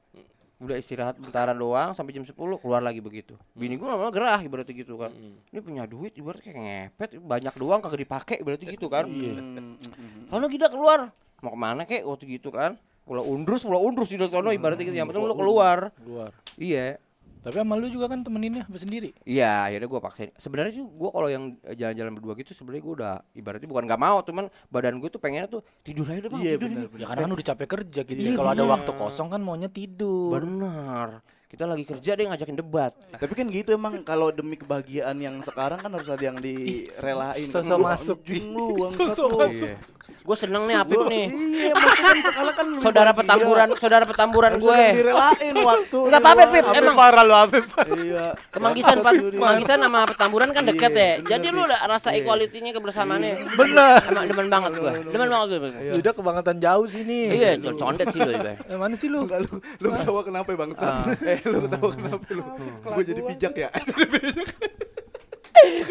udah 0.59 0.77
istirahat 0.79 1.17
bentaran 1.17 1.53
doang 1.55 1.91
sampai 1.91 2.13
jam 2.13 2.23
10 2.23 2.33
keluar 2.33 2.81
lagi 2.81 2.99
begitu 2.99 3.35
bini 3.53 3.75
gua 3.75 3.93
lama 3.93 4.09
gerah 4.09 4.39
ibaratnya 4.39 4.73
gitu 4.75 4.95
kan 4.95 5.11
ini 5.45 5.59
punya 5.59 5.85
duit 5.85 6.15
ibaratnya 6.15 6.49
kayak 6.49 6.65
ngepet 6.89 7.11
banyak 7.19 7.55
doang 7.55 7.81
kagak 7.81 8.01
dipakai 8.01 8.37
ibaratnya 8.39 8.69
gitu 8.71 8.87
kan 8.87 9.05
Mm, 9.05 9.37
mm, 9.53 9.75
mm. 9.77 10.23
Sono 10.29 10.47
kita 10.47 10.67
keluar. 10.67 11.13
Mau 11.41 11.51
ke 11.51 11.59
mana 11.59 11.83
kek 11.83 12.01
waktu 12.03 12.25
gitu 12.31 12.49
kan? 12.49 12.79
Pulau 13.03 13.25
Undrus, 13.27 13.67
Pulau 13.67 13.83
Undrus 13.83 14.11
di 14.11 14.19
sono 14.19 14.55
ibaratnya 14.55 14.87
gitu. 14.87 14.97
Yang 14.97 15.11
penting 15.11 15.27
lu 15.27 15.37
keluar. 15.37 15.91
Keluar. 15.99 16.31
Iya. 16.57 16.99
Tapi 17.43 17.59
sama 17.59 17.75
lu 17.75 17.91
juga 17.91 18.07
kan 18.07 18.23
temeninnya 18.23 18.63
sendiri? 18.71 19.11
Iya, 19.27 19.67
akhirnya 19.67 19.91
gua 19.91 19.99
paksain. 19.99 20.31
Sebenarnya 20.39 20.79
sih 20.79 20.85
gua 20.87 21.11
kalau 21.11 21.27
yang 21.27 21.59
jalan-jalan 21.75 22.15
berdua 22.15 22.39
gitu 22.39 22.55
sebenarnya 22.55 22.83
gua 22.87 22.95
udah 22.95 23.15
ibaratnya 23.35 23.67
bukan 23.67 23.83
nggak 23.91 23.99
mau, 23.99 24.23
cuman 24.23 24.47
badan 24.71 25.03
gue 25.03 25.11
tuh 25.11 25.19
pengennya 25.19 25.51
tuh 25.51 25.67
tidur 25.83 26.07
aja 26.07 26.23
deh, 26.23 26.31
Bang. 26.31 26.39
Iya, 26.39 26.55
benar, 26.55 26.87
ini. 26.87 27.03
Ya 27.03 27.07
karena 27.11 27.27
kan 27.27 27.33
udah 27.35 27.47
capek 27.51 27.67
kerja 27.67 28.01
gitu. 28.07 28.21
Iya, 28.23 28.39
Kalau 28.39 28.51
ada 28.55 28.63
bener. 28.63 28.75
waktu 28.79 28.91
kosong 28.95 29.29
kan 29.35 29.41
maunya 29.43 29.67
tidur. 29.67 30.39
Benar. 30.39 31.09
Kita 31.53 31.69
lagi 31.69 31.85
kerja 31.85 32.17
deh 32.17 32.25
ngajakin 32.25 32.57
debat. 32.57 32.97
Tapi 33.13 33.29
kan 33.31 33.45
gitu 33.47 33.71
emang 33.71 34.01
kalau 34.01 34.33
demi 34.33 34.57
kebahagiaan 34.57 35.21
yang 35.21 35.37
sekarang 35.39 35.77
kan 35.77 35.93
harus 35.93 36.09
ada 36.09 36.25
yang 36.25 36.41
direlain. 36.41 37.45
kan. 37.47 37.61
Sosok 37.61 37.69
Lu 37.71 37.85
masuk. 37.85 38.19
anjing 38.19 38.47
lu, 38.51 38.69
Sosok 38.99 39.29
masuk. 39.37 39.77
Gue 40.03 40.35
seneng 40.35 40.65
nih 40.65 40.77
Apip 40.77 40.99
nih. 41.07 41.27
Iya, 41.31 41.73
maksudnya 41.73 42.03
kan 42.03 42.19
sekarang 42.25 42.55
kan 42.57 42.67
Saudara 42.83 43.11
petamburan, 43.13 43.69
saudara 43.77 44.05
petamburan 44.05 44.53
gue. 44.57 44.73
yang 44.73 44.97
direlain 44.97 45.55
waktu. 45.63 45.99
Enggak 46.03 46.21
apa-apa, 46.21 46.43
Pip. 46.49 46.65
Apip 46.65 46.79
Emang 46.81 46.97
parah 46.97 47.23
lu 47.23 47.35
Apip. 47.37 47.65
Iya. 47.93 48.25
Kemanggisan 48.51 48.97
di- 48.99 49.37
Kemanggisan 49.37 49.79
sama 49.79 50.01
Petamburan 50.05 50.49
kan 50.51 50.63
dekat 50.65 50.91
Iya, 50.91 51.07
ya. 51.23 51.37
Jadi 51.37 51.47
lu 51.49 51.61
udah 51.63 51.81
rasa 51.87 52.09
Iya. 52.11 52.19
equality-nya 52.19 52.73
kebersamaannya. 52.73 53.35
Bener. 53.55 53.99
Emang 54.05 54.25
demen 54.27 54.47
banget 54.49 54.73
gua. 54.75 54.91
Demen 54.97 55.29
banget. 55.29 55.49
Iya. 55.77 55.93
Udah 55.95 56.13
kebangetan 56.13 56.57
jauh 56.59 56.87
sini. 56.89 57.21
Iya, 57.31 57.51
co- 57.61 57.79
condet 57.79 58.07
sih 58.09 58.21
lu. 58.21 58.33
Eh, 58.35 58.57
mana 58.75 58.95
sih 58.97 59.07
lu? 59.07 59.21
Lu, 59.23 59.89
ketawa 59.93 60.21
kenapa 60.25 60.49
bangsat? 60.57 61.15
Lu 61.51 61.59
ketawa 61.67 61.91
kenapa 61.95 62.27
lu? 62.33 62.45
Gue 62.83 63.05
jadi 63.11 63.21
bijak 63.23 63.55
ya. 63.67 63.69
Jadi 63.71 64.05
bijak. 64.09 64.49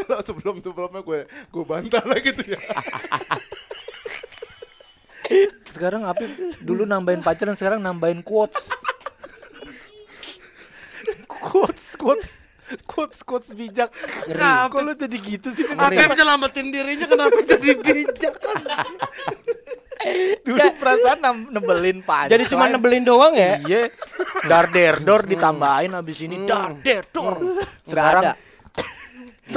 Kalau 0.03 0.19
sebelum 0.25 0.55
sebelumnya 0.59 1.01
gue 1.03 1.19
gue 1.29 1.63
bantah 1.63 2.03
lah 2.03 2.19
gitu 2.19 2.43
ya. 2.43 2.59
Sekarang 5.71 6.03
Apip 6.03 6.27
dulu 6.59 6.83
nambahin 6.83 7.23
pacaran 7.23 7.55
sekarang 7.55 7.79
nambahin 7.79 8.19
quotes. 8.19 8.67
quotes, 11.29 11.95
quotes. 11.95 12.40
Quotes, 12.87 13.21
quotes 13.21 13.51
bijak. 13.51 13.91
Kenapa? 14.25 14.79
Lu 14.79 14.93
jadi 14.93 15.17
gitu 15.17 15.51
sih? 15.51 15.65
Apip 15.67 16.11
nyelamatin 16.11 16.71
dirinya 16.71 17.05
kenapa 17.05 17.39
jadi 17.51 17.69
bijak 17.75 18.35
kan? 18.35 18.61
Dulu 20.41 20.65
perasaan 20.81 21.19
nam- 21.21 21.49
nebelin 21.51 22.01
pacar. 22.01 22.33
Jadi 22.33 22.43
cuma 22.49 22.65
nebelin 22.67 23.05
doang 23.05 23.33
ya? 23.37 23.61
Iya. 23.61 23.91
Dar 24.49 24.71
der 24.71 24.97
dor 24.99 25.21
ditambahin 25.23 25.93
habis 25.93 26.17
ini 26.21 26.41
dar 26.43 26.73
der 26.79 27.05
dor. 27.07 27.37
Sekarang 27.85 28.33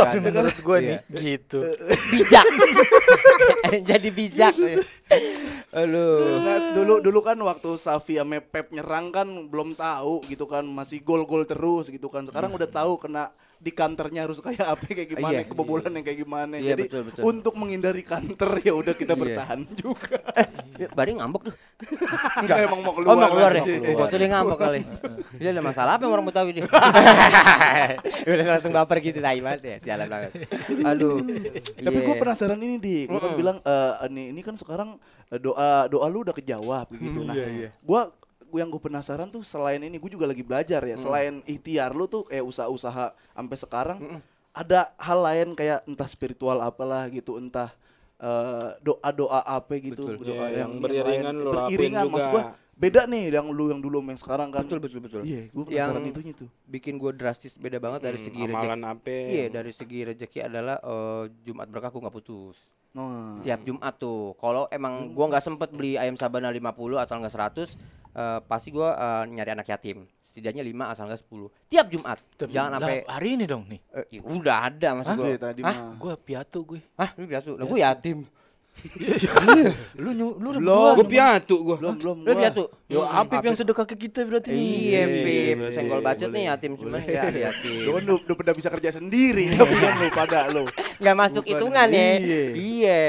ada. 0.02 0.18
menurut 0.18 0.56
gue 0.58 0.78
nih 0.80 0.90
Iya. 0.90 0.98
gitu. 1.14 1.58
Bijak. 2.10 2.46
Jadi 3.94 4.08
bijak. 4.10 4.54
Aduh. 5.70 6.38
Nah, 6.42 6.58
dulu 6.74 6.94
dulu 6.98 7.20
kan 7.22 7.38
waktu 7.38 7.74
Safi 7.74 8.18
sama 8.18 8.38
Pep 8.38 8.70
nyerang 8.70 9.10
kan 9.10 9.26
belum 9.46 9.74
tahu 9.74 10.26
gitu 10.26 10.46
kan 10.46 10.62
masih 10.62 11.02
gol-gol 11.02 11.42
terus 11.44 11.90
gitu 11.90 12.06
kan 12.06 12.26
sekarang 12.26 12.50
udah 12.50 12.66
tahu 12.66 12.98
kena 12.98 13.30
di 13.64 13.72
kanternya 13.72 14.28
harus 14.28 14.38
kayak 14.38 14.66
apa 14.68 14.84
kayak 14.84 15.08
gimana 15.08 15.32
Iya, 15.32 15.42
kebobolan 15.50 15.88
yang 15.88 16.04
kayak 16.04 16.20
gimana 16.20 16.54
Iya, 16.54 16.76
jadi 16.76 16.84
betul, 16.84 17.02
betul. 17.08 17.22
untuk 17.24 17.54
menghindari 17.56 18.04
kanter 18.04 18.60
ya 18.60 18.76
udah 18.76 18.92
kita 18.92 19.16
Iya. 19.16 19.20
bertahan 19.24 19.60
juga 19.74 20.20
Ya, 20.74 20.90
Bari 20.90 21.14
ngambek 21.14 21.42
tuh. 21.46 21.54
enggak 22.42 22.66
emang 22.66 22.82
mau 22.82 22.90
Oh 22.90 22.96
keluar 22.98 23.14
mau 23.14 23.30
keluar 23.30 23.52
ya? 23.54 23.62
aja. 23.62 23.74
Gua 23.78 24.06
tuh 24.06 24.18
dia 24.18 24.26
ngambek 24.28 24.58
kali. 24.58 24.80
Dia 25.38 25.48
ada 25.54 25.62
masalah 25.62 25.92
apa 25.94 26.04
orang 26.04 26.26
Betawi 26.26 26.50
dia? 26.50 26.66
Udah 28.26 28.46
langsung 28.48 28.72
baper 28.74 28.98
gitu 28.98 29.18
tai 29.18 29.38
banget 29.38 29.60
ya. 29.62 29.76
Sialan 29.80 30.08
banget. 30.08 30.30
Aduh. 30.82 31.22
Tapi 31.78 31.94
Iya. 31.94 32.04
gue 32.04 32.14
penasaran 32.16 32.58
ini 32.58 32.76
dik, 32.76 33.06
lu 33.06 33.18
kan 33.18 33.32
bilang 33.34 33.56
eh 33.60 33.92
ini 34.08 34.34
ini 34.34 34.40
kan 34.42 34.54
sekarang 34.54 34.98
eh, 35.30 35.38
doa 35.38 35.86
doa 35.86 36.06
lu 36.08 36.26
udah 36.26 36.34
kejawab 36.34 36.90
gitu. 36.92 37.22
Nah, 37.22 37.38
gua 37.80 38.10
yang 38.56 38.68
gue 38.68 38.78
penasaran 38.78 39.26
tuh 39.26 39.40
selain 39.40 39.78
ini 39.78 39.94
gue 39.94 40.10
juga 40.10 40.24
lagi 40.24 40.40
belajar 40.40 40.80
ya. 40.80 40.94
Selain 40.94 41.40
ikhtiar 41.44 41.90
lu 41.90 42.04
tuh 42.04 42.22
kayak 42.22 42.42
usaha-usaha 42.42 43.06
sampai 43.12 43.56
sekarang 43.56 43.98
ada 44.50 44.94
hal 44.96 45.18
lain 45.20 45.48
kayak 45.52 45.82
entah 45.84 46.06
spiritual 46.06 46.58
apalah 46.58 47.06
gitu, 47.08 47.36
entah 47.36 47.74
eh, 48.16 48.70
doa-doa 48.80 49.42
apa 49.42 49.74
gitu, 49.76 50.14
Betul. 50.14 50.22
doa 50.24 50.46
Iya, 50.46 50.62
yang 50.62 50.70
yang, 50.70 50.72
beriringan 50.78 51.34
lain. 51.34 51.44
lu 51.44 51.50
beriringan 51.50 52.04
maksud 52.06 52.22
juga. 52.24 52.32
gua 52.32 52.42
beda 52.74 53.06
nih 53.06 53.30
yang 53.30 53.46
lu 53.48 53.70
yang 53.70 53.78
dulu 53.78 53.98
sama 53.98 54.10
yang 54.10 54.20
sekarang 54.20 54.48
kan. 54.50 54.62
Betul 54.62 54.78
betul 54.78 55.00
betul. 55.02 55.20
Iya, 55.22 55.46
gue 55.48 55.64
penasaran 55.64 55.94
Yang 55.96 56.10
itunya 56.10 56.32
tuh. 56.34 56.48
bikin 56.64 56.94
gue 56.96 57.10
drastis 57.12 57.54
beda 57.54 57.78
banget 57.78 58.00
dari 58.02 58.18
segi 58.18 58.40
rezeki. 58.40 58.54
amalan 58.56 58.82
apa 58.84 59.10
Iya, 59.10 59.46
dari 59.48 59.70
segi 59.70 59.98
rezeki 60.04 60.38
adalah 60.40 60.76
eh, 60.78 61.22
Jumat 61.42 61.66
berkah 61.66 61.90
gue 61.90 62.02
nggak 62.02 62.14
putus. 62.14 62.58
Nah, 62.90 63.34
Siap 63.36 63.62
Jumat 63.62 63.94
tuh. 63.96 64.38
Kalau 64.38 64.70
emang 64.70 65.10
gua 65.10 65.26
nggak 65.28 65.42
sempet 65.44 65.66
beli 65.68 65.98
ayam 65.98 66.14
sabana 66.14 66.46
50 66.46 66.70
asal 66.96 67.18
nggak 67.18 67.34
100, 67.34 67.74
eh, 68.14 68.38
pasti 68.42 68.70
gua 68.70 68.94
eh, 68.94 69.22
nyari 69.28 69.50
anak 69.52 69.66
yatim. 69.66 70.06
Setidaknya 70.18 70.62
5 70.62 70.74
asal 70.88 71.04
nggak 71.06 71.20
10. 71.22 71.50
Tiap 71.68 71.86
Jumat. 71.88 72.18
Jangan 72.40 72.70
Lah, 72.70 72.78
sampai 72.78 72.96
hari 73.06 73.28
ini 73.32 73.44
dong 73.44 73.66
nih. 73.66 73.80
eh, 73.92 74.06
ya 74.10 74.20
udah 74.22 74.56
ada 74.64 74.88
maksud 74.94 75.14
gua. 75.14 75.26
Iya, 75.26 75.38
tadi 75.38 75.60
mah. 75.60 75.76
Gue 75.94 76.14
piatu 76.16 76.58
gue. 76.64 76.80
Hah, 76.94 77.10
lu 77.14 77.24
biasa. 77.24 77.46
Lah 77.52 77.66
gua 77.66 77.78
yatim. 77.80 78.18
Lu 79.94 80.10
nyu, 80.10 80.34
lu 80.34 80.48
udah 80.50 80.58
Belum. 80.58 80.82
berdua. 80.82 80.98
gue 80.98 81.06
piatu 81.06 81.56
gue 81.62 81.76
Belum 81.78 81.94
belum. 81.94 82.16
Lu 82.22 82.26
gua. 82.26 82.40
piatu. 82.42 82.62
Yo, 82.84 83.00
Apip 83.00 83.40
yang 83.40 83.56
sedekah 83.56 83.88
ke 83.88 83.96
kita 83.96 84.28
berarti 84.28 84.52
nih. 84.52 84.60
Iya, 84.60 85.02
Pip. 85.08 85.54
boleh, 85.56 85.72
Senggol 85.72 86.00
bacot 86.04 86.28
nih 86.28 86.52
yatim 86.52 86.76
cuman 86.76 87.00
ya 87.08 87.32
yatim. 87.32 87.80
Lu 87.80 87.96
kan 87.96 88.02
udah, 88.04 88.36
pada 88.36 88.52
bisa 88.52 88.68
kerja 88.68 88.90
sendiri 88.92 89.48
tapi 89.56 89.72
kan 89.72 89.92
lu 89.96 90.08
pada 90.12 90.40
lu. 90.52 90.68
Nggak 91.00 91.16
masuk 91.16 91.42
Bukan. 91.48 91.52
hitungan 91.56 91.88
ya. 91.88 92.08
Iya. 92.20 92.44
Iya. 92.52 93.02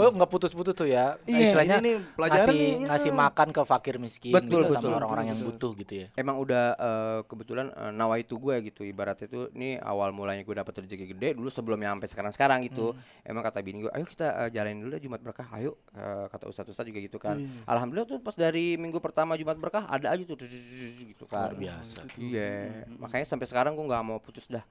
Oh 0.00 0.08
nggak 0.08 0.30
putus-putus 0.32 0.72
tuh 0.72 0.88
ya? 0.88 1.20
Iya, 1.28 1.52
Istilahnya 1.52 1.76
ini 1.84 1.84
nih 1.84 1.94
pelajaran 2.16 2.48
ngasih, 2.48 2.56
nih, 2.56 2.72
iya. 2.72 2.86
ngasih 2.88 3.12
makan 3.12 3.48
ke 3.52 3.62
fakir 3.68 3.94
miskin 4.00 4.32
Betul, 4.32 4.64
gitu 4.64 4.72
betul, 4.72 4.88
sama 4.88 4.96
orang-orang 5.04 5.26
yang 5.36 5.38
butuh 5.44 5.70
gitu 5.76 5.92
ya. 6.00 6.06
Emang 6.16 6.40
udah 6.40 6.64
eh, 6.80 7.20
kebetulan 7.28 7.66
eh, 7.76 7.92
nawa 7.92 8.16
itu 8.16 8.40
gue 8.40 8.56
gitu 8.72 8.88
ibaratnya 8.88 9.28
itu 9.28 9.52
ini 9.52 9.76
awal 9.84 10.16
mulanya 10.16 10.40
gue 10.48 10.56
dapet 10.56 10.80
rezeki 10.80 11.12
gede 11.12 11.36
dulu 11.36 11.52
sebelumnya 11.52 11.92
sampai 11.92 12.08
sekarang 12.08 12.32
sekarang 12.32 12.58
gitu 12.64 12.96
emang 13.28 13.44
kata 13.44 13.60
bini 13.60 13.84
gue 13.84 13.92
ayo 13.92 14.08
kita 14.08 14.48
eh, 14.48 14.50
jalanin 14.56 14.80
dulu 14.80 14.96
deh 14.96 15.00
Jumat 15.04 15.20
berkah 15.20 15.44
ayo 15.60 15.76
eh, 15.92 16.24
kata 16.32 16.48
ustadz 16.48 16.72
ustadz 16.72 16.88
juga 16.88 17.04
gitu 17.04 17.20
kan 17.20 17.36
alhamdulillah 17.68 18.08
tuh 18.08 18.18
pas 18.24 18.32
dari 18.32 18.80
minggu 18.80 18.96
pertama 18.96 19.19
Jumat 19.28 19.56
berkah 19.56 19.84
ada 19.84 20.12
aja 20.12 20.22
tuh 20.24 20.36
gitu 20.44 21.24
kan 21.24 21.50
Luar 21.50 21.58
biasa. 21.58 22.04
iya 22.16 22.84
makanya 22.96 23.26
sampai 23.26 23.44
sekarang 23.44 23.72
gue 23.74 23.84
nggak 23.84 24.02
mau 24.02 24.18
putus 24.18 24.46
dah 24.46 24.62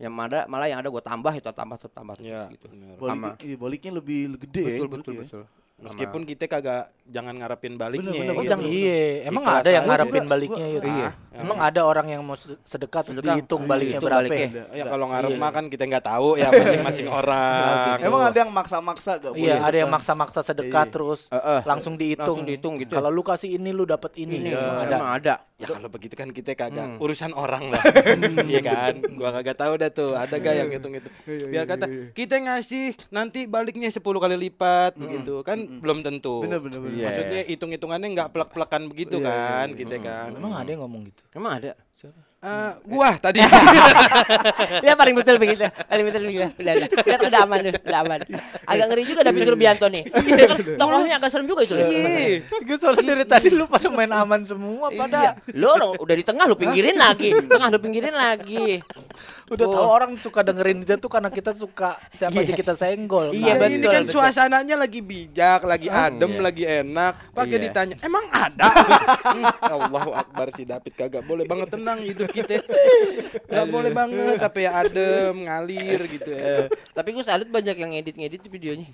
yang 0.00 0.16
ada 0.16 0.48
malah 0.48 0.64
yang 0.64 0.80
ada 0.80 0.88
gue 0.88 1.02
tambah 1.02 1.32
itu 1.32 1.50
tambah 1.52 1.76
tambah 1.76 2.14
terus 2.16 2.32
Iya, 2.32 2.42
gitu 2.56 2.66
bener. 2.72 2.96
Balik, 2.96 3.34
iya, 3.44 3.56
baliknya 3.56 3.92
lebih 4.00 4.18
gede 4.40 4.64
ya. 4.64 4.68
betul 4.80 4.88
berarti 4.88 4.96
betul 4.96 5.12
ya. 5.12 5.20
betul 5.28 5.42
meskipun 5.80 6.22
kita 6.22 6.44
kagak 6.46 6.82
jangan 7.04 7.34
ngarepin 7.34 7.74
baliknya 7.74 8.06
Bener, 8.06 8.22
bener, 8.22 8.32
Oh, 8.32 8.40
gitu. 8.40 8.50
jangan. 8.50 8.64
Iya, 8.66 8.98
emang 9.24 9.42
Ikhlas 9.42 9.58
ada 9.58 9.70
yang 9.70 9.84
ngarepin 9.84 10.14
juga- 10.14 10.30
baliknya 10.30 10.62
gua- 10.62 10.74
Yud? 10.76 10.82
Iya. 10.86 11.10
Emang 11.32 11.58
ada 11.58 11.80
orang 11.82 12.06
yang 12.06 12.22
mau 12.22 12.34
sed- 12.34 12.60
sedekah 12.62 13.00
terus 13.00 13.16
Sedekah. 13.16 13.34
dihitung 13.34 13.60
Iya, 13.60 13.68
baliknya 13.68 13.90
hitung 13.92 14.06
berapa? 14.06 14.20
baliknya. 14.22 14.48
ya? 14.52 14.64
ya 14.72 14.84
kalau 14.86 15.06
ngarep 15.08 15.30
Iya. 15.30 15.40
mah 15.40 15.50
kan 15.50 15.64
kita 15.66 15.84
nggak 15.86 16.04
tahu 16.06 16.28
ya 16.36 16.48
masing-masing 16.86 17.08
orang 17.08 17.96
Emang 18.00 18.22
ada 18.22 18.38
yang 18.38 18.52
maksa-maksa 18.52 19.10
gak 19.16 19.32
boleh 19.32 19.42
Iya, 19.42 19.54
ada 19.58 19.76
yang 19.76 19.90
maksa-maksa 19.90 20.40
sedekah 20.42 20.84
Iya. 20.84 20.92
terus 20.92 21.20
Eh, 21.26 21.36
eh. 21.36 21.60
langsung 21.64 21.94
dihitung. 21.94 22.26
Langsung 22.28 22.44
dihitung 22.44 22.74
gitu. 22.76 22.92
Kalau 22.92 23.08
lu 23.08 23.22
kasih 23.22 23.50
ini 23.52 23.70
lu 23.70 23.82
dapat 23.84 24.12
ini. 24.16 24.50
Emang 24.50 24.78
ada. 24.80 24.94
emang 24.94 25.10
ada 25.12 25.34
ya 25.56 25.66
kalau 25.68 25.88
begitu 25.88 26.14
kan 26.14 26.28
kita 26.30 26.54
kagak 26.54 26.86
Hmm. 26.88 26.96
urusan 26.98 27.32
orang 27.34 27.68
lah 27.68 27.84
iya 28.48 28.60
kan 28.60 28.96
gua 29.12 29.28
kagak 29.30 29.60
tahu 29.60 29.76
dah 29.76 29.90
tuh 29.90 30.08
ada 30.14 30.32
gak 30.34 30.56
yang 30.56 30.72
hitung 30.72 30.88
itu 30.90 31.04
biar 31.46 31.64
kata 31.66 31.84
kita 32.12 32.40
ngasih 32.40 32.96
nanti 33.10 33.44
baliknya 33.44 33.84
10 33.86 34.00
kali 34.00 34.40
lipat 34.40 34.96
begitu 34.96 35.42
kan 35.42 35.60
belum 35.78 36.02
tentu 36.02 36.42
Bener, 36.42 36.58
bener, 36.58 36.82
bener. 36.82 36.98
Iya. 36.98 37.06
maksudnya 37.06 37.40
hitung 37.46 37.70
hitungannya 37.70 38.08
nggak 38.10 38.28
plek 38.34 38.50
plekan 38.50 38.90
begitu 38.90 39.22
kan 39.22 39.70
kita 39.78 40.02
kan 40.02 40.34
Emang 40.34 40.58
ada 40.58 40.66
yang 40.66 40.82
ngomong 40.82 41.06
gitu. 41.06 41.22
emang 41.38 41.62
ada 41.62 41.78
Eh, 42.40 42.72
gua 42.88 43.20
tadi 43.20 43.36
ya 44.88 44.96
paling 44.96 45.12
betul 45.20 45.36
begitu 45.36 45.60
paling 45.84 46.08
betul 46.08 46.24
begitu 46.24 46.48
udah 46.56 46.72
udah 46.72 46.88
udah, 46.88 47.18
udah 47.28 47.40
aman 47.44 47.58
udah, 47.68 48.00
aman 48.00 48.18
agak 48.64 48.86
ngeri 48.88 49.02
juga 49.04 49.20
David 49.28 49.44
Rubianto 49.52 49.92
nih 49.92 50.08
tongolnya 50.80 51.20
agak 51.20 51.28
serem 51.28 51.44
juga 51.44 51.68
itu 51.68 51.76
Iya. 51.76 52.40
Gue 52.64 52.80
soalnya 52.80 53.04
dari 53.12 53.28
tadi 53.28 53.52
lu 53.52 53.68
pada 53.68 53.92
main 53.92 54.08
aman 54.08 54.40
semua 54.48 54.88
Iya. 54.88 54.96
pada 55.04 55.20
lo 55.52 55.76
lo 55.76 55.88
udah 56.00 56.16
di 56.16 56.24
tengah 56.24 56.48
lu 56.48 56.56
pinggirin 56.56 56.96
lagi 56.96 57.28
tengah 57.44 57.68
lu 57.68 57.76
pinggirin 57.76 58.16
lagi 58.16 58.80
udah 59.52 59.66
Oh. 59.66 59.74
tahu 59.76 59.86
orang 59.90 60.12
suka 60.16 60.40
dengerin 60.40 60.80
kita 60.80 60.96
tuh 60.96 61.10
karena 61.10 61.28
kita 61.28 61.52
suka 61.52 61.98
siapa 62.14 62.38
aja 62.38 62.54
kita 62.54 62.70
senggol. 62.72 63.34
Iya, 63.34 63.58
Nah, 63.58 63.66
Kan? 63.66 63.68
ini 63.68 63.82
betul, 63.82 63.90
kan 63.90 64.02
betul. 64.06 64.14
suasananya 64.14 64.76
lagi 64.78 65.00
bijak, 65.02 65.66
lagi 65.66 65.88
adem, 65.90 66.30
iya. 66.30 66.40
lagi 66.40 66.64
enak. 66.64 67.14
Pakai 67.34 67.58
Iya. 67.58 67.64
ditanya, 67.66 67.94
emang 67.98 68.24
ada? 68.30 68.70
Allahu 69.60 70.14
Akbar 70.14 70.54
si 70.54 70.62
David 70.62 70.94
kagak 70.94 71.26
boleh 71.26 71.42
banget 71.44 71.74
tenang 71.74 71.98
hidup 71.98 72.29
kita. 72.32 72.52
Gak 73.50 73.66
boleh 73.66 73.90
banget 73.90 74.36
tapi 74.38 74.58
ya 74.60 74.70
adem, 74.76 75.34
ngalir 75.40 76.00
gitu 76.06 76.30
ya. 76.30 76.66
tapi 76.96 77.08
gue 77.10 77.22
salut 77.22 77.46
banyak 77.46 77.74
yang 77.74 77.90
ngedit 77.90 78.14
ngedit 78.14 78.42
videonya 78.44 78.86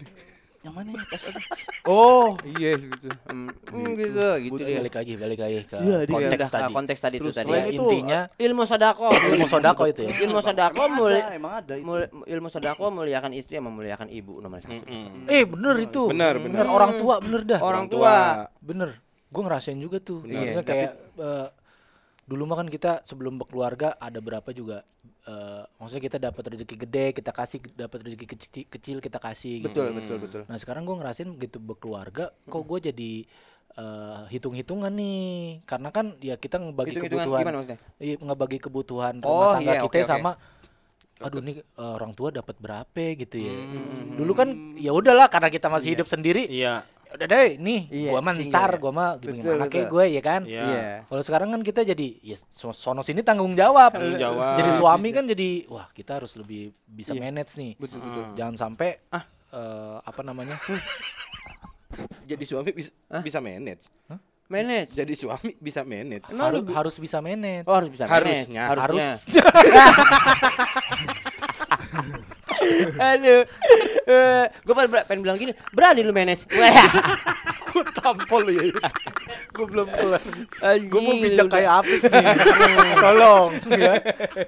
Yang 0.59 0.75
mana 0.75 0.91
ya? 0.91 1.03
Oh 1.87 2.27
iya 2.51 2.75
gitu 2.75 3.07
Hmm, 3.27 3.47
hmm, 3.71 3.91
gitu 3.95 4.19
gitu 4.43 4.61
dia 4.61 4.79
balik 4.81 4.95
lagi, 4.97 5.13
balik 5.15 5.39
lagi 5.39 5.59
ke 5.63 5.77
di- 5.79 6.11
konteks 6.11 6.49
tadi. 6.49 6.73
konteks 6.73 7.01
tadi 7.01 7.17
itu 7.17 7.31
tadi 7.31 7.51
ya. 7.53 7.63
Intinya 7.69 8.21
ilmu 8.35 8.63
sodako 8.65 9.07
ilmu 9.31 9.47
sodako 9.47 9.83
itu 9.87 10.03
ya. 10.03 10.11
ilmu 10.27 10.41
sodako 10.41 10.83
ada, 10.83 11.31
emang 11.31 11.53
ada 11.57 11.75
itu. 11.79 11.87
ilmu 12.27 12.49
sodako 12.49 12.91
muliakan 12.91 13.31
istri 13.31 13.55
sama 13.55 13.71
muliakan 13.71 14.11
ibu 14.11 14.41
nomor 14.41 14.59
satu. 14.59 14.75
Eh 15.29 15.47
bener 15.47 15.77
itu. 15.79 16.03
Bener, 16.11 16.35
bener. 16.37 16.67
Orang 16.67 16.99
tua 16.99 17.15
bener 17.21 17.41
dah. 17.45 17.61
orang 17.61 17.87
tua 17.87 18.15
Bener. 18.59 18.99
Gue 19.27 19.43
ngerasain 19.43 19.77
juga 19.77 19.99
tuh. 20.01 20.23
Iya, 20.25 20.63
kayak 20.63 20.91
eh, 21.15 21.47
dulu 22.27 22.43
mah 22.45 22.59
kan 22.59 22.67
kita 22.67 23.01
sebelum 23.03 23.39
berkeluarga 23.39 23.95
ada 23.97 24.19
berapa 24.19 24.51
juga. 24.51 24.83
eh, 25.25 25.63
maksudnya 25.77 26.03
kita 26.05 26.19
dapat 26.21 26.43
rezeki 26.49 26.77
gede, 26.81 27.07
kita 27.13 27.31
kasih 27.31 27.59
dapat 27.73 27.99
rezeki 28.01 28.27
kecil, 28.29 28.63
kecil 28.69 28.97
kita 28.99 29.19
kasih. 29.19 29.63
gitu. 29.63 29.71
betul 29.71 29.89
betul 29.93 30.17
betul 30.23 30.43
Nah 30.45 30.55
sekarang 30.57 30.83
gue 30.83 30.95
ngerasain 30.95 31.27
begitu 31.29 31.59
berkeluarga, 31.59 32.31
kok 32.45 32.63
gue 32.63 32.79
jadi 32.85 33.13
eh, 33.75 34.23
hitung-hitungan 34.29 34.89
nih, 34.89 35.27
karena 35.63 35.89
kan 35.91 36.15
ya 36.19 36.35
kita 36.35 36.59
ngebagi 36.59 36.97
kebutuhan, 36.97 37.43
iya 37.99 38.15
ngebagi 38.17 38.59
kebutuhan 38.59 39.15
Oh, 39.21 39.29
rumah 39.29 39.49
tangga 39.55 39.73
iya, 39.73 39.83
kita 39.83 39.99
oke. 39.99 40.07
sama, 40.07 40.31
aduh 41.19 41.41
nih 41.41 41.57
eh, 41.59 41.93
orang 41.93 42.13
tua 42.13 42.29
dapat 42.31 42.57
berapa 42.57 43.03
gitu 43.17 43.37
ya. 43.37 43.55
Hmm. 43.55 44.17
Dulu 44.17 44.33
kan 44.33 44.49
ya 44.75 44.91
udahlah 44.91 45.27
karena 45.27 45.49
kita 45.49 45.67
masih 45.67 45.95
hidup 45.95 46.07
sendiri, 46.07 46.47
Iya. 46.47 46.87
Udah 47.09 47.27
deh 47.27 47.49
nih, 47.57 47.81
Iya, 47.89 48.11
gua 48.11 48.21
mah 48.21 48.35
single 48.35 48.51
ntar, 48.51 48.71
ya. 48.71 48.79
gua 48.79 48.93
mah 48.93 49.11
Betul, 49.15 49.33
gimana 49.37 49.65
kayak 49.65 49.87
betul. 49.87 49.93
gue 49.93 50.05
ya 50.09 50.21
kan. 50.21 50.41
Iya. 50.43 50.63
iya 50.63 50.85
Kalau 51.05 51.23
sekarang 51.23 51.49
kan 51.49 51.61
kita 51.61 51.81
jadi 51.83 52.09
ya 52.21 52.37
so- 52.43 52.73
sono 52.73 53.01
sini 53.01 53.21
tanggung 53.21 53.53
jawab. 53.53 53.91
Tanggung 53.91 54.17
jawab. 54.17 54.57
Jadi 54.57 54.71
suami 54.73 55.09
kan 55.11 55.25
jadi 55.25 55.49
wah 55.67 55.87
kita 55.91 56.19
harus 56.19 56.35
lebih 56.35 56.75
bisa 56.85 57.11
Iya. 57.11 57.21
manage 57.23 57.53
nih. 57.55 57.73
betul 57.77 57.99
betul 57.99 58.25
Jangan 58.35 58.55
sampai 58.57 58.99
ah 59.09 59.25
apa 60.03 60.21
namanya? 60.21 60.59
Jadi 62.25 62.43
suami 62.43 62.71
bisa, 62.71 62.91
bisa 63.23 63.39
manage. 63.39 63.87
manage 64.47 64.91
Jadi 64.93 65.15
suami 65.15 65.51
bisa 65.57 65.83
manage. 65.83 66.31
Harus 66.31 66.63
harus 66.69 66.95
bisa 66.97 67.19
manage. 67.19 67.65
oh 67.65 67.75
harus 67.75 67.89
bisa 67.89 68.05
manage 68.05 68.47
Harusnya. 68.47 68.63
harusnya 68.69 69.13
Harus. 69.15 69.19
aduh 73.09 73.43
gue 74.07 74.75
pengen 75.07 75.21
bilang 75.27 75.39
gini 75.39 75.53
berani 75.75 76.01
lu 76.07 76.15
manage 76.15 76.47
Gue 77.77 77.85
tampol 77.93 78.49
ya. 78.49 78.73
Gue 79.53 79.67
belum. 79.69 79.85
Anjing, 80.65 80.89
Gue 80.89 81.01
mau 81.05 81.13
bijak 81.21 81.45
kayak 81.53 81.85
Apik 81.85 82.01
nih. 82.09 82.25
Tolong 83.05 83.51
ya. 83.69 83.93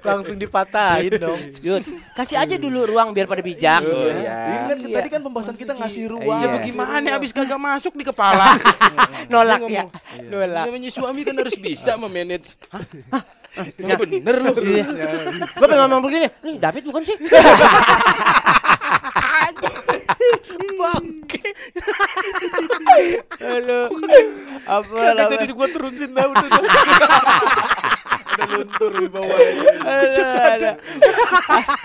Langsung 0.01 0.37
dipatahin 0.41 1.13
dong. 1.21 1.37
Yud, 1.61 1.85
kasih 2.17 2.41
aja 2.41 2.57
dulu 2.57 2.89
ruang 2.89 3.13
biar 3.13 3.29
pada 3.29 3.45
bijak. 3.45 3.85
Kan 3.85 4.77
Iya. 4.81 4.97
tadi 4.97 5.07
kan 5.13 5.21
pembahasan 5.21 5.53
kita 5.53 5.77
ngasih 5.77 6.09
ruang. 6.09 6.41
Iya. 6.41 6.49
Ya 6.49 6.55
bagaimana 6.57 7.07
abis 7.21 7.29
kagak 7.29 7.61
masuk 7.61 7.93
di 7.93 8.01
kepala. 8.01 8.57
Nolak 9.31 9.61
ya. 9.69 9.85
Nolak. 10.25 10.65
Namanya 10.65 10.89
suami 10.89 11.21
kan 11.21 11.37
harus 11.37 11.53
bisa 11.53 12.01
memanage. 12.01 12.57
Hah? 12.73 13.21
Ya. 13.77 13.93
Bener 13.93 14.41
lu. 14.41 14.57
Iya. 14.57 14.89
Gue 15.53 15.67
pengen 15.69 15.85
ngomong 15.85 16.01
begini, 16.01 16.27
nih 16.41 16.55
David 16.57 16.81
bukan 16.81 17.05
sih? 17.05 17.13
Bangke. 20.79 21.49
Aduh. 23.39 23.87
Apa 24.65 24.93
namanya? 24.93 25.37
jadi 25.43 25.53
gua 25.53 25.67
terusin 25.67 26.11
dah 26.15 26.25
udah. 26.29 26.47
Ada 28.39 28.55
luntur 28.55 28.91
di 28.95 29.07
bawah. 29.11 29.35
Aduh, 29.83 30.23
aduh. 30.23 30.75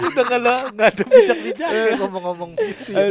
udah 0.06 0.22
enggak 0.22 0.38
ada 0.38 0.54
enggak 0.70 0.88
ada 0.94 1.02
bijak-bijak 1.10 1.70
ngomong-ngomong 1.98 2.50
gitu. 2.54 2.90
ya. 2.94 3.10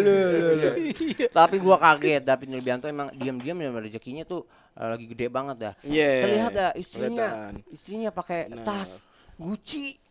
Iya. 0.80 1.28
Tapi 1.28 1.60
gua 1.60 1.76
kaget 1.76 2.24
David 2.24 2.48
Nurbianto 2.56 2.88
emang 2.88 3.12
diam-diam 3.12 3.60
ya 3.60 3.68
rezekinya 3.76 4.24
tuh 4.24 4.48
eh, 4.80 4.88
lagi 4.88 5.12
gede 5.12 5.28
banget 5.28 5.56
dah. 5.60 5.74
Iya. 5.84 6.24
Terlihat 6.24 6.52
dah 6.56 6.72
istrinya, 6.80 7.28
kelihatan. 7.28 7.54
istrinya 7.68 8.10
pakai 8.16 8.48
tas 8.64 9.04
Gucci. 9.36 10.03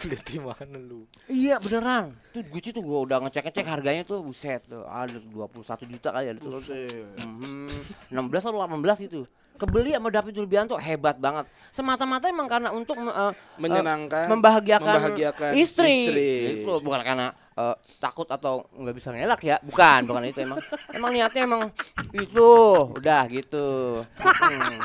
Peliti 0.00 0.40
mana 0.40 0.78
lu? 0.80 1.04
Iya 1.28 1.60
beneran. 1.60 2.16
Tuh 2.32 2.40
Gucci 2.48 2.72
tuh 2.72 2.80
gua 2.80 3.04
udah 3.04 3.20
ngecek-ngecek 3.28 3.66
harganya 3.68 4.02
tuh 4.02 4.24
buset 4.24 4.64
tuh. 4.64 4.88
Ada 4.88 5.20
21 5.20 5.92
juta 5.92 6.08
kali 6.08 6.26
ada 6.32 6.40
tuh. 6.40 6.56
Mhm. 6.56 7.68
16 8.08 8.42
atau 8.48 8.56
18 8.64 9.04
itu. 9.04 9.28
Kebeli 9.60 9.92
sama 9.92 10.08
David 10.08 10.40
Nurbianto 10.40 10.72
hebat 10.80 11.20
banget. 11.20 11.44
Semata-mata 11.68 12.32
emang 12.32 12.48
karena 12.48 12.72
untuk 12.72 12.96
eh, 12.96 13.32
Menyenangkan, 13.60 14.24
eh, 14.24 14.30
membahagiakan, 14.32 14.88
membahagiakan 14.88 15.50
istri. 15.52 16.08
istri. 16.08 16.30
Itu 16.64 16.80
bukan 16.80 17.04
karena 17.04 17.36
eh, 17.62 17.74
takut 17.98 18.24
atau 18.26 18.64
nggak 18.72 18.94
bisa 18.94 19.08
ngelak 19.10 19.40
ya. 19.42 19.56
Bukan, 19.60 20.00
bukan 20.04 20.22
itu 20.24 20.40
emang. 20.40 20.58
Emang 20.90 21.10
niatnya 21.10 21.42
emang 21.44 21.62
itu, 22.10 22.50
udah 22.90 23.22
gitu. 23.26 24.00
Hmm. 24.16 24.80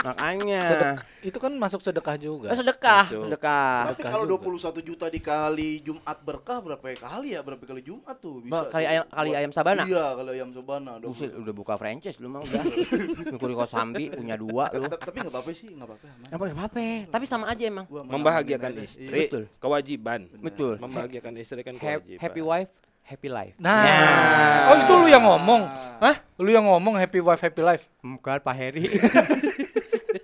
Makanya. 0.00 0.62
Sedek- 0.64 1.04
itu 1.20 1.36
kan 1.36 1.52
masuk 1.52 1.76
sedekah 1.78 2.16
juga. 2.16 2.48
Eh, 2.48 2.56
sedekah, 2.56 3.04
Masuk. 3.04 3.22
sedekah. 3.28 3.92
Tapi 3.92 4.00
kalau 4.02 4.24
21 4.24 4.80
juta 4.80 5.06
dikali 5.06 5.84
Jumat 5.84 6.16
berkah 6.18 6.56
berapa 6.58 6.80
kali 6.96 7.36
ya? 7.36 7.44
Berapa 7.44 7.60
kali 7.60 7.84
Jumat 7.84 8.16
tuh 8.16 8.40
bisa? 8.40 8.64
Ba- 8.64 8.72
kali 8.72 8.88
ayam- 8.88 9.04
kali 9.06 9.30
ayam 9.36 9.52
sabana? 9.52 9.84
Iya, 9.84 10.16
kali 10.16 10.28
ayam 10.32 10.50
sabana. 10.50 10.96
Buset, 10.96 11.28
udah 11.30 11.52
buka 11.52 11.76
franchise 11.76 12.16
lu 12.16 12.32
mah 12.32 12.40
udah. 12.40 12.62
Mikuri 13.36 13.52
Kosambi 13.52 14.08
punya 14.08 14.40
dua 14.40 14.72
lu. 14.72 14.88
Ta- 14.88 14.96
Tapi 14.98 15.20
nggak 15.20 15.32
apa-apa 15.36 15.50
sih, 15.52 15.68
nggak 15.68 15.84
apa-apa. 15.84 16.06
Apa 16.32 16.44
apa? 16.64 16.80
Tapi 17.12 17.24
sama 17.28 17.44
aja 17.46 17.62
emang. 17.62 17.84
Membahagiakan 17.84 18.70
istri 18.80 19.04
Iya. 19.04 19.28
Betul. 19.28 19.42
kewajiban 19.60 20.20
Betul. 20.40 20.74
membahagiakan 20.80 21.32
istri 21.36 21.60
kan 21.60 21.76
kewajiban 22.00 22.20
happy 22.24 22.42
wife, 22.42 22.72
happy 23.04 23.28
life. 23.28 23.54
Nah, 23.60 24.72
oh 24.72 24.76
itu 24.80 24.92
lu 24.96 25.06
yang 25.06 25.24
ngomong. 25.24 25.62
Hah? 26.00 26.16
Lu 26.40 26.50
yang 26.50 26.64
ngomong 26.64 26.96
happy 26.96 27.20
wife 27.20 27.42
happy 27.44 27.62
life. 27.62 27.84
Bukan 28.00 28.40
Pak 28.40 28.54
Heri. 28.56 28.88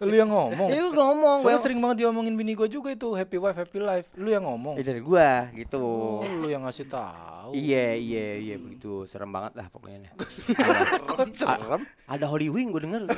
Lu 0.03 0.13
yang 0.13 0.29
ngomong. 0.29 0.69
Lu 0.71 0.93
ngomong 0.93 1.39
Soalnya 1.41 1.59
gue. 1.59 1.65
sering 1.65 1.81
banget 1.81 2.05
diomongin 2.05 2.35
bini 2.37 2.53
gua 2.53 2.69
juga 2.69 2.93
itu 2.93 3.17
happy 3.17 3.39
wife 3.41 3.59
happy 3.59 3.81
life. 3.81 4.07
Lu 4.19 4.29
yang 4.29 4.45
ngomong. 4.45 4.77
Ya 4.77 4.85
dari 4.85 5.01
gua 5.01 5.49
gitu. 5.57 5.81
Oh, 5.81 6.23
lu 6.23 6.47
yang 6.53 6.63
ngasih 6.69 6.87
tahu. 6.87 7.57
Iya, 7.57 7.97
iya, 7.97 8.27
iya 8.37 8.57
begitu. 8.61 9.09
Serem 9.09 9.33
banget 9.33 9.57
lah 9.57 9.67
pokoknya. 9.73 10.13
Kok 11.11 11.33
serem? 11.33 11.83
Ada 12.07 12.27
Holy 12.29 12.53
Wing 12.53 12.71
gue 12.71 12.83
denger. 12.83 13.09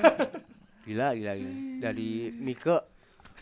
Gila, 0.86 1.12
gila, 1.18 1.32
gila. 1.34 1.52
Dari 1.82 2.30
Mika. 2.38 2.84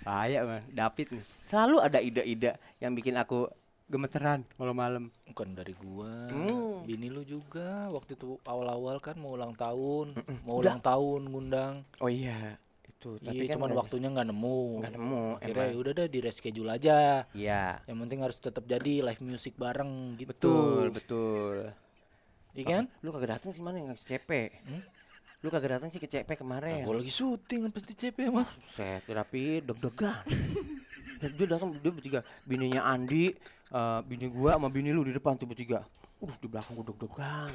Bahaya 0.02 0.46
man. 0.46 0.62
David 0.70 1.18
nih. 1.18 1.24
Selalu 1.44 1.76
ada 1.82 1.98
ide-ide 2.00 2.50
yang 2.78 2.92
bikin 2.94 3.14
aku 3.20 3.46
gemeteran 3.86 4.42
malam-malam. 4.58 5.14
Bukan 5.30 5.54
dari 5.54 5.74
gua. 5.78 6.26
Hmm. 6.30 6.82
Bini 6.82 7.06
lu 7.10 7.22
juga 7.22 7.86
waktu 7.90 8.18
itu 8.18 8.38
awal-awal 8.46 8.98
kan 8.98 9.14
mau 9.18 9.38
ulang 9.38 9.54
tahun, 9.54 10.14
mau 10.46 10.58
ulang 10.58 10.82
tahun 10.82 11.30
ngundang. 11.30 11.86
Oh 12.02 12.10
iya, 12.10 12.58
itu. 12.86 13.22
Tapi 13.22 13.46
iya, 13.46 13.54
kan 13.54 13.62
cuman 13.62 13.70
waktunya 13.78 14.08
nggak 14.10 14.28
nemu. 14.34 14.60
nggak 14.82 14.94
nemu. 14.98 15.24
Akhirnya 15.38 15.66
emang. 15.70 15.80
udah 15.80 15.92
deh 15.94 16.08
di 16.10 16.18
reschedule 16.18 16.70
aja. 16.74 16.98
Iya. 17.30 17.80
Yang 17.86 17.98
penting 18.02 18.20
harus 18.22 18.38
tetap 18.42 18.64
jadi 18.66 18.92
live 19.06 19.22
music 19.22 19.54
bareng 19.54 20.18
gitu. 20.18 20.30
Betul, 20.34 20.84
betul. 20.90 21.56
Iya 22.56 22.64
kan? 22.64 22.84
Lu 23.04 23.12
kagak 23.14 23.38
datang 23.38 23.52
sih 23.52 23.62
mana 23.62 23.78
yang 23.78 23.94
CP? 23.94 24.30
Hmm? 24.64 24.82
Lu 25.44 25.52
kagak 25.52 25.78
datang 25.78 25.92
sih 25.92 26.00
ke 26.00 26.08
CP 26.08 26.26
Nah, 26.26 26.38
kemarin. 26.40 26.82
gua 26.88 26.96
lagi 26.98 27.12
syuting 27.12 27.68
kan 27.68 27.70
pasti 27.70 27.92
CP 27.92 28.18
mah. 28.32 28.48
Set, 28.64 29.04
tapi 29.06 29.60
deg-degan. 29.62 30.24
Dia 31.16 31.48
datang 31.48 31.72
dia 31.80 31.88
bertiga, 31.88 32.20
bininya 32.44 32.84
Andi, 32.92 33.32
eh, 33.72 34.00
bini 34.06 34.26
gua 34.30 34.54
sama 34.58 34.68
bini 34.70 34.90
lu 34.94 35.02
di 35.02 35.14
depan 35.14 35.34
tuh 35.34 35.48
bertiga. 35.48 35.82
Uh, 36.22 36.32
di 36.40 36.46
belakang 36.48 36.76
gua 36.76 36.84
deg-degan. 36.92 37.52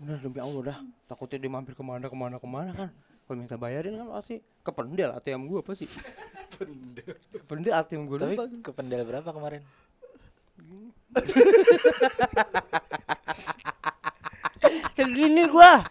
Bener 0.00 0.18
demi 0.18 0.40
Allah 0.42 0.62
dah. 0.74 0.78
Takutnya 1.06 1.38
dia 1.38 1.50
mampir 1.50 1.74
ke 1.76 1.84
mana 1.84 2.06
ke 2.10 2.16
mana 2.16 2.36
ke 2.40 2.48
mana 2.48 2.70
kan. 2.74 2.90
Kalau 3.24 3.36
minta 3.40 3.56
bayarin 3.56 3.96
kan 3.96 4.08
pasti 4.12 4.42
ke 4.42 4.70
pendel 4.74 5.10
ATM 5.16 5.48
gua 5.48 5.64
apa 5.64 5.72
sih? 5.78 5.88
pendel. 6.58 7.14
Pendel 7.46 7.72
ATM 7.72 8.02
gua 8.10 8.18
Tapi 8.20 8.36
lupa. 8.36 8.44
ke 8.50 8.70
pendel 8.74 9.00
berapa 9.06 9.30
kemarin? 9.30 9.62
Segini 14.96 15.44
gua. 15.48 15.82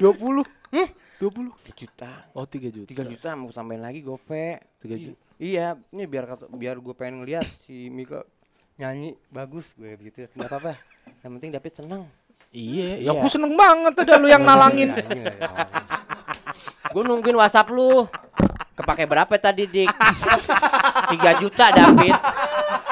20. 0.00 0.44
Hmm? 0.72 0.88
20. 1.20 1.48
3 1.72 1.72
juta. 1.72 2.12
Oh, 2.36 2.44
3 2.44 2.68
juta. 2.68 2.88
3 2.92 3.12
juta 3.12 3.28
mau 3.36 3.48
tambahin 3.48 3.80
lagi 3.80 4.04
gope. 4.04 4.60
3 4.84 4.96
juta. 5.00 5.16
Iya, 5.36 5.76
ini 5.92 6.08
biar 6.08 6.24
kata, 6.24 6.48
biar 6.48 6.80
gue 6.80 6.96
pengen 6.96 7.20
ngeliat 7.20 7.44
si 7.60 7.92
Mika 7.92 8.24
nyanyi 8.76 9.16
bagus 9.32 9.72
gue 9.72 9.96
gitu. 9.98 10.28
Enggak 10.36 10.48
apa-apa. 10.52 10.72
Yang 11.24 11.32
penting 11.40 11.50
David 11.52 11.72
senang. 11.72 12.02
Iya, 12.52 12.88
ya 13.00 13.08
Iya. 13.08 13.10
aku 13.16 13.26
seneng 13.28 13.52
banget 13.52 13.92
ada 14.00 14.14
lu 14.16 14.28
yang 14.28 14.44
nalangin. 14.44 14.92
gue 16.92 17.02
nungguin 17.02 17.36
WhatsApp 17.36 17.72
lu. 17.72 18.04
Kepake 18.76 19.08
berapa 19.08 19.32
tadi, 19.40 19.64
Dik? 19.64 19.88
3 19.88 21.40
juta, 21.40 21.72
David. 21.72 22.12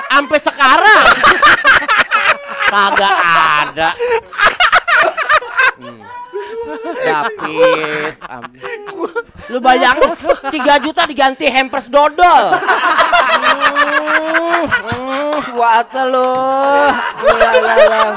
Sampai 0.08 0.38
sekarang. 0.40 1.04
Kagak 2.72 3.12
ada. 3.12 3.88
Hmm. 5.76 6.00
David. 7.04 8.16
Lu 9.52 9.60
bayangin 9.60 10.08
3 10.48 10.84
juta 10.84 11.04
diganti 11.04 11.44
hampers 11.52 11.92
dodol. 11.92 12.56
Buat 15.54 15.88
lu. 16.04 16.30
Lah, 17.38 17.54
lah. 17.86 18.12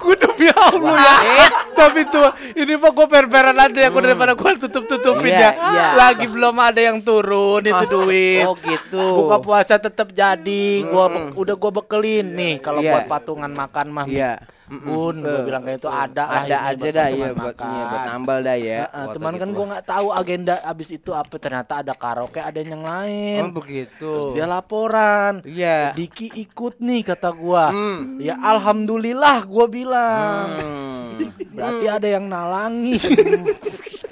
Gue 0.00 0.14
demi 0.16 0.48
Allah 0.50 0.96
ya. 0.96 1.16
David. 1.20 1.50
Tapi 1.76 2.00
tuh 2.08 2.26
ini 2.56 2.72
mah 2.74 2.90
gue 2.90 3.06
per-peran 3.06 3.52
aja 3.54 3.78
ya 3.78 3.88
gue 3.88 4.02
daripada 4.02 4.32
gue 4.32 4.50
tutup-tutupin 4.58 5.28
Iya, 5.28 5.40
ya. 5.40 5.50
iya. 5.52 5.86
Lagi 5.94 6.24
belum 6.24 6.56
ada 6.56 6.80
yang 6.80 6.98
turun 7.00 7.62
itu 7.62 7.84
duit. 7.86 8.44
Oh 8.44 8.56
gitu. 8.56 9.04
Buka 9.24 9.36
puasa 9.38 9.76
tetap 9.76 10.10
jadi. 10.10 10.84
Gua 10.84 11.06
udah 11.32 11.54
gue 11.54 11.70
bekelin 11.74 12.26
nih 12.32 12.54
kalau 12.58 12.80
Iya. 12.80 12.96
buat 12.96 13.06
patungan 13.08 13.52
makan 13.52 13.86
mah. 13.92 14.06
Iya. 14.08 14.40
Bun, 14.70 15.26
gue 15.26 15.42
bilang 15.42 15.66
kayak 15.66 15.82
itu 15.82 15.90
ada 15.90 16.24
lah 16.30 16.46
ada 16.46 16.56
ini 16.56 16.68
aja 16.70 16.78
buat 16.78 16.94
dah 16.94 17.08
ya 17.10 17.28
buat 17.34 17.56
ini 17.58 17.80
buat 17.82 18.02
nambal 18.06 18.38
dah 18.38 18.56
ya. 18.56 18.78
Heeh, 18.86 19.04
Buat 19.04 19.14
cuman 19.18 19.34
kan 19.34 19.48
gue 19.50 19.66
nggak 19.74 19.84
tahu 19.90 20.06
agenda 20.14 20.54
abis 20.62 20.88
itu 20.94 21.10
apa 21.10 21.34
ternyata 21.42 21.72
ada 21.82 21.92
karaoke 21.98 22.38
ada 22.38 22.60
yang 22.62 22.86
lain. 22.86 23.40
Oh 23.50 23.50
begitu. 23.50 24.10
Terus 24.10 24.26
dia 24.38 24.46
laporan. 24.46 25.42
Iya. 25.42 25.90
Diki 25.98 26.30
ikut 26.38 26.78
nih 26.78 27.02
kata 27.02 27.34
gua. 27.34 27.74
Hmm. 27.74 28.22
Ya 28.22 28.38
alhamdulillah 28.38 29.42
gua 29.50 29.66
bilang. 29.66 30.46
Hmm. 30.54 31.18
Berarti 31.56 31.86
ada 31.90 32.06
yang 32.06 32.30
nalangi. 32.30 32.94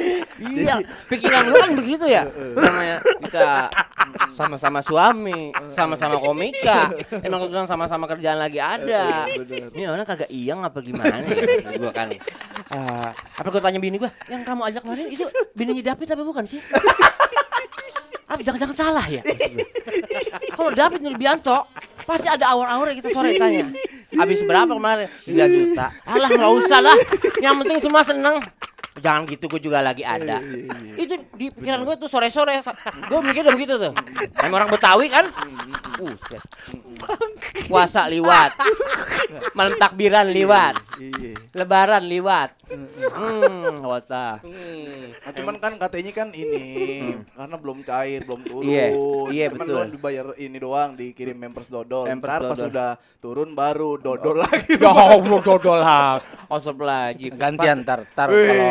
iya, 0.54 0.80
pikiran 1.08 1.50
lu 1.50 1.54
kan 1.56 1.70
begitu 1.76 2.04
ya. 2.06 2.24
Namanya 2.56 2.96
kita 3.24 3.48
sama-sama 4.34 4.80
suami, 4.82 5.54
sama-sama 5.74 6.16
komika. 6.18 6.90
Emang 7.22 7.46
kebetulan 7.46 7.68
sama-sama 7.68 8.04
kerjaan 8.10 8.38
lagi 8.40 8.58
ada. 8.58 9.26
Ini 9.74 9.84
orang 9.88 10.06
kagak 10.08 10.30
iyang 10.30 10.64
apa 10.64 10.78
gimana 10.80 11.20
ya? 11.24 11.42
Gua 11.78 11.92
kan. 11.92 12.08
ah, 12.70 13.10
apa 13.14 13.48
gua 13.50 13.62
tanya 13.62 13.82
bini 13.82 13.98
gua, 13.98 14.10
yang 14.30 14.46
kamu 14.46 14.62
ajak 14.70 14.82
kemarin 14.86 15.06
itu 15.10 15.26
bininya 15.54 15.94
David 15.94 16.08
apa 16.14 16.22
bukan 16.22 16.44
sih? 16.46 16.60
Apa 18.30 18.40
jangan-jangan 18.46 18.76
salah 18.78 19.06
ya? 19.10 19.22
Kalau 20.54 20.70
David 20.70 21.02
Nurbianto 21.02 21.66
pasti 22.06 22.30
ada 22.30 22.54
awal-awal 22.54 22.94
kita 22.94 23.10
sore 23.10 23.34
tanya. 23.34 23.66
Habis 24.14 24.46
berapa 24.46 24.70
kemarin? 24.70 25.10
3 25.26 25.50
juta. 25.50 25.86
Alah 26.06 26.30
nggak 26.30 26.52
usah 26.62 26.78
lah. 26.78 26.96
Yang 27.42 27.54
penting 27.66 27.78
semua 27.82 28.02
seneng. 28.06 28.38
Jangan 29.00 29.22
gitu 29.26 29.48
gue 29.48 29.60
juga 29.62 29.80
lagi 29.80 30.04
ada. 30.04 30.42
Itu 30.98 31.16
di 31.34 31.48
pikiran 31.50 31.86
gue 31.86 31.94
tuh 31.98 32.10
sore-sore 32.10 32.58
gue 33.06 33.18
mikir 33.22 33.42
udah 33.46 33.54
begitu 33.54 33.74
tuh. 33.80 33.92
Emang 34.44 34.62
orang 34.62 34.70
Betawi 34.70 35.06
kan? 35.10 35.26
Buset. 35.96 36.42
Puasa 37.70 38.10
liwat. 38.10 38.50
Malam 39.56 39.74
takbiran 39.78 40.26
liwat. 40.28 40.74
Iya. 41.00 41.38
Lebaran 41.54 42.04
liwat. 42.04 42.50
Hmm, 43.14 43.78
puasa. 43.80 44.42
Nah, 45.20 45.32
cuman 45.32 45.56
kan 45.56 45.72
katanya 45.76 46.12
kan 46.14 46.28
ini 46.30 46.64
karena 47.30 47.54
belum 47.54 47.78
cair, 47.82 48.24
belum 48.24 48.40
turun. 48.40 48.64
Iya, 48.64 48.86
iya, 49.28 49.46
Cuman 49.48 49.58
betul. 49.62 49.74
doang 49.76 49.90
dibayar 49.92 50.26
ini 50.34 50.56
doang, 50.56 50.90
dikirim 50.94 51.36
members 51.36 51.68
dodol. 51.68 52.04
Hampers 52.04 52.24
Ntar 52.26 52.40
pas 52.42 52.56
sudah 52.58 52.90
turun 53.18 53.52
baru 53.52 53.96
dodol 53.96 54.40
lagi. 54.42 54.74
Ya 54.74 54.88
Allah 54.88 55.40
dodol 55.40 55.78
lah. 55.78 56.24
Astagfirullahaladzim. 56.46 57.36
gantian 57.36 57.76
ntar, 57.80 58.08
ntar 58.08 58.28
kalau 58.28 58.66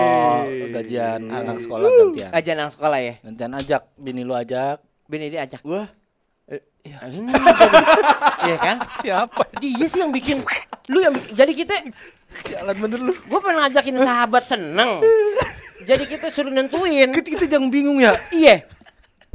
gajian 0.70 1.22
anak 1.24 1.58
sekolah 1.60 1.86
gantian. 1.88 2.30
Aja 2.32 2.50
anak 2.52 2.72
sekolah 2.72 3.00
ya. 3.00 3.14
Gantian 3.22 3.52
ajak 3.54 3.82
bini 3.96 4.22
lu 4.22 4.34
ajak. 4.34 4.82
Bini 5.06 5.30
dia 5.30 5.44
ajak. 5.44 5.62
Wah, 5.64 5.86
Nah, 6.82 7.06
ini 7.06 7.30
jadi- 7.62 7.86
Iya 8.42 8.58
kan? 8.58 8.78
Siapa? 8.98 9.42
Dia 9.56 9.86
sih 9.86 10.00
yang 10.00 10.10
bikin 10.10 10.42
lu 10.88 10.98
yang 11.00 11.14
bikin- 11.14 11.36
jadi 11.36 11.54
kita 11.54 11.74
Sialan 12.42 12.74
bener 12.76 13.00
lu. 13.02 13.14
gue 13.14 13.40
pengen 13.40 13.58
ngajakin 13.60 13.96
sahabat 14.00 14.44
seneng. 14.48 14.98
Jadi 15.84 16.04
kita 16.06 16.28
suruh 16.30 16.52
nentuin. 16.52 17.10
Kita, 17.12 17.28
kita 17.30 17.46
jangan 17.48 17.70
bingung 17.70 18.00
ya. 18.00 18.14
Iya. 18.32 18.64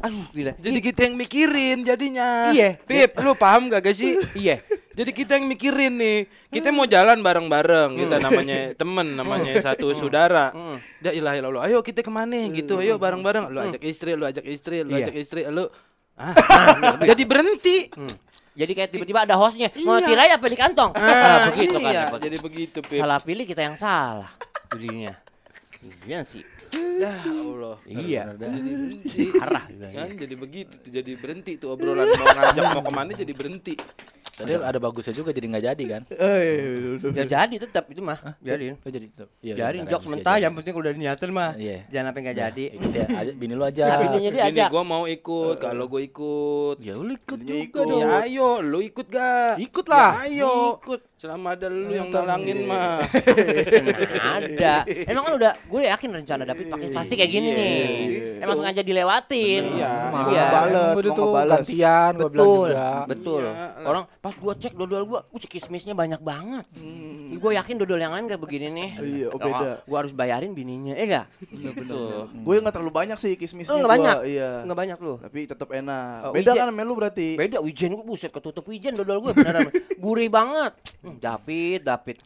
Aduh, 0.04 0.20
gila. 0.36 0.52
Jadi 0.60 0.78
kita 0.84 1.08
yang 1.08 1.16
mikirin 1.16 1.80
jadinya. 1.80 2.52
Iya. 2.52 2.76
Pip, 2.76 3.16
lu 3.24 3.32
paham 3.32 3.72
gak, 3.72 3.80
gak 3.80 3.96
sih? 3.96 4.20
Iya. 4.36 4.60
Jadi 4.92 5.10
kita 5.10 5.40
yang 5.40 5.48
mikirin 5.48 5.96
nih. 5.96 6.28
Kita 6.52 6.68
mau 6.70 6.84
jalan 6.84 7.24
bareng-bareng. 7.24 7.96
Kita 7.96 8.20
namanya 8.20 8.76
temen, 8.76 9.16
namanya 9.16 9.56
satu 9.64 9.96
saudara. 9.96 10.52
Ya 11.00 11.10
ilah 11.10 11.32
ilah 11.34 11.48
lu. 11.48 11.58
Ayo 11.58 11.80
kita 11.80 12.04
ke 12.04 12.12
mana 12.12 12.36
gitu. 12.52 12.84
Ayo 12.84 13.00
bareng-bareng. 13.00 13.48
Lu 13.48 13.58
ajak 13.64 13.80
istri, 13.80 14.12
lu 14.12 14.28
ajak 14.28 14.44
istri, 14.44 14.84
lu 14.84 14.92
Iya. 14.92 15.08
ajak 15.08 15.16
istri, 15.16 15.42
lu 15.48 15.66
Ah, 16.14 16.30
jadi 17.10 17.26
berhenti. 17.26 17.90
Jadi 18.54 18.70
kayak 18.70 18.90
tiba-tiba 18.94 19.26
ada 19.26 19.34
hostnya. 19.34 19.66
Mau 19.82 19.98
Iya. 19.98 20.06
tirai 20.06 20.30
apa 20.30 20.46
di 20.46 20.54
kantong? 20.54 20.94
Ah, 20.94 21.50
begitu 21.50 21.74
kan. 21.74 21.90
iya. 21.90 22.02
dapat. 22.06 22.18
Jadi 22.22 22.36
begitu, 22.38 22.78
Pip. 22.86 23.02
Salah 23.02 23.18
pilih 23.18 23.42
kita 23.42 23.66
yang 23.66 23.74
salah. 23.74 24.30
Jadinya. 24.70 25.23
Iya 26.04 26.20
sih. 26.22 26.42
Ya 26.94 27.12
Allah. 27.20 27.76
Iya. 27.84 28.22
Jadi 28.34 28.60
berhenti. 28.60 29.24
Parah. 29.34 29.64
Kan 29.68 30.08
jadi 30.14 30.34
begitu 30.34 30.74
tuh, 30.78 30.90
jadi 30.90 31.12
berhenti 31.16 31.52
tuh 31.56 31.68
obrolan 31.72 32.06
mau 32.06 32.26
ngajak 32.30 32.64
mau 32.72 32.82
ke 32.82 32.92
mana 32.92 33.10
jadi 33.12 33.32
berhenti. 33.32 33.74
Tadi 34.34 34.50
ada 34.50 34.82
bagusnya 34.82 35.14
juga 35.14 35.30
jadi 35.30 35.46
nggak 35.46 35.62
jadi 35.62 35.84
kan? 35.86 36.02
Ya 37.14 37.22
jadi 37.22 37.54
tetap 37.54 37.86
itu 37.86 38.02
mah. 38.02 38.18
Jadiin. 38.42 38.74
Oh 38.82 38.90
jadi. 38.90 39.06
Iya, 39.38 39.54
Jadi 39.54 39.76
bentar, 39.78 39.90
jok 39.94 40.00
ya, 40.00 40.04
sementara 40.04 40.34
iya, 40.34 40.42
yang 40.42 40.54
penting 40.58 40.74
udah 40.74 40.90
niatin 40.90 41.30
mah. 41.30 41.50
Iya. 41.54 41.78
Jangan 41.86 42.06
sampai 42.10 42.20
nggak 42.26 42.38
jadi. 42.42 42.64
Ikut 42.74 42.90
ya, 42.90 43.06
aja- 43.14 43.36
bini 43.38 43.54
lu 43.54 43.62
aja. 43.62 43.82
Nah, 43.86 43.98
bininya 44.02 44.30
dia 44.34 44.44
Bini 44.50 44.58
ajak. 44.58 44.68
gua 44.74 44.82
mau 44.82 45.04
ikut, 45.06 45.56
kalau 45.62 45.86
gua 45.86 46.02
ikut. 46.02 46.76
Ya 46.82 46.98
lu 46.98 47.14
ikut 47.14 47.38
juga 47.46 47.80
dong. 47.86 48.00
Ya 48.02 48.26
ayo, 48.26 48.48
lu 48.58 48.78
ikut 48.82 49.06
gak? 49.06 49.54
Ikut 49.62 49.86
lah. 49.86 50.18
Ya, 50.18 50.42
ayo. 50.42 50.82
Ikut. 50.82 51.00
Selama 51.24 51.56
ada 51.56 51.72
lu 51.72 51.88
yang 51.88 52.12
nalangin 52.12 52.68
mah. 52.68 53.00
Nah, 53.00 54.44
ada. 54.44 54.84
Emang 55.08 55.24
kan 55.24 55.32
udah 55.40 55.52
gue 55.56 55.80
yakin 55.88 56.10
rencana 56.20 56.44
David 56.44 56.68
pakai 56.68 56.88
pasti 56.92 57.16
kayak 57.16 57.32
gini 57.32 57.48
nih. 57.48 57.80
Emang 58.44 58.60
sengaja 58.60 58.84
dilewatin. 58.84 59.62
Iya. 59.72 59.92
Mau 60.12 60.28
Iya. 60.28 60.44
Udah 60.92 61.12
mau 61.16 61.32
gantian 61.32 62.12
bilang 62.12 62.28
Betul, 62.28 62.68
juga. 62.68 62.88
betul. 63.08 63.42
Iya. 63.48 63.88
Orang 63.88 64.04
pas 64.20 64.34
gua 64.36 64.52
cek 64.52 64.76
dodol 64.76 65.02
gua, 65.08 65.20
uh 65.24 65.40
kismisnya 65.40 65.96
banyak 65.96 66.20
banget. 66.20 66.68
Gua 67.40 67.56
yakin 67.56 67.80
dodol 67.80 68.00
yang 68.04 68.12
lain 68.12 68.28
kayak 68.28 68.42
begini 68.44 68.66
nih. 68.68 68.90
Iya, 69.00 69.28
oh, 69.32 69.40
beda. 69.40 69.80
Gua 69.88 69.96
harus 70.04 70.12
bayarin 70.12 70.52
bininya, 70.52 70.92
eh 70.92 71.08
enggak? 71.08 71.26
Betul. 71.72 72.28
Gue 72.36 72.54
nggak 72.60 72.74
terlalu 72.76 72.92
banyak 72.92 73.16
sih 73.16 73.32
kismisnya. 73.40 73.72
Enggak 73.72 73.88
gua, 73.88 73.96
banyak? 73.96 74.16
Iya. 74.28 74.50
Enggak 74.68 74.78
banyak 74.84 74.98
lu. 75.00 75.14
Tapi 75.24 75.40
tetap 75.48 75.68
enak. 75.72 76.18
Oh, 76.28 76.32
Beda 76.36 76.52
Wijen. 76.52 76.60
kan 76.60 76.68
sama 76.68 76.82
lu 76.84 76.94
berarti. 77.00 77.28
Beda 77.40 77.58
wijen 77.64 77.96
gua 77.96 78.04
buset 78.04 78.28
ketutup 78.28 78.64
wijen 78.68 78.92
dodol 78.92 79.24
gua 79.24 79.32
beneran. 79.32 79.72
Gurih 80.04 80.28
banget. 80.28 80.72
Hmm, 81.14 81.22
David, 81.22 81.80
David. 81.86 82.18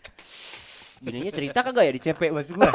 Bininya 0.98 1.30
cerita 1.30 1.60
kagak 1.62 1.84
ya 1.84 1.92
di 1.94 2.00
CP 2.02 2.20
maksud 2.32 2.58
gua? 2.58 2.72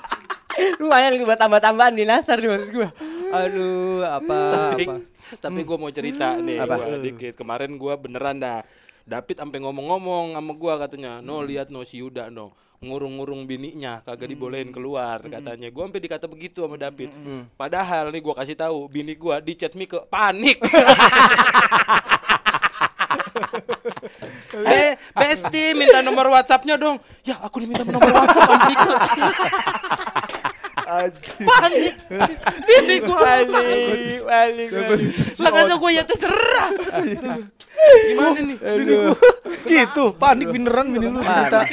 Lumayan 0.80 1.18
gua 1.20 1.36
tambah-tambahan 1.36 1.92
di 1.92 2.06
nastar 2.06 2.40
nih 2.40 2.48
maksud 2.48 2.70
gua. 2.72 2.88
Aduh, 3.34 4.06
apa 4.06 4.38
tapi 4.70 4.84
apa. 4.86 4.96
tapi 5.42 5.60
gua 5.66 5.76
mau 5.76 5.90
cerita 5.90 6.38
nih 6.38 6.62
Apa? 6.62 6.78
gua 6.78 6.98
dikit. 7.02 7.34
Kemarin 7.34 7.74
gua 7.76 7.98
beneran 7.98 8.38
dah. 8.38 8.62
David 9.04 9.36
sampai 9.36 9.58
ngomong-ngomong 9.60 10.32
sama 10.32 10.52
gua 10.56 10.80
katanya, 10.80 11.20
"No, 11.20 11.44
lihat 11.44 11.68
no 11.68 11.84
si 11.84 12.00
Yuda 12.00 12.32
no." 12.32 12.54
ngurung-ngurung 12.84 13.48
bininya 13.48 14.04
kagak 14.04 14.28
dibolehin 14.28 14.68
keluar 14.68 15.16
katanya 15.24 15.72
gua 15.72 15.88
sampai 15.88 16.04
dikata 16.04 16.28
begitu 16.28 16.68
sama 16.68 16.76
David 16.76 17.08
padahal 17.56 18.12
nih 18.12 18.20
gua 18.20 18.36
kasih 18.36 18.60
tahu 18.60 18.92
bini 18.92 19.16
gua 19.16 19.40
di 19.40 19.56
chat 19.56 19.72
Mike 19.72 20.04
panik 20.12 20.60
Be 24.62 24.94
Besti 25.16 25.74
minta 25.74 25.98
nomor 26.04 26.30
WhatsAppnya 26.30 26.78
dong. 26.78 27.02
Ya 27.26 27.40
aku 27.42 27.58
diminta 27.58 27.82
nomor 27.82 28.12
WhatsApp 28.12 28.50
Mike. 28.50 28.88
panik. 31.42 31.94
Bini 32.62 32.96
gua 33.02 33.18
panik. 33.18 34.20
balik. 34.22 34.70
Lah 35.42 35.50
kata 35.50 35.74
gue 35.74 35.90
ya 35.90 36.02
terserah. 36.06 36.68
Gimana 37.84 38.38
nih? 38.40 38.56
gitu, 39.66 40.14
panik 40.14 40.48
beneran 40.54 40.86
bini 40.94 41.08
lu 41.10 41.20
minta. 41.20 41.66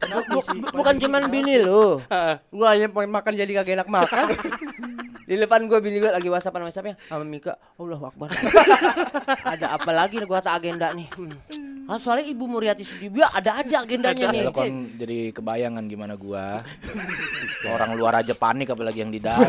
Kenapa 0.00 0.36
sih? 0.48 0.60
Bukan 0.64 0.94
cuman 0.96 1.22
bini 1.28 1.60
lu. 1.60 2.00
Gua 2.50 2.68
aja 2.74 2.88
pengen 2.88 3.12
makan 3.12 3.32
jadi 3.36 3.52
kagak 3.62 3.74
enak 3.78 3.88
makan. 3.88 4.26
Di 5.30 5.38
depan 5.38 5.70
gua 5.70 5.78
bini 5.78 6.02
gua 6.02 6.10
lagi 6.10 6.26
whatsappan 6.26 6.66
whatsappnya 6.66 6.98
sama 7.06 7.22
Mika. 7.22 7.54
Allah 7.78 8.02
Akbar. 8.02 8.34
ada 9.54 9.78
apa 9.78 9.90
lagi 9.94 10.18
nih 10.18 10.26
gua 10.26 10.42
agenda 10.42 10.90
nih. 10.90 11.06
Hmm. 11.14 11.38
Ah, 11.86 12.02
soalnya 12.02 12.34
Ibu 12.34 12.50
Muriati 12.50 12.82
Sudibyo 12.82 13.22
ada 13.30 13.62
aja 13.62 13.86
agendanya 13.86 14.26
nih. 14.34 14.42
Ya, 14.42 14.50
kan 14.50 14.90
jadi 14.98 15.30
kebayangan 15.30 15.86
gimana 15.86 16.18
gua. 16.18 16.58
Orang 17.78 17.94
luar 17.94 18.26
aja 18.26 18.34
panik 18.34 18.74
apalagi 18.74 19.06
yang 19.06 19.14
di 19.14 19.22
dalam. 19.22 19.46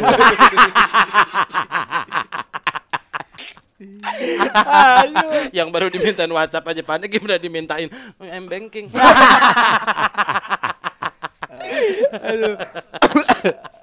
yang 5.57 5.73
baru 5.73 5.89
dimintain 5.89 6.29
WhatsApp 6.29 6.69
aja 6.69 6.85
panik 6.85 7.09
gimana 7.09 7.41
dimintain 7.41 7.89
M 8.21 8.45
banking. 8.45 8.85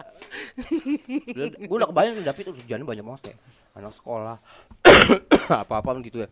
gue 1.59 1.77
udah 1.77 1.89
kebayang 1.89 2.15
tuh 2.15 2.25
David 2.25 2.43
tuh 2.45 2.55
kerjaannya 2.57 2.87
banyak 2.87 3.05
banget 3.05 3.21
kayak 3.25 3.39
anak 3.75 3.93
sekolah 3.93 4.37
apa-apa 5.63 5.91
gitu 6.03 6.19
ya 6.21 6.29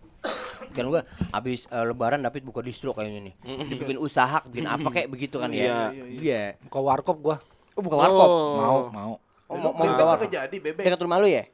kan 0.69 0.85
gue 0.85 1.01
abis 1.31 1.69
eh, 1.69 1.85
lebaran 1.85 2.21
David 2.21 2.43
buka 2.43 2.61
distro 2.61 2.91
kayaknya 2.91 3.21
nih 3.23 3.35
Dia 3.65 3.77
bikin 3.79 3.97
usaha 3.97 4.43
bikin 4.45 4.67
apa 4.67 4.89
kayak 4.91 5.09
begitu 5.09 5.37
kan 5.37 5.51
ya 5.51 5.95
iya 5.95 6.59
Ke 6.61 6.79
warkop 6.79 7.19
gua. 7.19 7.37
oh 7.73 7.81
buka 7.81 7.97
warkop 7.97 8.29
Mau, 8.29 8.79
mau. 8.89 9.13
oh, 9.47 9.55
mau, 9.55 9.71
mau 9.73 9.85
Bebek 9.87 10.05
buka 10.11 10.27
jadi, 10.29 10.57
bebek. 10.59 10.85
dekat 10.85 11.01
rumah 11.01 11.19
lu 11.19 11.29
ya 11.29 11.45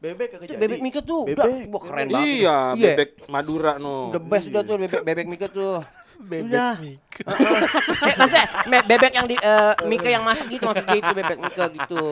Bebek 0.00 0.28
kagak 0.32 0.48
jadi. 0.48 0.58
bebek 0.58 0.80
Mika 0.80 1.00
tuh 1.02 1.28
udah 1.28 1.44
Bebek. 1.44 1.68
wah 1.68 1.82
keren 1.84 2.06
banget 2.08 2.28
iya, 2.32 2.56
Iya. 2.72 2.94
bebek 2.96 3.10
Madura 3.28 3.72
no. 3.76 4.08
the 4.08 4.22
best 4.22 4.48
udah 4.48 4.62
tuh 4.62 4.76
bebek 4.78 5.02
bebek 5.02 5.26
Mika 5.26 5.46
tuh 5.46 5.84
Bebek 6.16 6.48
Udah. 6.48 6.74
Mika. 6.80 7.22
eh 8.08 8.14
maksudnya 8.14 8.46
bebek 8.82 9.12
yang 9.12 9.26
di 9.26 9.36
eh, 9.36 9.74
Mika 9.84 10.08
yang 10.08 10.20
masak 10.20 10.46
gitu 10.48 10.64
maksudnya 10.64 10.96
itu 10.96 11.12
bebek 11.12 11.38
Mika 11.38 11.64
gitu 11.68 12.04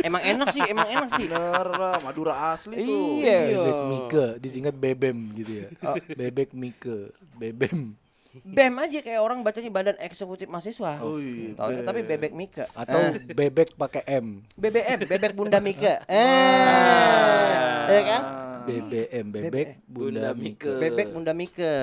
emang 0.00 0.22
enak 0.22 0.48
sih 0.50 0.62
emang 0.64 0.86
enak 0.86 1.08
sih 1.12 1.26
Bener 1.26 1.66
lah, 1.68 1.96
Madura 2.00 2.34
asli 2.52 2.76
tuh. 2.76 3.20
iya 3.20 3.38
Bebek 3.52 3.80
Mika 3.86 4.24
disingkat 4.38 4.74
Bebem 4.74 5.16
gitu 5.34 5.52
ya. 5.60 5.68
Bebek 6.12 6.50
Mika, 6.52 6.96
Bebem. 7.34 7.96
BEM 8.36 8.76
aja 8.76 9.00
kayak 9.00 9.16
orang 9.16 9.40
bacanya 9.40 9.72
Badan 9.72 9.96
Eksekutif 9.96 10.44
Mahasiswa. 10.44 11.00
Oh 11.00 11.16
iya, 11.16 11.56
Taunya 11.56 11.80
tapi 11.80 12.04
bebek 12.04 12.36
Mika 12.36 12.68
Atau 12.76 13.00
Eh, 13.00 13.16
bebek 13.32 13.72
pakai 13.72 14.04
M. 14.12 14.44
BBM, 14.52 15.08
bebek 15.08 15.32
Bunda 15.32 15.56
Mika. 15.56 16.04
Eh, 16.12 17.48
ya 17.88 18.02
kan? 18.04 18.22
BBM, 18.66 19.26
bebek 19.30 19.68
Bunda 19.86 20.30
Mika. 20.34 20.72
Bebek 20.82 21.06
Bunda 21.14 21.32
Mika. 21.32 21.74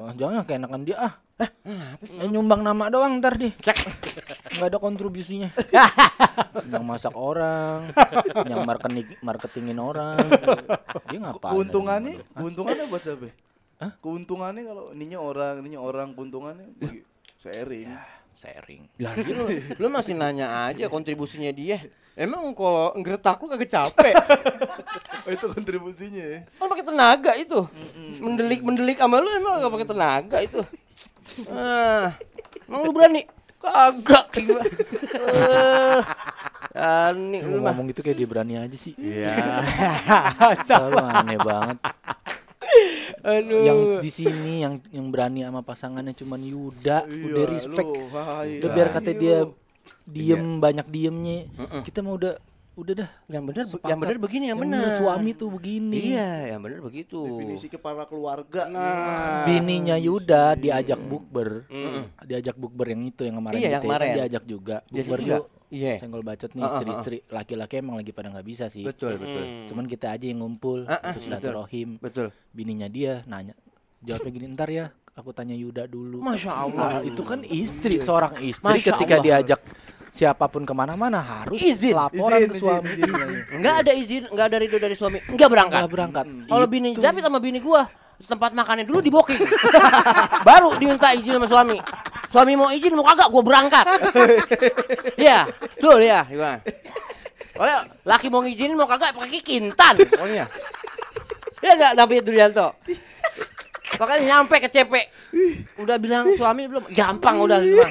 Oh, 0.00 0.12
jangan 0.16 0.42
keenakan 0.48 0.82
dia 0.88 0.96
ah. 0.96 1.14
Eh, 1.40 2.28
nyumbang 2.28 2.60
nama 2.60 2.92
doang 2.92 3.16
ntar 3.16 3.40
deh. 3.40 3.52
Nggak 4.56 4.68
ada 4.68 4.78
kontribusinya. 4.80 5.48
yang 6.72 6.84
masak 6.84 7.16
orang, 7.16 7.88
yang 8.44 8.68
marketing 8.68 9.16
marketingin 9.24 9.78
orang. 9.80 10.20
Dia 11.08 11.18
ngapain? 11.20 11.52
Keuntungannya, 11.56 12.14
keuntungannya 12.36 12.84
buat 12.92 13.00
siapa? 13.00 13.32
Keuntungannya 14.04 14.62
kalau 14.68 14.84
ininya 14.92 15.18
orang, 15.24 15.64
ininya 15.64 15.80
orang, 15.80 16.12
keuntungannya 16.12 16.66
bagi 16.76 17.00
sharing. 17.40 18.19
Sharing. 18.40 18.88
Lah 18.96 19.12
lu, 19.20 19.44
lu 19.80 19.86
masih 19.92 20.16
nanya 20.16 20.66
aja 20.66 20.88
kontribusinya 20.88 21.52
dia. 21.52 21.76
Emang 22.16 22.52
kalau 22.52 22.96
ngretak 22.96 23.36
lu 23.38 23.48
kagak 23.48 23.68
capek? 23.70 24.14
Oh, 25.20 25.28
itu 25.28 25.52
kontribusinya 25.52 26.24
ya. 26.24 26.40
Kan 26.56 26.64
pakai 26.64 26.80
tenaga 26.80 27.32
itu. 27.36 27.60
Mendelik 28.24 28.64
mendelik 28.64 28.96
sama 28.96 29.20
lu 29.20 29.28
emang 29.28 29.60
gak 29.60 29.72
pakai 29.76 29.88
tenaga 29.92 30.36
itu. 30.40 30.60
Ah, 31.52 32.16
emang 32.64 32.88
lu 32.88 32.92
berani? 32.96 33.28
Kagak 33.60 34.32
gimana? 34.32 34.64
Eh, 36.70 36.78
Berani 36.78 37.42
lu 37.42 37.58
mah. 37.60 37.74
ngomong 37.74 37.90
itu 37.90 37.98
kayak 38.00 38.14
dia 38.14 38.28
berani 38.30 38.54
aja 38.54 38.78
sih. 38.78 38.94
Iya. 38.94 39.34
Selalu 40.64 41.02
aneh 41.02 41.38
banget. 41.42 41.76
Aduh. 43.20 43.62
Yang 43.66 43.80
di 44.00 44.10
sini 44.10 44.64
yang 44.64 44.80
yang 44.90 45.06
berani 45.12 45.44
sama 45.44 45.60
pasangannya 45.60 46.14
cuman 46.16 46.40
Yuda, 46.40 47.04
udah 47.04 47.44
respect. 47.50 47.90
Lu, 47.90 48.08
hai, 48.14 48.58
Udah 48.62 48.70
biar 48.72 48.88
kata 48.92 49.10
dia 49.12 49.36
diem 50.06 50.58
banyak 50.58 50.86
diemnya. 50.88 51.46
Kita 51.84 52.00
mau 52.00 52.16
udah 52.16 52.36
udah 52.80 52.94
dah. 52.96 53.10
Yang 53.26 53.44
benar 53.46 53.64
yang 53.84 53.98
benar 53.98 54.16
begini 54.16 54.44
yang, 54.48 54.58
bener 54.58 54.80
benar. 54.82 54.96
suami 54.96 55.30
tuh 55.32 55.48
begini. 55.50 56.16
Iya, 56.16 56.30
yang 56.52 56.60
benar 56.60 56.80
begitu. 56.80 57.20
Definisi 57.20 57.66
ke 57.66 57.76
para 57.76 58.04
keluarga. 58.04 58.66
Nah, 58.66 59.44
Bininya 59.44 59.94
Yuda 59.94 60.54
diajak 60.54 60.98
bukber. 60.98 61.68
Diajak 62.22 62.56
bukber 62.56 62.86
yang 62.90 63.02
itu 63.04 63.22
yang 63.22 63.36
kemarin 63.38 63.56
Iya, 63.56 63.66
yang 63.66 63.74
kan 63.76 63.82
kemarin. 63.84 64.08
diajak 64.16 64.44
juga. 64.44 64.76
Diajak 64.86 65.06
Bukber 65.06 65.20
juga. 65.20 65.38
Iya. 65.70 65.94
Senggol 65.98 66.22
bacot 66.22 66.50
nih 66.50 66.58
Ah, 66.58 66.66
ah, 66.66 66.70
ah. 66.70 66.76
istri-istri. 66.76 67.16
Laki-laki 67.30 67.74
emang 67.78 67.94
lagi 67.94 68.10
pada 68.10 68.26
nggak 68.28 68.42
bisa 68.42 68.66
sih. 68.66 68.82
Betul, 68.82 69.14
betul. 69.16 69.70
Cuman 69.70 69.86
kita 69.86 70.10
aja 70.10 70.26
yang 70.26 70.42
ngumpul 70.42 70.82
terus 70.82 70.98
betul. 70.98 71.22
silaturahim. 71.22 71.88
Betul. 71.96 72.34
Bininya 72.50 72.90
dia 72.90 73.22
nanya. 73.24 73.54
Jawabnya 74.00 74.30
gini, 74.32 74.46
"Ntar 74.50 74.66
ya, 74.66 74.90
aku 75.12 75.30
tanya 75.30 75.54
Yuda 75.54 75.86
dulu." 75.86 76.18
Masya 76.18 76.50
Allah. 76.50 76.88
Nah, 76.90 77.00
itu 77.04 77.22
kan 77.22 77.46
istri, 77.46 78.00
seorang 78.00 78.34
istri 78.42 78.66
Masya 78.66 78.96
ketika 78.96 79.14
Allah. 79.14 79.24
diajak 79.24 79.60
siapa 80.10 80.46
pun 80.46 80.66
ke 80.66 80.74
mana-mana 80.74 81.22
harus 81.22 81.56
Izin. 81.56 81.94
laporan 81.94 82.38
Izin, 82.38 82.50
ke 82.50 82.56
izin, 82.56 82.60
suami. 82.60 82.88
izin. 82.92 83.10
Enggak 83.56 83.74
ada 83.80 83.92
izin, 83.94 84.22
enggak 84.28 84.46
ada 84.50 84.56
ridho 84.58 84.78
dari 84.78 84.96
suami. 84.98 85.18
Enggak 85.26 85.48
berangkat. 85.48 85.80
Nggak 85.80 85.92
berangkat. 85.92 86.24
Kalau 86.50 86.66
bini 86.66 86.90
David 86.94 87.22
sama 87.24 87.38
bini 87.38 87.58
gua 87.58 87.86
tempat 88.20 88.52
makannya 88.52 88.84
dulu 88.84 89.00
di 89.00 89.08
booking. 89.08 89.40
Baru 90.48 90.76
diminta 90.76 91.14
izin 91.14 91.40
sama 91.40 91.48
suami. 91.48 91.78
Suami 92.28 92.52
mau 92.52 92.68
izin 92.68 92.92
mau 92.92 93.06
kagak 93.06 93.28
gua 93.30 93.42
berangkat. 93.42 93.86
Iya, 95.20 95.44
betul 95.76 96.00
ya, 96.00 96.24
gimana? 96.24 96.58
Laki 98.08 98.32
mau 98.32 98.40
ngizinin 98.40 98.72
mau 98.72 98.88
kagak 98.88 99.12
pakai 99.12 99.40
kintan 99.40 99.94
pokoknya. 100.00 100.44
Ya 101.60 101.70
enggak 101.76 101.92
David 101.96 102.22
Durianto. 102.24 102.68
Makanya 104.00 104.22
nyampe 104.24 104.56
ke 104.64 104.68
CP. 104.72 104.92
Udah 105.76 106.00
bilang 106.00 106.24
suami 106.40 106.64
belum? 106.64 106.88
Gampang 106.88 107.36
udah 107.36 107.60
bilang. 107.60 107.90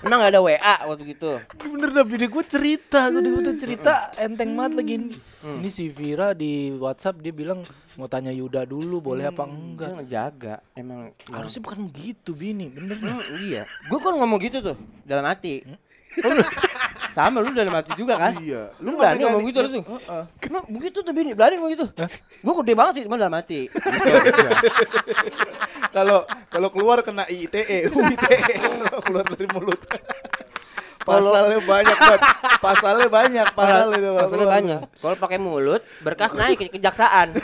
Emang 0.00 0.24
gak 0.24 0.32
ada 0.32 0.40
WA 0.40 0.74
waktu 0.88 1.02
gitu. 1.12 1.36
Bener 1.60 1.92
dah 1.92 2.04
bini 2.08 2.24
gue 2.24 2.44
cerita, 2.48 3.12
gue 3.12 3.56
cerita 3.60 4.08
enteng 4.16 4.56
banget 4.56 4.72
lagi 4.80 4.92
ini. 4.96 5.16
Ini 5.40 5.68
si 5.68 5.92
Vira 5.92 6.32
di 6.32 6.72
WhatsApp 6.72 7.20
dia 7.20 7.32
bilang 7.32 7.60
mau 8.00 8.08
tanya 8.08 8.32
Yuda 8.32 8.64
dulu 8.64 9.12
boleh 9.12 9.28
apa 9.28 9.44
enggak. 9.44 9.60
Enggak 9.60 9.90
ngejaga. 10.00 10.54
Emang 10.72 11.12
Harusnya 11.28 11.60
bukan 11.60 11.88
begitu 11.92 12.32
bini, 12.32 12.72
bener. 12.72 12.96
Hmm, 12.96 13.20
iya. 13.44 13.68
Gue 13.92 13.98
kan 14.00 14.16
ngomong 14.16 14.40
gitu 14.40 14.64
tuh 14.64 14.76
dalam 15.04 15.24
hati. 15.28 15.64
Sama 17.10 17.42
lu 17.42 17.50
dalam 17.50 17.74
hati 17.74 17.92
juga 17.98 18.14
kan? 18.16 18.32
Iya. 18.38 18.70
Lu 18.78 18.94
berani 18.94 19.20
ngomong 19.26 19.44
gitu 19.50 19.58
lu 19.64 19.68
tuh. 19.80 19.82
Emang 20.46 20.64
begitu 20.70 20.98
tuh 21.02 21.12
bini, 21.12 21.34
berani 21.34 21.58
ngomong 21.58 21.72
gitu. 21.74 21.86
Gue 22.42 22.54
gede 22.62 22.72
banget 22.78 22.92
sih, 22.98 23.02
cuma 23.06 23.18
dalam 23.18 23.34
hati. 23.34 23.66
Gitu, 23.66 24.42
Kalau 25.90 26.22
kalau 26.50 26.68
keluar 26.70 27.02
kena 27.02 27.26
ITE, 27.26 27.90
ITE 28.14 28.38
keluar 29.02 29.24
dari 29.26 29.46
mulut. 29.50 29.80
Pasalnya 31.00 31.58
banyak 31.64 31.96
banget. 31.96 32.20
Pasalnya 32.60 33.08
banyak, 33.08 33.46
pasal 33.56 33.88
itu. 33.96 34.10
Pasalnya 34.14 34.48
banyak. 34.52 34.80
Kalau 35.00 35.16
pakai 35.16 35.38
mulut, 35.40 35.82
berkas 36.04 36.36
naik 36.36 36.60
ke 36.60 36.76
kejaksaan. 36.76 37.34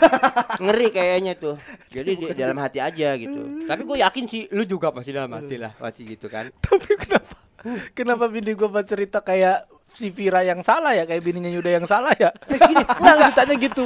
Ngeri 0.61 0.89
kayaknya 0.93 1.33
tuh. 1.35 1.57
Jadi 1.89 2.11
di 2.21 2.27
dalam 2.37 2.61
hati 2.61 2.79
aja 2.79 3.17
gitu. 3.17 3.41
Tapi 3.71 3.83
gue 3.83 3.97
yakin 4.05 4.25
sih, 4.29 4.43
lu 4.53 4.63
juga 4.69 4.93
pasti 4.93 5.11
dalam 5.11 5.33
hati 5.33 5.57
lah, 5.57 5.73
pasti 5.75 6.05
gitu 6.05 6.29
kan. 6.29 6.47
Tapi 6.63 6.91
kenapa 7.01 7.46
kenapa 7.93 8.27
bini 8.31 8.53
gue 8.53 8.69
pas 8.69 8.85
cerita 8.87 9.21
kayak 9.21 9.67
si 9.97 10.13
Vira 10.13 10.45
yang 10.45 10.61
salah 10.61 10.93
ya, 10.93 11.09
kayak 11.09 11.25
bininya 11.25 11.49
Yuda 11.49 11.81
yang 11.81 11.87
salah 11.89 12.13
ya? 12.21 12.29
Gini, 12.69 12.85
Enggak 12.85 13.17
ceritanya 13.33 13.55
gitu. 13.57 13.85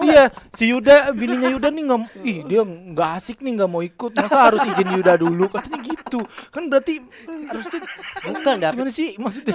Iya, 0.00 0.24
si 0.56 0.72
Yuda 0.72 1.12
bininya 1.14 1.52
Yuda 1.52 1.68
nih 1.70 1.82
nggak, 1.86 2.00
ih 2.26 2.38
dia 2.48 2.62
nggak 2.64 3.10
asik 3.20 3.38
nih 3.44 3.52
nggak 3.60 3.70
mau 3.70 3.84
ikut, 3.84 4.10
masa 4.16 4.50
harus 4.50 4.64
izin 4.66 4.90
Yuda 4.96 5.14
dulu? 5.20 5.46
Katanya 5.52 5.78
gitu. 5.84 6.18
Kan 6.50 6.66
berarti 6.72 6.98
harusnya 7.28 7.80
Bukan, 8.24 8.54
David. 8.58 8.74
gimana 8.74 8.90
sih 8.90 9.08
maksudnya? 9.20 9.54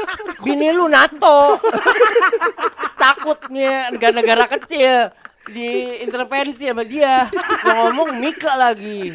Bini 0.44 0.72
lu 0.72 0.88
NATO. 0.88 1.60
Takutnya 3.02 3.92
negara-negara 3.92 4.48
kecil 4.58 5.12
diintervensi 5.46 6.66
sama 6.66 6.82
dia. 6.82 7.30
Mau 7.62 7.92
ngomong 7.92 8.18
Mika 8.18 8.56
lagi. 8.58 9.14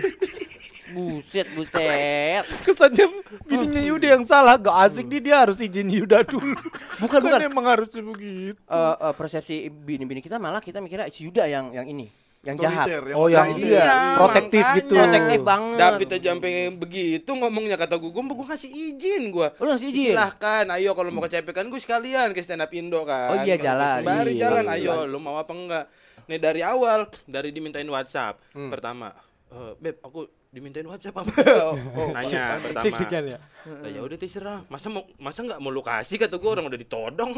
Buset, 0.92 1.48
buset. 1.52 2.44
Kesannya 2.62 3.06
bininya 3.44 3.82
Yuda 3.82 4.08
yang 4.12 4.24
salah, 4.24 4.56
gak 4.56 4.78
asik 4.86 5.08
nih 5.08 5.22
dia 5.22 5.36
harus 5.40 5.58
izin 5.58 5.88
Yuda 5.88 6.22
dulu. 6.22 6.56
Bukan, 6.98 7.20
Kan 7.24 7.28
bukan. 7.28 7.40
emang 7.44 7.66
harusnya 7.66 8.02
begitu. 8.02 8.58
Eh, 8.58 8.76
eh, 8.98 9.14
persepsi 9.14 9.56
bini-bini 9.68 10.20
kita 10.20 10.36
malah 10.36 10.60
kita 10.60 10.78
mikirnya 10.78 11.08
si 11.08 11.24
Yuda 11.24 11.46
yang 11.46 11.72
yang 11.72 11.86
ini, 11.86 12.12
yang 12.42 12.56
jahat. 12.56 12.86
Otoriter, 12.88 13.04
Oh 13.14 13.28
yang 13.28 13.48
iya, 13.54 13.82
Iya, 13.82 13.94
protektif 14.16 14.60
makanya. 14.60 14.78
gitu. 14.78 14.94
Protektif 14.96 15.40
banget. 15.42 15.78
David 15.78 16.10
aja 16.12 16.28
sampai 16.30 16.52
begitu 16.74 17.30
ngomongnya 17.32 17.76
kata 17.76 17.96
gue, 17.96 18.10
gue 18.10 18.24
gue 18.26 18.48
ngasih 18.48 18.72
izin 18.72 19.22
gue. 19.30 19.48
Lu 19.56 19.66
ngasih 19.66 19.88
izin? 19.88 20.12
Silahkan, 20.12 20.66
ayo 20.72 20.92
kalau 20.92 21.10
mau 21.10 21.22
ke 21.22 21.32
CP 21.32 21.48
kan 21.50 21.66
gue 21.66 21.78
sekalian 21.78 22.28
ke 22.32 22.42
stand 22.42 22.60
up 22.60 22.72
Indo 22.72 23.02
kan. 23.04 23.30
Oh 23.30 23.38
iya, 23.40 23.56
Kalau 23.56 23.66
jalan. 23.66 23.98
Sembari 24.00 24.32
Iya, 24.32 24.42
jalan, 24.42 24.64
iya. 24.66 24.74
ayo 24.76 24.94
lu 25.06 25.18
mau 25.18 25.36
apa 25.36 25.52
enggak? 25.52 25.86
Nih 26.24 26.38
dari 26.38 26.62
awal, 26.62 27.06
dari 27.26 27.50
dimintain 27.50 27.86
WhatsApp. 27.86 28.40
Hmm. 28.52 28.70
Pertama, 28.70 29.10
eh, 29.50 29.72
beb 29.76 29.98
aku 30.02 30.30
dimintain 30.52 30.84
WhatsApp 30.84 31.16
apa? 31.16 31.32
Nanya 32.20 32.60
pertama. 32.60 32.84
Deg-degan 32.84 33.24
ya? 33.24 33.40
Nah, 33.72 33.88
ya 33.88 34.04
udah 34.04 34.18
terserah. 34.20 34.60
Masa 34.68 34.92
mau 34.92 35.08
masa 35.16 35.48
nggak 35.48 35.60
mau 35.64 35.72
lu 35.72 35.80
kasih 35.80 36.20
kata 36.20 36.36
gue 36.36 36.52
orang 36.52 36.68
udah 36.68 36.76
ditodong. 36.76 37.32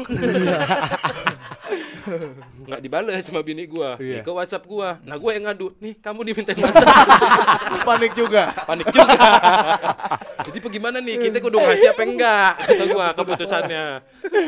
Nggak 2.66 2.80
dibales 2.82 3.22
sama 3.22 3.46
bini 3.46 3.70
gua. 3.70 3.94
Nih, 4.02 4.18
ke 4.18 4.30
WhatsApp 4.34 4.66
gua. 4.66 4.98
Nah, 5.06 5.14
gue 5.14 5.30
yang 5.30 5.46
ngadu. 5.46 5.70
Nih, 5.78 5.94
kamu 6.02 6.26
dimintain 6.26 6.58
WhatsApp. 6.66 7.86
Panik 7.86 8.12
juga. 8.18 8.50
Panik 8.66 8.90
juga. 8.90 9.14
Jadi 10.50 10.58
bagaimana 10.58 10.98
nih? 10.98 11.16
Kita 11.22 11.38
kudu 11.38 11.62
ngasih 11.62 11.94
apa 11.94 12.02
enggak? 12.02 12.52
Kata 12.66 12.84
gua 12.90 13.06
keputusannya. 13.14 13.86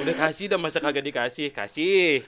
Udah 0.03 0.15
kasih 0.27 0.51
dah 0.51 0.59
masa 0.59 0.83
kagak 0.83 1.07
dikasih. 1.07 1.55
Kasih. 1.55 2.27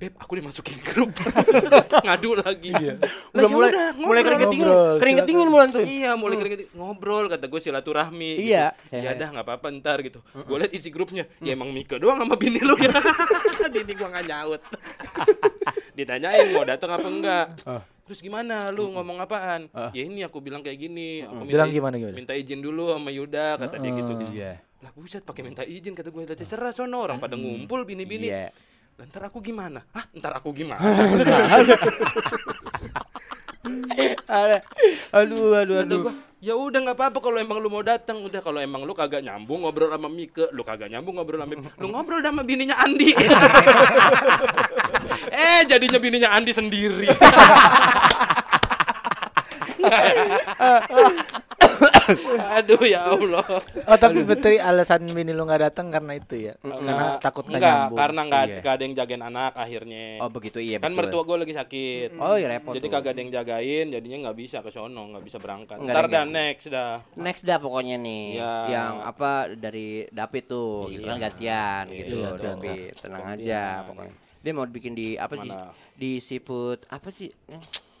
Beb, 0.00 0.16
aku 0.16 0.32
dimasukin 0.40 0.80
grup. 0.80 1.12
Ngadu 2.08 2.40
lagi. 2.40 2.72
Lah, 2.72 2.96
Udah 3.36 3.44
ya 3.44 3.48
mulai 3.52 3.68
udah, 3.68 3.88
mulai 4.00 4.00
ngobrol. 4.00 4.24
keringet 4.24 4.48
dingin, 4.48 4.68
keringet 4.96 5.24
dingin 5.28 5.48
mulai 5.52 5.66
tuh. 5.68 5.84
Iya, 5.84 6.10
mulai 6.16 6.36
keringet 6.40 6.60
ngobrol 6.72 7.28
kata 7.28 7.44
gue 7.44 7.60
silaturahmi. 7.60 8.32
Iya. 8.40 8.72
Gitu. 8.88 8.96
Ya 8.96 9.12
dah 9.12 9.28
nggak 9.28 9.44
apa-apa 9.44 9.68
ntar 9.76 10.00
gitu. 10.00 10.24
Gue 10.32 10.56
liat 10.56 10.72
isi 10.72 10.88
grupnya, 10.88 11.28
ya 11.44 11.52
emang 11.52 11.68
Mika 11.68 12.00
doang 12.00 12.16
sama 12.16 12.40
bini 12.40 12.64
lu 12.64 12.80
ya. 12.80 12.96
bini 13.76 13.92
gua 13.92 14.08
nggak 14.08 14.24
nyaut. 14.24 14.60
Ditanyain 16.00 16.48
mau 16.48 16.64
datang 16.64 16.96
apa 16.96 17.04
enggak. 17.04 17.46
Terus 18.08 18.24
gimana 18.24 18.72
lu 18.72 18.88
ngomong 18.96 19.20
apaan? 19.20 19.68
Ya 19.92 20.00
ini 20.08 20.24
aku 20.24 20.40
bilang 20.40 20.64
kayak 20.64 20.80
gini. 20.80 21.28
Aku 21.28 21.44
Bilang 21.44 21.68
gimana, 21.68 22.00
gimana? 22.00 22.16
Minta 22.16 22.32
izin 22.32 22.64
dulu 22.64 22.96
sama 22.96 23.12
Yuda 23.12 23.60
kata 23.60 23.76
dia 23.76 23.92
gitu. 23.92 24.12
Iya. 24.32 24.52
Lah 24.80 24.96
buset 24.96 25.20
pakai 25.20 25.44
minta 25.44 25.60
izin 25.60 25.92
kata 25.92 26.08
gue 26.08 26.24
tadi 26.24 26.48
serah 26.48 26.72
sono 26.72 27.04
orang 27.04 27.20
pada 27.20 27.36
ngumpul 27.36 27.84
bini-bini. 27.84 28.32
Iya. 28.32 28.48
Ntar 29.00 29.32
aku 29.32 29.40
gimana? 29.40 29.80
Hah, 29.96 30.04
ntar 30.12 30.36
aku 30.36 30.52
gimana? 30.52 30.80
Aduh, 35.10 35.58
aduh, 35.58 35.82
aduh. 35.84 36.14
ya 36.40 36.56
udah 36.56 36.80
nggak 36.80 36.96
apa-apa 36.96 37.18
kalau 37.20 37.36
emang 37.36 37.60
lu 37.60 37.68
mau 37.68 37.84
datang 37.84 38.24
udah 38.24 38.40
kalau 38.40 38.56
emang 38.62 38.88
lu 38.88 38.96
kagak 38.96 39.20
nyambung 39.20 39.66
ngobrol 39.66 39.92
sama 39.92 40.08
Mika 40.08 40.48
lu 40.56 40.64
kagak 40.64 40.88
nyambung 40.88 41.20
ngobrol 41.20 41.42
sama 41.42 41.52
Mika 41.52 41.68
lu 41.76 41.92
ngobrol 41.92 42.24
sama 42.24 42.40
bininya 42.40 42.80
Andi 42.80 43.12
eh 45.44 45.60
jadinya 45.68 46.00
bininya 46.00 46.32
Andi 46.32 46.56
sendiri 46.56 47.12
aduh 52.56 52.82
ya 52.82 53.00
Allah 53.08 53.44
Oh 53.84 53.96
tapi 53.96 54.22
betul 54.22 54.56
alasan 54.56 55.06
bini 55.06 55.30
lu 55.30 55.42
nggak 55.42 55.62
datang 55.66 55.88
karena 55.88 56.12
itu 56.14 56.34
ya? 56.42 56.54
Karena 56.58 57.16
takut 57.18 57.44
nggak 57.44 57.56
enggak 57.56 57.74
nyambung. 57.76 57.98
karena 57.98 58.20
nggak 58.22 58.42
Iya. 58.42 58.58
nggak 58.60 58.72
ada 58.72 58.82
yang 58.82 58.94
jagain 58.94 59.22
anak 59.22 59.52
akhirnya 59.54 60.04
Oh, 60.18 60.28
begitu 60.28 60.58
iya 60.58 60.76
kan 60.76 60.90
betul. 60.90 60.98
mertua 61.00 61.22
gue 61.22 61.36
lagi 61.38 61.54
sakit 61.54 62.08
Oh, 62.16 62.34
iya 62.34 62.48
repot. 62.48 62.72
jadi 62.72 62.82
tuh. 62.82 62.92
kagak 62.92 63.10
ada 63.10 63.20
yang 63.20 63.32
jagain 63.32 63.86
jadinya 63.90 64.18
nggak 64.22 64.38
bisa 64.38 64.56
ke 64.58 64.70
sono 64.70 65.02
nggak 65.08 65.22
bisa 65.22 65.36
berangkat 65.36 65.76
ntar 65.80 66.06
dah 66.06 66.20
yang- 66.20 66.30
next 66.30 66.66
dah 66.66 66.92
Next 67.14 67.42
dah 67.42 67.58
pokoknya 67.58 67.96
nih. 67.96 68.26
Iya. 68.36 68.54
Yang 68.68 68.92
apa 69.04 69.30
dari 69.52 69.88
David 70.10 70.44
tuh, 70.46 70.88
gitu 70.88 71.04
kan 71.04 71.18
gantian 71.18 71.84
gitu 71.88 72.14
Iya, 72.16 72.26
loh, 72.26 72.36
David. 72.36 72.92
Tenang 72.96 73.24
aja 73.28 73.62
pokoknya. 73.84 74.14
Dia 74.40 74.52
mau 74.52 74.64
bikin 74.64 74.92
di 74.92 75.08
apa 75.14 75.34
di, 75.34 75.46
Mana? 75.46 75.68
di 75.92 76.16
siput 76.16 76.80
apa 76.86 77.08
sih? 77.10 77.28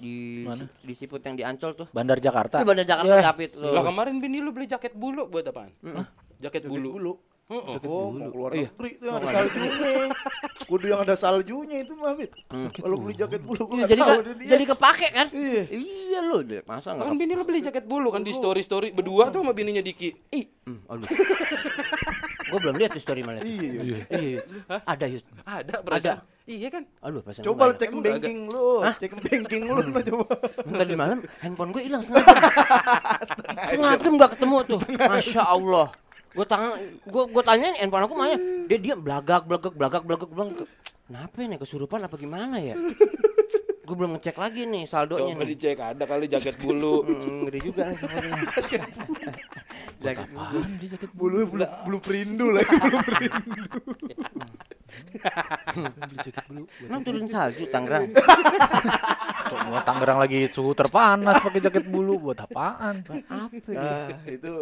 Di 0.00 0.48
di 0.80 0.92
siput 0.92 1.20
yang 1.20 1.36
di 1.36 1.44
Ancol 1.44 1.76
tuh. 1.76 1.86
Bandar 1.90 2.16
Jakarta. 2.16 2.56
Itu 2.56 2.66
Bandar 2.66 2.84
Jakarta 2.84 3.12
Iya. 3.12 3.24
David 3.28 3.50
tuh. 3.52 3.68
Lah 3.68 3.84
kemarin 3.84 4.14
bini 4.16 4.40
lu 4.40 4.50
beli 4.50 4.64
jaket 4.64 4.92
bulu 4.92 5.28
buat 5.28 5.44
apaan? 5.44 5.70
Jaket 6.38 6.64
bulu. 6.64 6.96
Bulu. 6.96 7.12
Heeh. 7.50 7.76
Oh, 7.82 8.08
mau 8.08 8.30
keluar 8.30 8.54
Iya. 8.54 8.70
negeri 8.70 8.90
tuh 8.94 9.06
yang 9.06 9.16
ada 9.18 9.26
saljunya. 9.28 9.90
Kudu 10.70 10.86
yang 10.86 11.02
ada 11.02 11.16
saljunya 11.18 11.76
itu 11.82 11.98
mah, 11.98 12.14
Fit. 12.14 12.30
Kalau 12.72 12.94
beli 12.96 13.10
jaket 13.12 13.42
bulu 13.42 13.66
gua 13.66 13.74
Iya, 13.74 13.78
nggak 13.82 13.90
jadi 13.90 14.00
tahu 14.00 14.20
dia. 14.38 14.50
jadi 14.54 14.64
kepake 14.70 15.08
kan? 15.10 15.26
Iya. 15.34 15.62
Iya 15.68 16.18
lu, 16.22 16.38
deh. 16.40 16.62
masa 16.62 16.94
Kan 16.94 17.02
enggak? 17.02 17.18
bini 17.18 17.32
lu 17.34 17.42
beli 17.42 17.58
jaket 17.58 17.84
bulu 17.84 18.08
kan 18.08 18.22
di 18.22 18.30
story 18.30 18.62
story 18.62 18.94
berdua 18.94 19.28
tuh 19.28 19.42
sama 19.42 19.50
bininya 19.50 19.82
Diki. 19.82 20.14
Ih, 20.30 20.46
hmm, 20.64 20.78
aduh. 20.86 21.08
Gua 22.50 22.58
belum 22.58 22.76
lihat 22.76 22.90
tuh 22.92 23.02
story 23.02 23.22
malah. 23.22 23.42
Iya. 23.46 24.02
Iya. 24.10 24.38
Ada 24.82 25.06
Yus. 25.06 25.22
Ada 25.46 25.74
perasaan. 25.86 26.18
Iya 26.50 26.68
kan? 26.74 26.82
Aduh, 27.06 27.22
perasaan 27.22 27.46
Coba 27.46 27.70
lu 27.70 27.74
cek 27.78 27.90
banking 27.94 28.50
lu, 28.50 28.82
cek 28.82 29.12
banking 29.22 29.62
lu 29.70 29.78
lu 29.86 30.00
coba. 30.02 30.26
ada. 30.66 30.78
Tadi 30.82 30.94
malam 30.98 31.18
handphone 31.38 31.70
gue 31.70 31.82
hilang 31.86 32.02
setengah 32.02 32.26
jam. 32.26 32.38
setengah 33.30 33.92
jam 34.02 34.12
nggak 34.18 34.30
ketemu 34.34 34.56
tuh. 34.66 34.80
Masya 34.98 35.42
Allah. 35.46 35.86
Gue 36.30 36.46
tangan, 36.46 36.74
gue 37.06 37.22
gue 37.30 37.42
tanyain 37.46 37.74
handphone 37.78 38.04
aku 38.06 38.14
mana? 38.18 38.34
Dia 38.66 38.78
dia 38.82 38.94
belagak 38.98 39.46
belagak 39.46 39.72
belagak 39.78 40.02
belagak 40.02 40.30
belagak. 40.34 40.68
Kenapa 41.06 41.38
nih 41.42 41.58
kesurupan 41.58 42.02
apa 42.06 42.14
gimana 42.18 42.58
ya? 42.58 42.74
Gue 43.90 43.98
belum 43.98 44.12
ngecek 44.14 44.38
lagi 44.38 44.62
nih 44.64 44.86
saldonya 44.86 45.34
Coba 45.34 45.42
nih. 45.42 45.50
dicek 45.50 45.78
ada 45.80 46.04
kali 46.06 46.24
jaket 46.24 46.54
bulu. 46.56 47.02
Hmm, 47.10 47.42
ngeri 47.42 47.58
juga 47.60 47.90
nih. 47.90 47.98
Jaket 50.00 50.30
dia 50.78 50.88
jaket 50.88 51.10
Bulu 51.12 51.44
bulu, 51.44 51.66
bulu 51.84 51.98
perindu 51.98 52.46
lagi. 52.48 52.70
Bulu 52.80 52.98
perindu. 53.02 53.68
beli 56.00 56.16
jaket 56.22 56.44
bulu. 56.46 56.62
Emang 56.80 57.02
turun 57.02 57.26
salju 57.26 57.64
Tangerang. 57.66 58.14
Tangerang 59.82 60.18
lagi 60.18 60.46
suhu 60.46 60.72
terpanas 60.72 61.42
pakai 61.42 61.60
jaket 61.60 61.84
bulu 61.84 62.22
buat 62.22 62.38
apaan? 62.38 63.02
Apa 63.02 63.50
Ah, 63.74 64.08
itu 64.24 64.52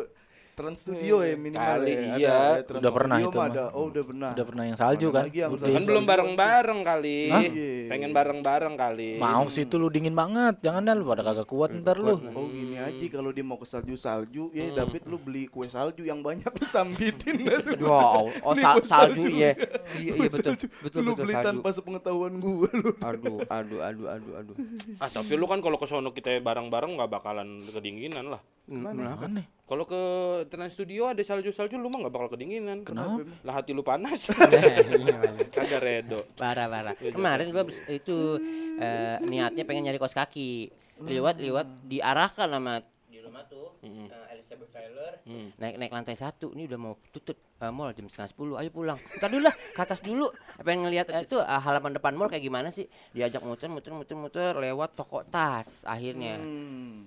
Trans 0.59 0.79
Studio 0.83 1.23
ya 1.23 1.35
minimal 1.39 1.63
Kali 1.79 1.87
ya. 1.87 1.95
Ada- 1.95 2.19
iya. 2.19 2.35
ada 2.35 2.63
Trans 2.67 2.81
Udah 2.83 2.93
pernah 2.93 3.17
Studio 3.17 3.31
itu 3.31 3.39
mah 3.39 3.47
ada. 3.47 3.65
Oh, 3.71 3.85
udah 3.87 4.03
pernah. 4.03 4.31
Udah 4.35 4.47
pernah 4.51 4.65
yang 4.67 4.75
salju 4.75 5.07
Mana 5.07 5.15
kan? 5.15 5.23
lagi 5.23 5.39
yang 5.39 5.53
Udah. 5.55 5.63
salju? 5.63 5.77
Kan 5.79 5.85
belum 5.87 6.05
bareng-bareng 6.05 6.81
kali. 6.83 7.19
Hah? 7.31 7.43
Pengen 7.87 8.11
bareng-bareng 8.11 8.75
kali. 8.75 9.11
Mau 9.17 9.45
sih 9.47 9.63
itu 9.63 9.79
lu 9.79 9.87
dingin 9.87 10.13
banget. 10.13 10.55
Jangan 10.59 10.83
dah 10.83 10.95
lu 10.99 11.07
pada 11.07 11.23
kagak 11.23 11.47
kuat 11.47 11.71
ntar 11.73 11.97
lu. 11.97 12.19
Oh 12.35 12.51
gini 12.51 12.75
aja 12.75 13.07
kalau 13.09 13.31
dia 13.31 13.47
mau 13.47 13.55
ke 13.55 13.65
salju-salju 13.65 14.51
ya 14.51 14.75
David 14.75 15.07
lu 15.07 15.17
beli 15.17 15.47
kue 15.47 15.71
salju 15.71 16.03
yang 16.03 16.19
banyak 16.21 16.51
lu 16.51 16.67
sambitin. 16.67 17.39
Wow, 17.79 18.29
oh 18.43 18.55
sal- 18.59 18.83
salju 18.83 19.23
salju. 19.23 19.29
iya. 19.31 19.55
Iya 19.95 20.13
iya 20.17 20.29
betul. 20.29 20.53
salju. 20.53 20.67
Betul 20.83 21.01
lu 21.03 21.13
beli 21.15 21.33
salju. 21.33 21.47
tanpa 21.47 21.69
sepengetahuan 21.71 22.35
gua 22.37 22.69
lu. 22.73 22.91
Aduh, 22.99 23.39
aduh, 23.47 23.81
aduh, 23.81 24.07
aduh, 24.11 24.33
aduh. 24.35 24.55
Ah, 24.99 25.07
tapi 25.07 25.33
lu 25.35 25.47
kan 25.47 25.63
kalau 25.63 25.79
ke 25.79 25.87
sono 25.87 26.11
kita 26.11 26.35
bareng-bareng 26.41 26.99
nggak 26.99 27.11
bakalan 27.11 27.63
kedinginan 27.63 28.29
lah. 28.29 28.43
Kenapa? 28.69 29.25
Aneh. 29.25 29.47
Kalau 29.65 29.85
ke 29.85 30.01
Trans 30.49 30.73
Studio 30.73 31.09
ada 31.09 31.21
salju-salju 31.21 31.77
lu 31.77 31.89
mah 31.89 32.05
nggak 32.05 32.13
bakal 32.13 32.29
kedinginan. 32.31 32.85
Kenapa? 32.85 33.25
Lah 33.43 33.55
hati 33.57 33.73
lu 33.73 33.81
panas. 33.83 34.29
Iya, 34.33 35.21
Kagak 35.49 35.81
redo. 35.81 36.21
Parah, 36.35 36.69
parah. 36.69 36.93
Kemarin 36.93 37.49
gua 37.49 37.65
itu 37.87 38.41
eh, 38.77 39.17
niatnya 39.23 39.65
pengen 39.65 39.89
nyari 39.89 39.97
kos 39.97 40.13
kaki. 40.13 40.69
Liwat 41.01 41.41
diarahkan 41.85 42.49
sama 42.49 42.81
di 43.07 43.19
rumah 43.19 43.45
tuh. 43.45 43.77
eh, 43.85 44.09
Elizabeth 44.33 44.69
Taylor 44.69 45.13
naik 45.55 45.77
naik 45.77 45.93
lantai 45.93 46.17
satu 46.17 46.51
ini 46.51 46.65
udah 46.65 46.79
mau 46.79 46.97
tutup 47.09 47.37
eh, 47.59 47.69
mall 47.69 47.93
jam 47.93 48.07
setengah 48.07 48.31
sepuluh 48.31 48.55
ayo 48.57 48.69
pulang 48.69 48.97
kita 48.97 49.29
dulu 49.29 49.45
lah 49.45 49.55
ke 49.55 49.79
atas 49.79 50.01
dulu 50.01 50.27
pengen 50.59 50.89
ngelihat 50.89 51.13
eh, 51.13 51.23
itu 51.23 51.37
eh, 51.37 51.61
halaman 51.61 51.93
depan 51.93 52.13
mall 52.13 52.27
kayak 52.27 52.43
gimana 52.43 52.69
sih 52.69 52.85
diajak 53.13 53.41
muter 53.41 53.69
muter 53.69 53.93
muter 53.93 54.17
muter 54.17 54.53
lewat 54.55 54.95
toko 54.95 55.23
tas 55.23 55.85
akhirnya 55.85 56.39
Hmm. 56.39 57.07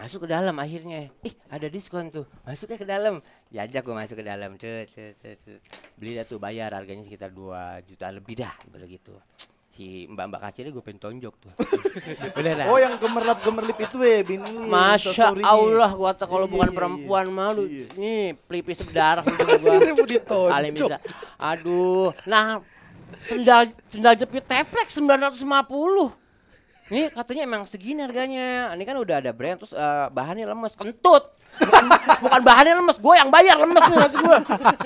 Masuk 0.00 0.24
ke 0.24 0.28
dalam 0.32 0.56
akhirnya 0.56 1.12
ih 1.20 1.34
ada 1.52 1.68
diskon 1.68 2.08
tuh 2.08 2.24
masuknya 2.42 2.78
ke 2.80 2.88
dalam 2.88 3.14
diajak 3.52 3.84
gue 3.84 3.92
masuk 3.92 4.16
ke 4.16 4.24
dalam 4.24 4.56
cet 4.56 4.88
cet 4.88 5.12
cet, 5.20 5.36
cet. 5.36 5.60
beli 6.00 6.16
dah 6.16 6.24
tuh 6.24 6.40
bayar 6.40 6.72
harganya 6.72 7.04
sekitar 7.04 7.28
2 7.28 7.84
juta 7.84 8.08
lebih 8.08 8.40
dah 8.40 8.54
begitu 8.72 9.12
si 9.70 10.08
mbak 10.10 10.26
mbak 10.34 10.40
kasirnya 10.40 10.72
gue 10.72 10.82
pengen 10.82 10.98
tonjok 10.98 11.34
tuh 11.36 11.52
dah 12.42 12.66
Oh 12.66 12.80
yang 12.80 12.96
gemerlap 12.98 13.38
gemerlip 13.44 13.78
itu 13.78 14.02
ya 14.02 14.24
bini 14.26 14.42
ya, 14.42 14.66
Masya. 14.66 15.26
Allah 15.46 15.90
gua 15.94 16.10
tak 16.10 16.26
kalau 16.26 16.48
Iya, 16.48 16.52
bukan 16.58 16.68
iya, 16.72 16.76
perempuan 16.76 17.26
iya. 17.28 17.34
malu 17.36 17.62
Iya. 17.70 17.86
nih 17.94 18.34
pelipis 18.50 18.82
berdarah. 18.82 19.22
Paling 19.22 20.74
bisa. 20.74 20.98
Aduh, 21.38 22.10
nah 22.26 22.58
sendal 23.22 23.70
sendal 23.86 24.14
jepit 24.18 24.42
teplek 24.42 24.90
950. 24.90 26.19
Nih 26.90 27.06
katanya 27.14 27.42
emang 27.46 27.62
segini 27.64 28.02
harganya. 28.02 28.74
Ini 28.74 28.82
kan 28.82 28.96
udah 28.98 29.22
ada 29.22 29.30
brand 29.30 29.62
terus 29.62 29.72
eh, 29.72 30.06
bahannya 30.10 30.46
lemes, 30.50 30.74
kentut. 30.74 31.38
Bukan, 31.50 31.84
bukan 32.22 32.40
bahannya 32.46 32.74
lemes, 32.78 32.98
gue 33.02 33.14
yang 33.18 33.30
bayar 33.30 33.58
lemes 33.58 33.82
nih 33.90 33.98
maksud 33.98 34.20
gue. 34.22 34.38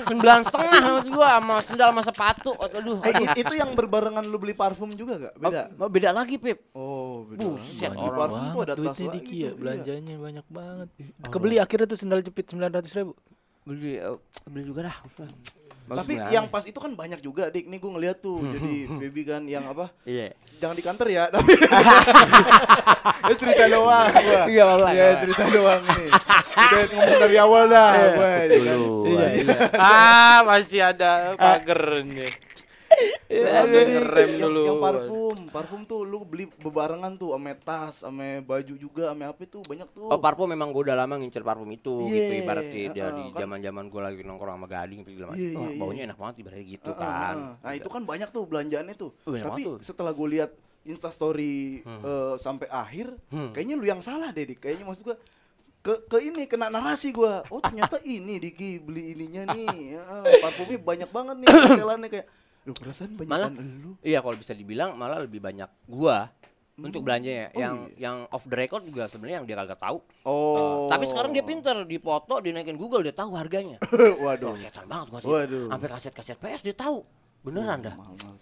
Sembilan 0.09 0.39
setengah 0.49 0.81
maksud 0.81 1.09
gue 1.13 1.27
sama 1.29 1.55
sendal 1.61 1.89
sama 1.93 2.01
sepatu. 2.01 2.51
Aduh, 2.57 2.97
Eh 3.05 3.13
itu 3.37 3.53
yang 3.53 3.73
berbarengan 3.77 4.25
lu 4.25 4.37
beli 4.41 4.57
parfum 4.57 4.89
juga 4.93 5.29
gak? 5.29 5.33
Beda. 5.37 5.61
Oh, 5.77 5.89
beda 5.89 6.09
lagi 6.09 6.41
Pip. 6.41 6.73
Oh, 6.73 7.25
beda. 7.29 7.41
Buset, 7.41 7.89
Beli 7.93 8.01
Orang 8.01 8.17
parfum 8.17 8.41
tuh 8.41 8.53
banget 8.53 8.65
ada 8.65 8.73
tas 8.73 8.81
duitnya 8.81 9.05
lagi 9.05 9.17
Diki 9.21 9.35
ya, 9.37 9.41
iya. 9.45 9.51
belanjanya 9.53 10.15
banyak 10.17 10.45
banget. 10.49 10.87
Kebeli 11.29 11.55
akhirnya 11.61 11.87
tuh 11.89 11.99
sendal 12.01 12.19
jepit 12.25 12.45
900 12.49 12.97
ribu. 12.97 13.13
Beli 13.65 13.93
eh, 13.97 14.17
beli 14.49 14.63
juga 14.65 14.89
dah. 14.89 14.97
Bagus 15.85 16.01
Tapi 16.01 16.13
yang 16.33 16.49
pas 16.49 16.65
itu 16.65 16.79
kan 16.81 16.89
banyak 16.97 17.21
juga, 17.21 17.53
Dik. 17.53 17.69
Nih 17.69 17.77
gue 17.77 17.91
ngeliat 17.93 18.17
tuh. 18.17 18.41
Jadi 18.49 18.89
baby 18.89 19.21
kan 19.21 19.45
yang 19.45 19.69
apa? 19.69 19.93
Iya. 20.01 20.33
Jangan 20.57 20.73
di 20.73 20.83
kantor 20.83 21.07
ya, 21.13 21.23
tapi 21.29 21.51
itu 23.29 23.35
cerita 23.37 23.63
doang 23.69 24.09
gua. 24.09 24.21
Iya, 24.49 24.63
apa-apa, 24.65 24.89
Iya, 24.89 25.05
apa-apa. 25.05 25.21
cerita 25.21 25.43
doang 25.53 25.83
nih. 25.85 26.09
Kita 26.55 26.77
ngomong 26.95 27.19
dari 27.21 27.37
awal 27.37 27.63
dah, 27.69 27.91
gua, 28.17 28.29
ya 28.49 28.59
kan. 28.65 28.79
Iya, 29.05 29.27
ah, 29.77 30.37
masih 30.47 30.81
ada 30.81 31.11
pagernya. 31.37 32.27
Yang 33.25 33.67
Ngerem 33.67 34.29
yang, 34.29 34.51
dulu. 34.53 34.63
yang 34.63 34.77
parfum, 34.77 35.37
parfum 35.49 35.81
tuh 35.83 36.05
lu 36.05 36.23
beli 36.23 36.45
bebarengan 36.47 37.17
tuh 37.17 37.33
ame 37.33 37.57
tas, 37.57 38.05
ame 38.05 38.39
baju 38.41 38.73
juga, 38.77 39.11
ame 39.11 39.25
apa 39.25 39.41
tuh 39.43 39.65
banyak 39.65 39.89
tuh. 39.91 40.07
Oh 40.07 40.19
parfum 40.21 40.45
memang 40.45 40.69
gue 40.69 40.85
udah 40.85 40.95
lama 40.95 41.17
ngincer 41.17 41.41
parfum 41.41 41.67
itu 41.67 41.93
gitu 42.05 42.31
Iya, 42.31 42.41
ibaratnya 42.41 42.71
heeh, 42.85 42.93
dari 42.93 43.23
kan. 43.33 43.39
zaman 43.43 43.59
zaman 43.59 43.85
gue 43.89 44.01
lagi 44.01 44.21
nongkrong 44.21 44.55
sama 44.55 44.67
gading. 44.69 45.01
Iya, 45.03 45.25
Wah, 45.25 45.35
iya, 45.35 45.75
baunya 45.75 46.01
enak 46.05 46.17
banget 46.17 46.35
ibaratnya 46.45 46.65
gitu 46.69 46.91
Heeh, 46.93 47.01
kan. 47.01 47.35
heeh. 47.35 47.51
Nah 47.65 47.71
itu 47.73 47.89
kan 47.89 48.01
banyak 48.05 48.29
tuh 48.29 48.43
belanjaannya 48.45 48.95
tuh. 48.95 49.11
Banyak 49.25 49.45
Tapi 49.49 49.61
tuh. 49.65 49.75
setelah 49.81 50.11
gue 50.13 50.27
lihat 50.31 50.51
instastory 50.85 51.81
eh, 51.81 52.35
sampai 52.37 52.67
akhir, 52.69 53.09
Hmm. 53.33 53.49
kayaknya 53.51 53.75
lu 53.75 53.85
yang 53.85 54.01
salah 54.05 54.29
deh, 54.29 54.45
Dik. 54.45 54.61
Kayaknya 54.61 54.85
maksud 54.85 55.03
gue 55.05 55.17
ke 55.81 55.93
ke 56.09 56.17
ini 56.17 56.49
kena 56.49 56.69
narasi 56.69 57.13
gua. 57.13 57.45
Oh 57.49 57.61
ternyata 57.61 58.01
ini 58.05 58.41
Diki 58.41 58.81
beli 58.81 59.13
ininya 59.13 59.53
nih. 59.53 59.97
Heeh, 59.97 60.25
parfumnya 60.41 60.77
banyak 60.77 61.09
banget 61.09 61.35
nih 61.41 61.47
setelannya 61.73 62.09
kayak. 62.09 62.27
Lu 62.65 62.73
perasaan 62.73 63.13
banyak 63.13 63.29
Malah- 63.29 63.53
lu. 63.53 63.93
Iya 64.01 64.19
kalau 64.25 64.35
bisa 64.35 64.57
dibilang 64.57 64.97
malah 64.97 65.21
lebih 65.21 65.37
banyak 65.37 65.69
gua 65.85 66.33
untuk 66.75 67.07
belanjanya. 67.07 67.53
Oh, 67.55 67.61
yang 67.61 67.75
iya. 67.95 68.09
yang 68.09 68.15
off 68.33 68.43
the 68.49 68.57
record 68.57 68.83
juga 68.83 69.07
sebenarnya 69.07 69.39
yang 69.39 69.47
dia 69.47 69.55
kagak 69.55 69.79
tahu. 69.79 69.97
Oh. 70.27 70.57
Eh, 70.57 70.91
tapi 70.91 71.05
sekarang 71.07 71.31
dia 71.31 71.45
pinter 71.45 71.85
di 71.87 71.97
foto 72.01 72.41
dinaikin 72.41 72.75
Google 72.75 73.05
dia 73.05 73.15
tahu 73.15 73.37
harganya. 73.37 73.77
Waduh. 74.25 74.51
Oh, 74.51 74.57
setan 74.57 74.89
banget 74.89 75.07
gua 75.13 75.19
sih. 75.21 75.29
Waduh. 75.29 75.67
Sampai 75.71 75.87
kaset-kaset 75.93 76.37
PS 76.41 76.61
dia 76.65 76.75
tahu. 76.75 77.05
Beneran 77.45 77.77
dah. 77.85 77.95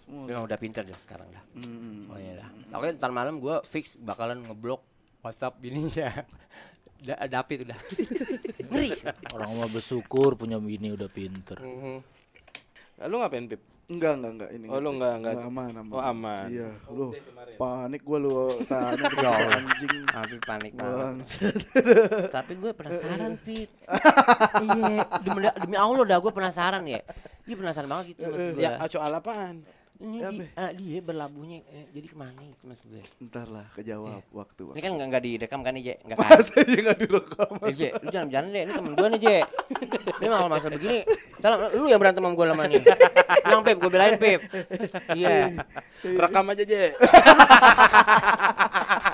Memang 0.08 0.48
udah 0.48 0.58
pinter 0.58 0.82
dia 0.82 0.96
sekarang 0.96 1.28
dah. 1.28 1.44
Hmm. 1.60 2.08
Oh 2.08 2.16
iya 2.16 2.40
dah. 2.40 2.48
Oke, 2.80 2.96
ntar 2.96 3.12
malam 3.12 3.36
gua 3.38 3.60
fix 3.62 4.00
bakalan 4.00 4.40
ngeblok 4.40 4.80
WhatsApp 5.20 5.60
bininya. 5.60 6.08
Da 7.04 7.20
David 7.28 7.68
udah. 7.68 7.78
Ngeri. 8.72 8.88
Orang 9.36 9.50
mau 9.60 9.68
bersyukur 9.68 10.40
punya 10.40 10.56
bini 10.56 10.88
udah 10.88 11.12
pinter. 11.12 11.60
Lu 13.04 13.16
ngapain, 13.20 13.44
Pip? 13.44 13.73
Enggak, 13.84 14.12
enggak, 14.16 14.32
enggak 14.32 14.50
ini. 14.56 14.66
Oh, 14.72 14.80
lu 14.80 14.96
enggak, 14.96 15.12
enggak. 15.20 15.34
aman, 15.44 15.72
aman. 15.76 15.92
Oh, 15.92 16.00
aman. 16.00 16.46
Iya, 16.48 16.70
lu 16.88 17.12
panik 17.60 18.00
gua 18.00 18.18
lu 18.18 18.32
tanya 18.70 19.06
ke 19.12 19.28
anjing. 19.28 20.04
Habis 20.08 20.40
panik 20.40 20.72
banget. 20.72 21.14
Tapi 22.32 22.52
gue 22.56 22.70
penasaran, 22.72 23.32
Pit. 23.44 23.70
Iya, 24.64 25.04
demi, 25.20 25.40
demi 25.44 25.76
Allah 25.76 26.04
dah 26.08 26.18
gue 26.18 26.32
penasaran 26.32 26.82
ya. 26.88 27.00
Iya 27.44 27.54
penasaran 27.60 27.88
banget 27.92 28.04
gitu 28.16 28.20
maksud 28.24 28.56
gue. 28.56 28.64
Ya, 28.64 28.80
soal 28.88 29.12
apaan? 29.12 29.60
Ini 29.94 30.26
di, 30.26 30.42
Be. 30.42 30.50
ah, 30.58 30.74
dia 30.74 30.98
berlabuhnya 30.98 31.62
eh, 31.70 31.86
jadi 31.94 32.10
ke 32.10 32.18
mana 32.18 32.42
itu 32.42 32.66
maksud 32.66 32.90
gue. 32.90 32.98
Ntar 33.30 33.46
lah 33.46 33.62
kejawab 33.78 34.26
waktu. 34.34 34.74
Ini 34.74 34.82
kan 34.82 34.90
nggak 34.98 35.06
nggak 35.06 35.22
direkam 35.22 35.62
kan 35.62 35.70
nih, 35.78 35.82
Je? 35.86 35.94
Nggak 36.02 36.18
kan? 36.18 36.28
Masa 36.34 36.52
aja 36.58 36.74
enggak 36.82 36.98
direkam. 36.98 37.50
Eh, 37.62 37.74
Je, 37.78 37.88
lu 37.94 38.10
jangan 38.10 38.26
bercanda 38.26 38.50
deh. 38.50 38.62
Ini 38.66 38.72
temen 38.74 38.92
gue 38.98 39.06
nih, 39.06 39.20
Je. 39.22 39.38
Ini 40.18 40.26
malah 40.26 40.50
masalah 40.50 40.74
begini. 40.74 40.98
Salah, 41.38 41.70
lu 41.78 41.86
yang 41.86 42.02
berantem 42.02 42.26
sama 42.26 42.34
gue 42.34 42.46
lama 42.50 42.66
nih. 42.66 42.82
Bilang, 43.46 43.62
Pip, 43.62 43.78
gue 43.78 43.90
belain, 43.94 44.18
Pip. 44.18 44.40
Iya. 45.14 45.62
Rekam 46.02 46.50
aja, 46.50 46.64
Je. 46.66 46.90